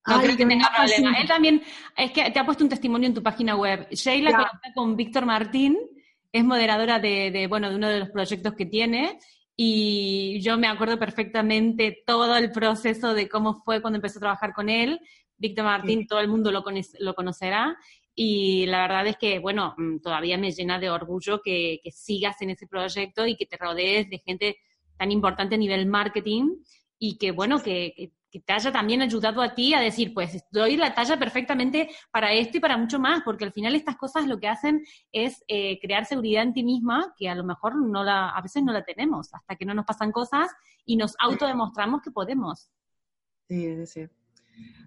No 0.05 0.21
creo 0.21 0.37
que 0.37 0.45
tenga 0.45 0.69
problema. 0.77 1.17
Él 1.17 1.29
también, 1.29 1.63
es 1.97 2.11
que 2.11 2.29
te 2.33 2.41
ha 2.41 2.45
puesto 2.45 2.65
un 2.65 2.71
testimonio 2.71 3.07
en 3.07 3.15
tu 3.15 3.23
página 3.23 3.55
web. 3.55 3.87
Sheila 3.93 4.33
conecta 4.33 4.73
con 4.75 4.97
Víctor 4.97 5.25
Martín, 5.25 5.79
es 6.33 6.45
moderadora 6.45 6.99
de, 6.99 7.31
de, 7.31 7.47
bueno, 7.47 7.71
de 7.71 7.77
uno 7.77 7.89
de 7.89 8.01
los 8.01 8.11
proyectos 8.11 8.55
que 8.55 8.67
tiene, 8.67 9.21
y 9.55 10.41
yo 10.41 10.59
me 10.59 10.67
acuerdo 10.67 10.99
perfectamente 10.99 12.03
todo 12.05 12.37
el 12.37 12.51
proceso 12.51 13.15
de 13.15 13.29
cómo 13.29 13.63
fue 13.63 13.81
cuando 13.81 13.99
empecé 13.99 14.19
a 14.19 14.23
trabajar 14.23 14.53
con 14.53 14.69
él. 14.69 15.01
Víctor 15.37 15.67
Martín, 15.67 16.05
todo 16.09 16.19
el 16.19 16.27
mundo 16.27 16.51
lo, 16.51 16.65
lo 16.99 17.15
conocerá, 17.15 17.79
y 18.21 18.67
la 18.67 18.81
verdad 18.83 19.07
es 19.07 19.17
que, 19.17 19.39
bueno, 19.39 19.77
mm, 19.79 20.01
todavía 20.01 20.37
me 20.37 20.51
llena 20.51 20.81
de 20.81 20.91
orgullo 20.91 21.41
que, 21.41 21.81
sigas 21.93 22.43
en 22.43 22.51
ese 22.51 22.67
proyecto 22.67 23.25
y 23.25 23.37
que 23.37 23.47
te 23.47 23.57
rodees 23.57 24.11
de 24.11 24.19
gente 24.19 24.57
tan 24.97 25.13
importante 25.13 25.55
a 25.55 25.59
nivel 25.59 25.87
marketing 25.87 26.57
y 26.99 27.17
que, 27.17 27.31
bueno, 27.31 27.63
que, 27.63 28.13
te 28.45 28.53
haya 28.53 28.73
también 28.73 29.03
ayudado 29.03 29.41
a 29.41 29.55
ti 29.55 29.73
a 29.73 29.81
decir, 29.81 30.13
pues 30.13 30.45
doy 30.51 30.77
la 30.77 30.97
talla 30.97 31.17
perfectamente 31.17 31.91
para 32.11 32.33
esto 32.33 32.57
y 32.57 32.61
para 32.61 32.77
mucho 32.77 32.99
más, 32.99 33.23
porque 33.25 33.45
al 33.45 33.53
final 33.53 33.77
estas 33.77 33.97
cosas 33.97 34.27
lo 34.27 34.41
que 34.41 34.49
hacen 34.49 34.85
es 35.13 35.45
eh, 35.47 35.79
crear 35.81 36.05
seguridad 36.05 36.43
en 36.43 36.53
ti 36.53 36.65
misma, 36.65 37.15
que 37.17 37.29
a 37.29 37.37
lo 37.37 37.45
mejor 37.45 37.77
no 37.77 38.03
la, 38.03 38.31
a 38.31 38.43
veces 38.43 38.65
no 38.65 38.73
la 38.73 38.83
tenemos, 38.83 39.33
hasta 39.33 39.55
que 39.55 39.65
no 39.65 39.75
nos 39.75 39.87
pasan 39.87 40.11
cosas 40.11 40.51
y 40.85 40.97
nos 40.97 41.15
autodemostramos 41.21 42.03
que 42.03 42.11
podemos. 42.11 42.69
Sí, 43.49 43.87
sí 43.87 44.09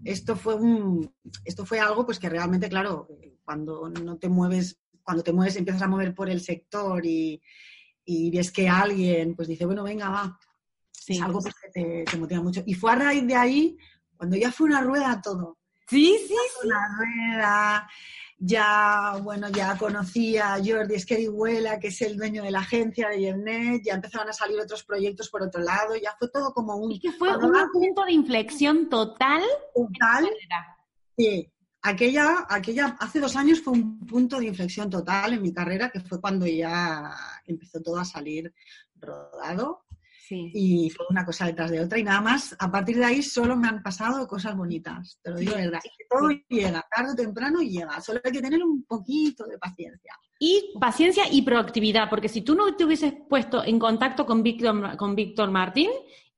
esto 0.03 0.35
fue 0.35 0.55
un, 0.55 1.13
esto 1.45 1.65
fue 1.65 1.79
algo 1.79 2.05
pues 2.05 2.19
que 2.19 2.29
realmente, 2.29 2.69
claro, 2.69 3.07
cuando 3.43 3.89
no 3.89 4.17
te 4.17 4.29
mueves 4.29 4.81
cuando 5.03 5.23
te 5.23 5.33
mueves, 5.33 5.55
empiezas 5.55 5.81
a 5.81 5.87
mover 5.87 6.13
por 6.13 6.29
el 6.29 6.41
sector 6.41 7.05
y, 7.05 7.41
y 8.05 8.31
ves 8.31 8.51
que 8.51 8.69
alguien 8.69 9.35
pues 9.35 9.47
dice, 9.47 9.65
bueno, 9.65 9.83
venga, 9.83 10.09
va. 10.09 10.39
Es 11.07 11.21
algo 11.21 11.41
pues, 11.41 11.53
que 11.55 12.05
te, 12.05 12.17
motiva 12.17 12.41
mucho. 12.41 12.63
Y 12.65 12.73
fue 12.73 12.91
a 12.91 12.95
raíz 12.95 13.25
de 13.25 13.35
ahí, 13.35 13.77
cuando 14.15 14.37
ya 14.37 14.51
fue 14.51 14.67
una 14.67 14.81
rueda 14.81 15.19
todo. 15.21 15.57
Sí, 15.87 16.17
sí, 16.19 16.27
sí. 16.27 16.67
Una 16.67 16.97
rueda, 16.97 17.89
ya, 18.43 19.19
bueno, 19.21 19.49
ya 19.49 19.77
conocía 19.77 20.55
a 20.55 20.57
Jordi 20.57 20.95
Esquerihuela, 20.95 21.79
que 21.79 21.89
es 21.89 22.01
el 22.01 22.17
dueño 22.17 22.41
de 22.41 22.49
la 22.49 22.61
agencia 22.61 23.09
de 23.09 23.19
Yernet, 23.19 23.83
ya 23.85 23.93
empezaban 23.93 24.29
a 24.29 24.33
salir 24.33 24.59
otros 24.59 24.83
proyectos 24.83 25.29
por 25.29 25.43
otro 25.43 25.61
lado, 25.61 25.95
ya 25.95 26.15
fue 26.17 26.27
todo 26.29 26.51
como 26.51 26.75
un... 26.75 26.91
Y 26.91 26.99
que 26.99 27.11
fue 27.11 27.29
un 27.37 27.53
punto 27.71 28.03
de 28.03 28.13
inflexión 28.13 28.89
total. 28.89 29.43
Total. 29.75 30.27
Sí, 31.15 31.53
aquella, 31.83 32.47
aquella, 32.49 32.97
hace 32.99 33.19
dos 33.19 33.35
años 33.35 33.61
fue 33.61 33.73
un 33.73 33.99
punto 34.07 34.39
de 34.39 34.47
inflexión 34.47 34.89
total 34.89 35.33
en 35.33 35.43
mi 35.43 35.53
carrera, 35.53 35.91
que 35.91 35.99
fue 35.99 36.19
cuando 36.19 36.47
ya 36.47 37.15
empezó 37.45 37.79
todo 37.79 37.99
a 37.99 38.05
salir 38.05 38.51
rodado. 38.95 39.85
Y 40.35 40.89
fue 40.89 41.05
una 41.09 41.25
cosa 41.25 41.45
detrás 41.45 41.71
de 41.71 41.79
otra. 41.79 41.99
Y 41.99 42.03
nada 42.03 42.21
más, 42.21 42.55
a 42.59 42.71
partir 42.71 42.97
de 42.97 43.05
ahí 43.05 43.21
solo 43.21 43.55
me 43.55 43.67
han 43.67 43.83
pasado 43.83 44.27
cosas 44.27 44.55
bonitas. 44.55 45.19
Te 45.21 45.31
lo 45.31 45.37
digo 45.37 45.53
de 45.55 45.63
verdad. 45.63 45.79
todo 46.09 46.29
llega, 46.49 46.85
tarde 46.95 47.11
o 47.11 47.15
temprano 47.15 47.61
llega. 47.61 47.99
Solo 48.01 48.21
hay 48.23 48.31
que 48.31 48.41
tener 48.41 48.63
un 48.63 48.83
poquito 48.83 49.45
de 49.45 49.57
paciencia. 49.57 50.13
Y 50.39 50.73
paciencia 50.79 51.23
y 51.31 51.43
proactividad, 51.43 52.09
porque 52.09 52.29
si 52.29 52.41
tú 52.41 52.55
no 52.55 52.75
te 52.75 52.85
hubieses 52.85 53.13
puesto 53.29 53.63
en 53.63 53.77
contacto 53.77 54.25
con 54.25 54.41
Víctor, 54.41 54.97
con 54.97 55.15
Víctor 55.15 55.51
Martín, 55.51 55.89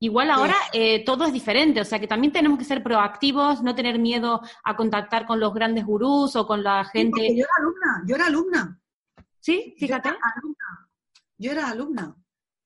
Igual 0.03 0.31
ahora 0.31 0.55
eh, 0.73 1.05
todo 1.05 1.23
es 1.23 1.31
diferente, 1.31 1.79
o 1.79 1.85
sea 1.85 1.97
que 1.97 2.07
también 2.07 2.33
tenemos 2.33 2.59
que 2.59 2.65
ser 2.65 2.83
proactivos, 2.83 3.63
no 3.63 3.73
tener 3.73 3.99
miedo 3.99 4.41
a 4.65 4.75
contactar 4.75 5.25
con 5.25 5.39
los 5.39 5.53
grandes 5.53 5.85
gurús 5.85 6.35
o 6.35 6.45
con 6.45 6.61
la 6.61 6.83
gente. 6.83 7.33
yo 7.33 7.45
era 7.45 7.53
alumna, 7.57 8.03
yo 8.05 8.15
era 8.15 8.25
alumna. 8.25 8.81
Sí, 9.39 9.73
fíjate. 9.79 10.09
Yo 10.09 10.15
era 10.15 10.33
alumna. 10.35 10.89
Yo 11.37 11.51
era 11.51 11.69
alumna. 11.69 12.15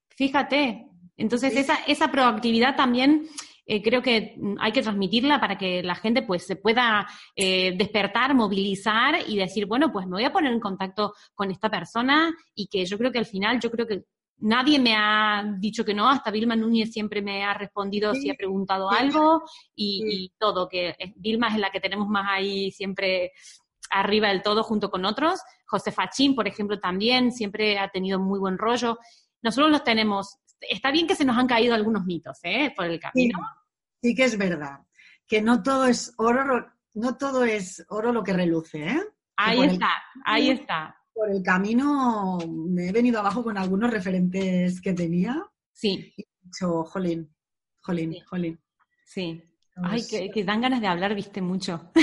Fíjate. 0.09 0.88
Entonces 1.18 1.55
esa, 1.55 1.76
esa 1.88 2.11
proactividad 2.11 2.76
también 2.76 3.28
eh, 3.70 3.84
creo 3.84 4.01
que 4.01 4.38
hay 4.59 4.72
que 4.72 4.82
transmitirla 4.82 5.41
para 5.41 5.57
que 5.57 5.84
la 5.84 5.95
gente 5.95 6.22
pues 6.22 6.45
se 6.47 6.55
pueda 6.55 7.05
eh, 7.36 7.76
despertar, 7.76 8.34
movilizar 8.34 9.15
y 9.28 9.36
decir, 9.38 9.65
bueno, 9.65 9.91
pues 9.91 10.05
me 10.07 10.13
voy 10.13 10.24
a 10.24 10.32
poner 10.32 10.53
en 10.53 10.61
contacto 10.61 11.13
con 11.36 11.51
esta 11.51 11.70
persona 11.70 12.34
y 12.55 12.68
que 12.68 12.86
yo 12.86 12.97
creo 12.97 13.11
que 13.11 13.20
al 13.20 13.26
final, 13.26 13.59
yo 13.59 13.70
creo 13.70 13.86
que 13.86 14.05
nadie 14.38 14.80
me 14.80 14.95
ha 14.95 15.43
dicho 15.59 15.84
que 15.84 15.93
no, 15.93 16.09
hasta 16.09 16.32
Vilma 16.32 16.55
Núñez 16.55 16.93
siempre 16.93 17.22
me 17.22 17.43
ha 17.43 17.53
respondido 17.53 18.13
si 18.13 18.30
ha 18.30 18.36
preguntado 18.36 18.89
algo 18.89 19.43
y, 19.76 20.32
todo, 20.38 20.70
que 20.70 20.95
Vilma 21.18 21.49
es 21.49 21.57
la 21.57 21.70
que 21.70 21.82
tenemos 21.82 22.07
más 22.07 22.28
ahí 22.30 22.72
siempre 22.72 23.34
arriba 23.89 24.30
del 24.30 24.43
todo 24.43 24.63
junto 24.63 24.89
con 24.89 25.03
otros. 25.03 25.41
José 25.65 25.91
Fachín, 25.91 26.36
por 26.36 26.47
ejemplo, 26.47 26.80
también 26.80 27.34
siempre 27.34 27.80
ha 27.80 27.89
tenido 27.89 28.20
muy 28.20 28.39
buen 28.39 28.57
rollo. 28.57 28.97
Nosotros 29.41 29.72
los 29.72 29.84
tenemos. 29.84 30.38
Está 30.61 30.91
bien 30.91 31.07
que 31.07 31.15
se 31.15 31.25
nos 31.25 31.37
han 31.37 31.47
caído 31.47 31.75
algunos 31.75 32.05
mitos 32.05 32.39
¿eh? 32.43 32.73
por 32.75 32.85
el 32.85 32.99
camino. 32.99 33.39
Sí, 34.01 34.15
que 34.15 34.23
es 34.23 34.37
verdad. 34.37 34.79
Que 35.27 35.41
no 35.41 35.61
todo 35.61 35.85
es 35.85 36.13
oro, 36.17 36.67
no 36.93 37.17
todo 37.17 37.43
es 37.43 37.85
oro 37.89 38.11
lo 38.11 38.23
que 38.23 38.33
reluce, 38.33 38.85
¿eh? 38.85 39.03
Ahí 39.35 39.63
está, 39.63 39.91
ahí 40.25 40.49
está 40.49 40.97
por 41.17 41.31
el 41.31 41.41
camino 41.41 42.37
me 42.47 42.89
he 42.89 42.91
venido 42.91 43.19
abajo 43.19 43.43
con 43.43 43.57
algunos 43.57 43.89
referentes 43.89 44.79
que 44.79 44.93
tenía. 44.93 45.43
Sí. 45.73 46.13
Y 46.15 46.21
he 46.21 46.27
dicho, 46.43 46.83
jolín, 46.83 47.27
jolín, 47.81 48.15
jolín. 48.27 48.59
Sí. 49.03 49.41
Ay, 49.75 50.03
que, 50.31 50.43
dan 50.43 50.61
ganas 50.61 50.79
de 50.79 50.87
hablar, 50.87 51.15
viste, 51.15 51.41
mucho. 51.41 51.91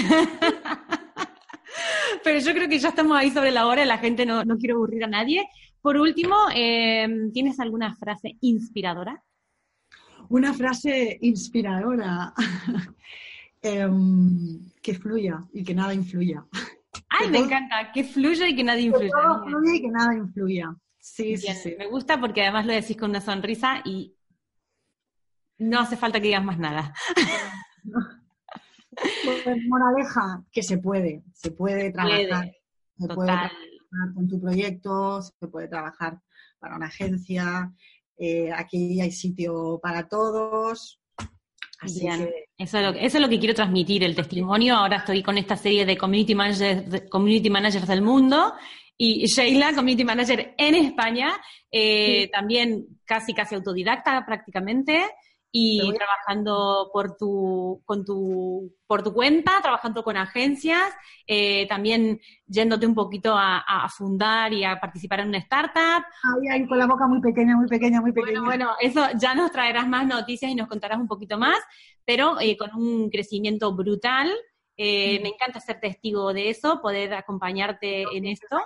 Pero 2.24 2.40
yo 2.40 2.52
creo 2.52 2.68
que 2.68 2.80
ya 2.80 2.88
estamos 2.88 3.16
ahí 3.16 3.30
sobre 3.30 3.52
la 3.52 3.68
hora, 3.68 3.84
la 3.84 3.98
gente 3.98 4.26
no, 4.26 4.44
no 4.44 4.58
quiere 4.58 4.74
aburrir 4.74 5.04
a 5.04 5.08
nadie. 5.08 5.46
Por 5.84 5.98
último, 5.98 6.34
em, 6.54 7.30
¿tienes 7.30 7.60
alguna 7.60 7.94
frase 7.94 8.38
inspiradora? 8.40 9.22
Una 10.30 10.54
frase 10.54 11.18
inspiradora. 11.20 12.32
Em, 13.60 14.60
que 14.82 14.94
fluya 14.94 15.42
y 15.52 15.62
que 15.62 15.74
nada 15.74 15.92
influya. 15.94 16.44
Ay, 17.08 17.30
me 17.30 17.38
encanta, 17.38 17.92
que 17.92 18.04
fluya 18.04 18.46
y 18.46 18.56
que 18.56 18.64
nadie 18.64 18.84
influya. 18.84 19.08
Que 19.08 19.22
todo 19.22 19.44
fluya 19.44 19.74
y 19.74 19.80
que 19.80 19.88
nada 19.88 20.14
influya. 20.14 20.76
Sí, 20.98 21.36
sí, 21.36 21.52
sí. 21.54 21.74
Me 21.78 21.86
gusta 21.86 22.20
porque 22.20 22.42
además 22.42 22.66
lo 22.66 22.72
decís 22.72 22.96
con 22.96 23.10
una 23.10 23.22
sonrisa 23.22 23.80
y 23.84 24.14
no 25.58 25.80
hace 25.80 25.96
falta 25.96 26.18
que 26.18 26.28
digas 26.28 26.44
más 26.44 26.58
nada. 26.58 26.94
Pues, 29.44 29.58
moraleja, 29.66 30.44
que 30.52 30.62
se 30.62 30.78
puede, 30.78 31.24
se 31.32 31.50
puede 31.50 31.90
trabajar. 31.90 32.52
se 32.96 33.08
puede 33.08 33.26
trabajar 33.26 33.50
con 34.14 34.28
tu 34.28 34.40
proyecto, 34.40 35.22
se 35.22 35.48
puede 35.48 35.68
trabajar 35.68 36.18
para 36.58 36.76
una 36.76 36.86
agencia. 36.86 37.72
Eh, 38.16 38.50
aquí 38.52 39.00
hay 39.00 39.12
sitio 39.12 39.78
para 39.82 40.08
todos. 40.08 41.00
Eso, 41.82 42.78
es 42.78 43.14
lo, 43.20 43.28
que 43.28 43.38
quiero 43.38 43.54
transmitir, 43.54 44.04
el 44.04 44.14
testimonio. 44.14 44.76
Ahora 44.76 44.98
estoy 44.98 45.22
con 45.22 45.36
esta 45.36 45.56
serie 45.56 45.84
de 45.84 45.98
Community 45.98 46.34
Managers, 46.34 47.08
community 47.10 47.50
managers 47.50 47.86
del 47.86 48.00
mundo 48.00 48.54
y 48.96 49.26
Sheila, 49.26 49.74
Community 49.74 50.04
Manager 50.04 50.54
en 50.56 50.74
España, 50.76 51.32
eh, 51.70 52.30
también 52.32 52.86
casi 53.04 53.34
casi 53.34 53.54
autodidacta 53.54 54.24
prácticamente 54.24 55.02
y 55.56 55.78
trabajando 55.92 56.90
por 56.92 57.16
tu, 57.16 57.80
con 57.84 58.04
tu, 58.04 58.74
por 58.88 59.04
tu 59.04 59.14
cuenta, 59.14 59.60
trabajando 59.62 60.02
con 60.02 60.16
agencias, 60.16 60.92
eh, 61.28 61.68
también 61.68 62.20
yéndote 62.44 62.88
un 62.88 62.94
poquito 62.96 63.36
a, 63.38 63.88
fundar 63.88 64.52
y 64.52 64.64
a 64.64 64.80
participar 64.80 65.20
en 65.20 65.28
una 65.28 65.38
startup. 65.38 66.04
Ahí, 66.24 66.48
ahí, 66.50 66.66
con 66.66 66.76
la 66.76 66.86
boca 66.86 67.06
muy 67.06 67.20
pequeña, 67.20 67.56
muy 67.56 67.68
pequeña, 67.68 68.00
muy 68.00 68.10
pequeña. 68.10 68.40
Bueno, 68.40 68.66
bueno, 68.66 68.76
eso 68.80 69.16
ya 69.16 69.36
nos 69.36 69.52
traerás 69.52 69.86
más 69.86 70.08
noticias 70.08 70.50
y 70.50 70.56
nos 70.56 70.66
contarás 70.66 70.98
un 70.98 71.06
poquito 71.06 71.38
más, 71.38 71.60
pero 72.04 72.40
eh, 72.40 72.56
con 72.56 72.74
un 72.74 73.08
crecimiento 73.08 73.76
brutal. 73.76 74.32
Eh, 74.76 75.20
me 75.22 75.28
encanta 75.28 75.60
ser 75.60 75.78
testigo 75.78 76.34
de 76.34 76.50
eso, 76.50 76.80
poder 76.82 77.14
acompañarte 77.14 78.02
en 78.12 78.26
esto. 78.26 78.58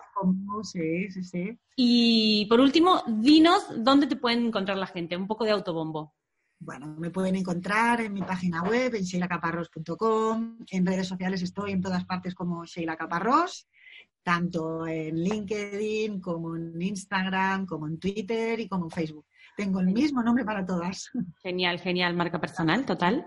Sí, 0.63 1.11
sí, 1.11 1.23
sí. 1.23 1.59
Y 1.77 2.47
por 2.47 2.61
último, 2.61 3.03
dinos 3.07 3.67
dónde 3.77 4.07
te 4.07 4.17
pueden 4.17 4.47
encontrar 4.47 4.79
la 4.79 4.87
gente, 4.87 5.19
un 5.19 5.27
poco 5.27 5.45
de 5.45 5.51
autobombo. 5.51 6.15
Bueno, 6.61 6.95
me 6.99 7.11
pueden 7.11 7.37
encontrar 7.37 8.01
en 8.01 8.13
mi 8.13 8.23
página 8.23 8.63
web, 8.63 8.95
en 8.95 9.03
sheilacaparros.com. 9.03 10.59
En 10.71 10.87
redes 10.87 11.07
sociales 11.07 11.43
estoy 11.43 11.73
en 11.73 11.81
todas 11.81 12.05
partes 12.05 12.35
como 12.35 12.65
Sheila 12.65 12.97
Caparros, 12.97 13.69
tanto 14.23 14.87
en 14.87 15.23
LinkedIn 15.23 16.21
como 16.21 16.57
en 16.57 16.81
Instagram, 16.81 17.65
como 17.65 17.87
en 17.87 17.99
Twitter 17.99 18.59
y 18.59 18.69
como 18.69 18.87
en 18.87 18.91
Facebook. 18.91 19.27
Tengo 19.57 19.81
el 19.81 19.87
mismo 19.87 20.23
nombre 20.23 20.45
para 20.45 20.67
todas. 20.67 21.11
Genial, 21.43 21.79
genial. 21.79 22.15
Marca 22.15 22.41
personal, 22.41 22.85
total. 22.85 23.25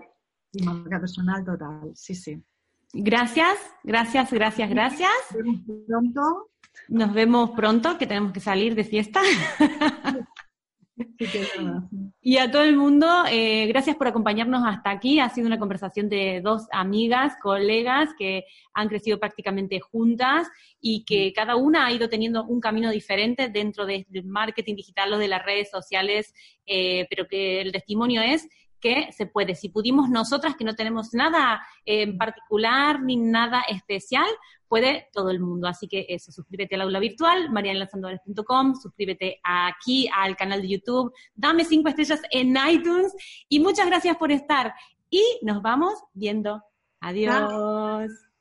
Y 0.52 0.62
marca 0.62 1.00
personal, 1.00 1.44
total. 1.44 1.92
Sí, 1.94 2.14
sí. 2.14 2.42
Gracias, 2.92 3.58
gracias, 3.82 4.30
gracias, 4.30 4.68
gracias. 4.68 5.10
Nos 5.32 5.64
vemos 5.64 5.86
pronto. 5.86 6.50
Nos 6.88 7.12
vemos 7.14 7.50
pronto, 7.50 7.98
que 7.98 8.06
tenemos 8.06 8.32
que 8.32 8.40
salir 8.40 8.74
de 8.74 8.84
fiesta. 8.84 9.20
Y 12.24 12.38
a 12.38 12.50
todo 12.50 12.62
el 12.62 12.76
mundo, 12.76 13.24
eh, 13.28 13.66
gracias 13.66 13.96
por 13.96 14.06
acompañarnos 14.06 14.62
hasta 14.64 14.90
aquí. 14.90 15.18
Ha 15.18 15.28
sido 15.28 15.48
una 15.48 15.58
conversación 15.58 16.08
de 16.08 16.40
dos 16.40 16.68
amigas, 16.70 17.34
colegas 17.42 18.10
que 18.16 18.44
han 18.74 18.88
crecido 18.88 19.18
prácticamente 19.18 19.80
juntas 19.80 20.48
y 20.80 21.04
que 21.04 21.32
cada 21.32 21.56
una 21.56 21.86
ha 21.86 21.92
ido 21.92 22.08
teniendo 22.08 22.44
un 22.44 22.60
camino 22.60 22.90
diferente 22.90 23.48
dentro 23.48 23.86
del 23.86 24.06
marketing 24.24 24.76
digital 24.76 25.12
o 25.12 25.18
de 25.18 25.28
las 25.28 25.44
redes 25.44 25.70
sociales, 25.70 26.32
eh, 26.66 27.06
pero 27.10 27.26
que 27.26 27.60
el 27.60 27.72
testimonio 27.72 28.22
es 28.22 28.48
que 28.82 29.10
se 29.12 29.26
puede. 29.26 29.54
Si 29.54 29.68
pudimos 29.68 30.10
nosotras, 30.10 30.56
que 30.56 30.64
no 30.64 30.74
tenemos 30.74 31.14
nada 31.14 31.64
en 31.86 32.18
particular 32.18 33.00
ni 33.00 33.16
nada 33.16 33.62
especial, 33.62 34.26
puede 34.72 35.10
todo 35.12 35.28
el 35.28 35.38
mundo. 35.38 35.68
Así 35.68 35.86
que 35.86 36.06
eso, 36.08 36.32
suscríbete 36.32 36.76
al 36.76 36.80
aula 36.80 36.98
virtual, 36.98 37.50
marianlasandores.com, 37.50 38.74
suscríbete 38.74 39.38
aquí 39.44 40.08
al 40.16 40.34
canal 40.34 40.62
de 40.62 40.68
YouTube, 40.68 41.12
dame 41.34 41.66
cinco 41.66 41.90
estrellas 41.90 42.22
en 42.30 42.56
iTunes 42.70 43.12
y 43.50 43.60
muchas 43.60 43.86
gracias 43.86 44.16
por 44.16 44.32
estar. 44.32 44.72
Y 45.10 45.22
nos 45.42 45.60
vamos 45.60 46.02
viendo. 46.14 46.62
Adiós. 47.00 48.31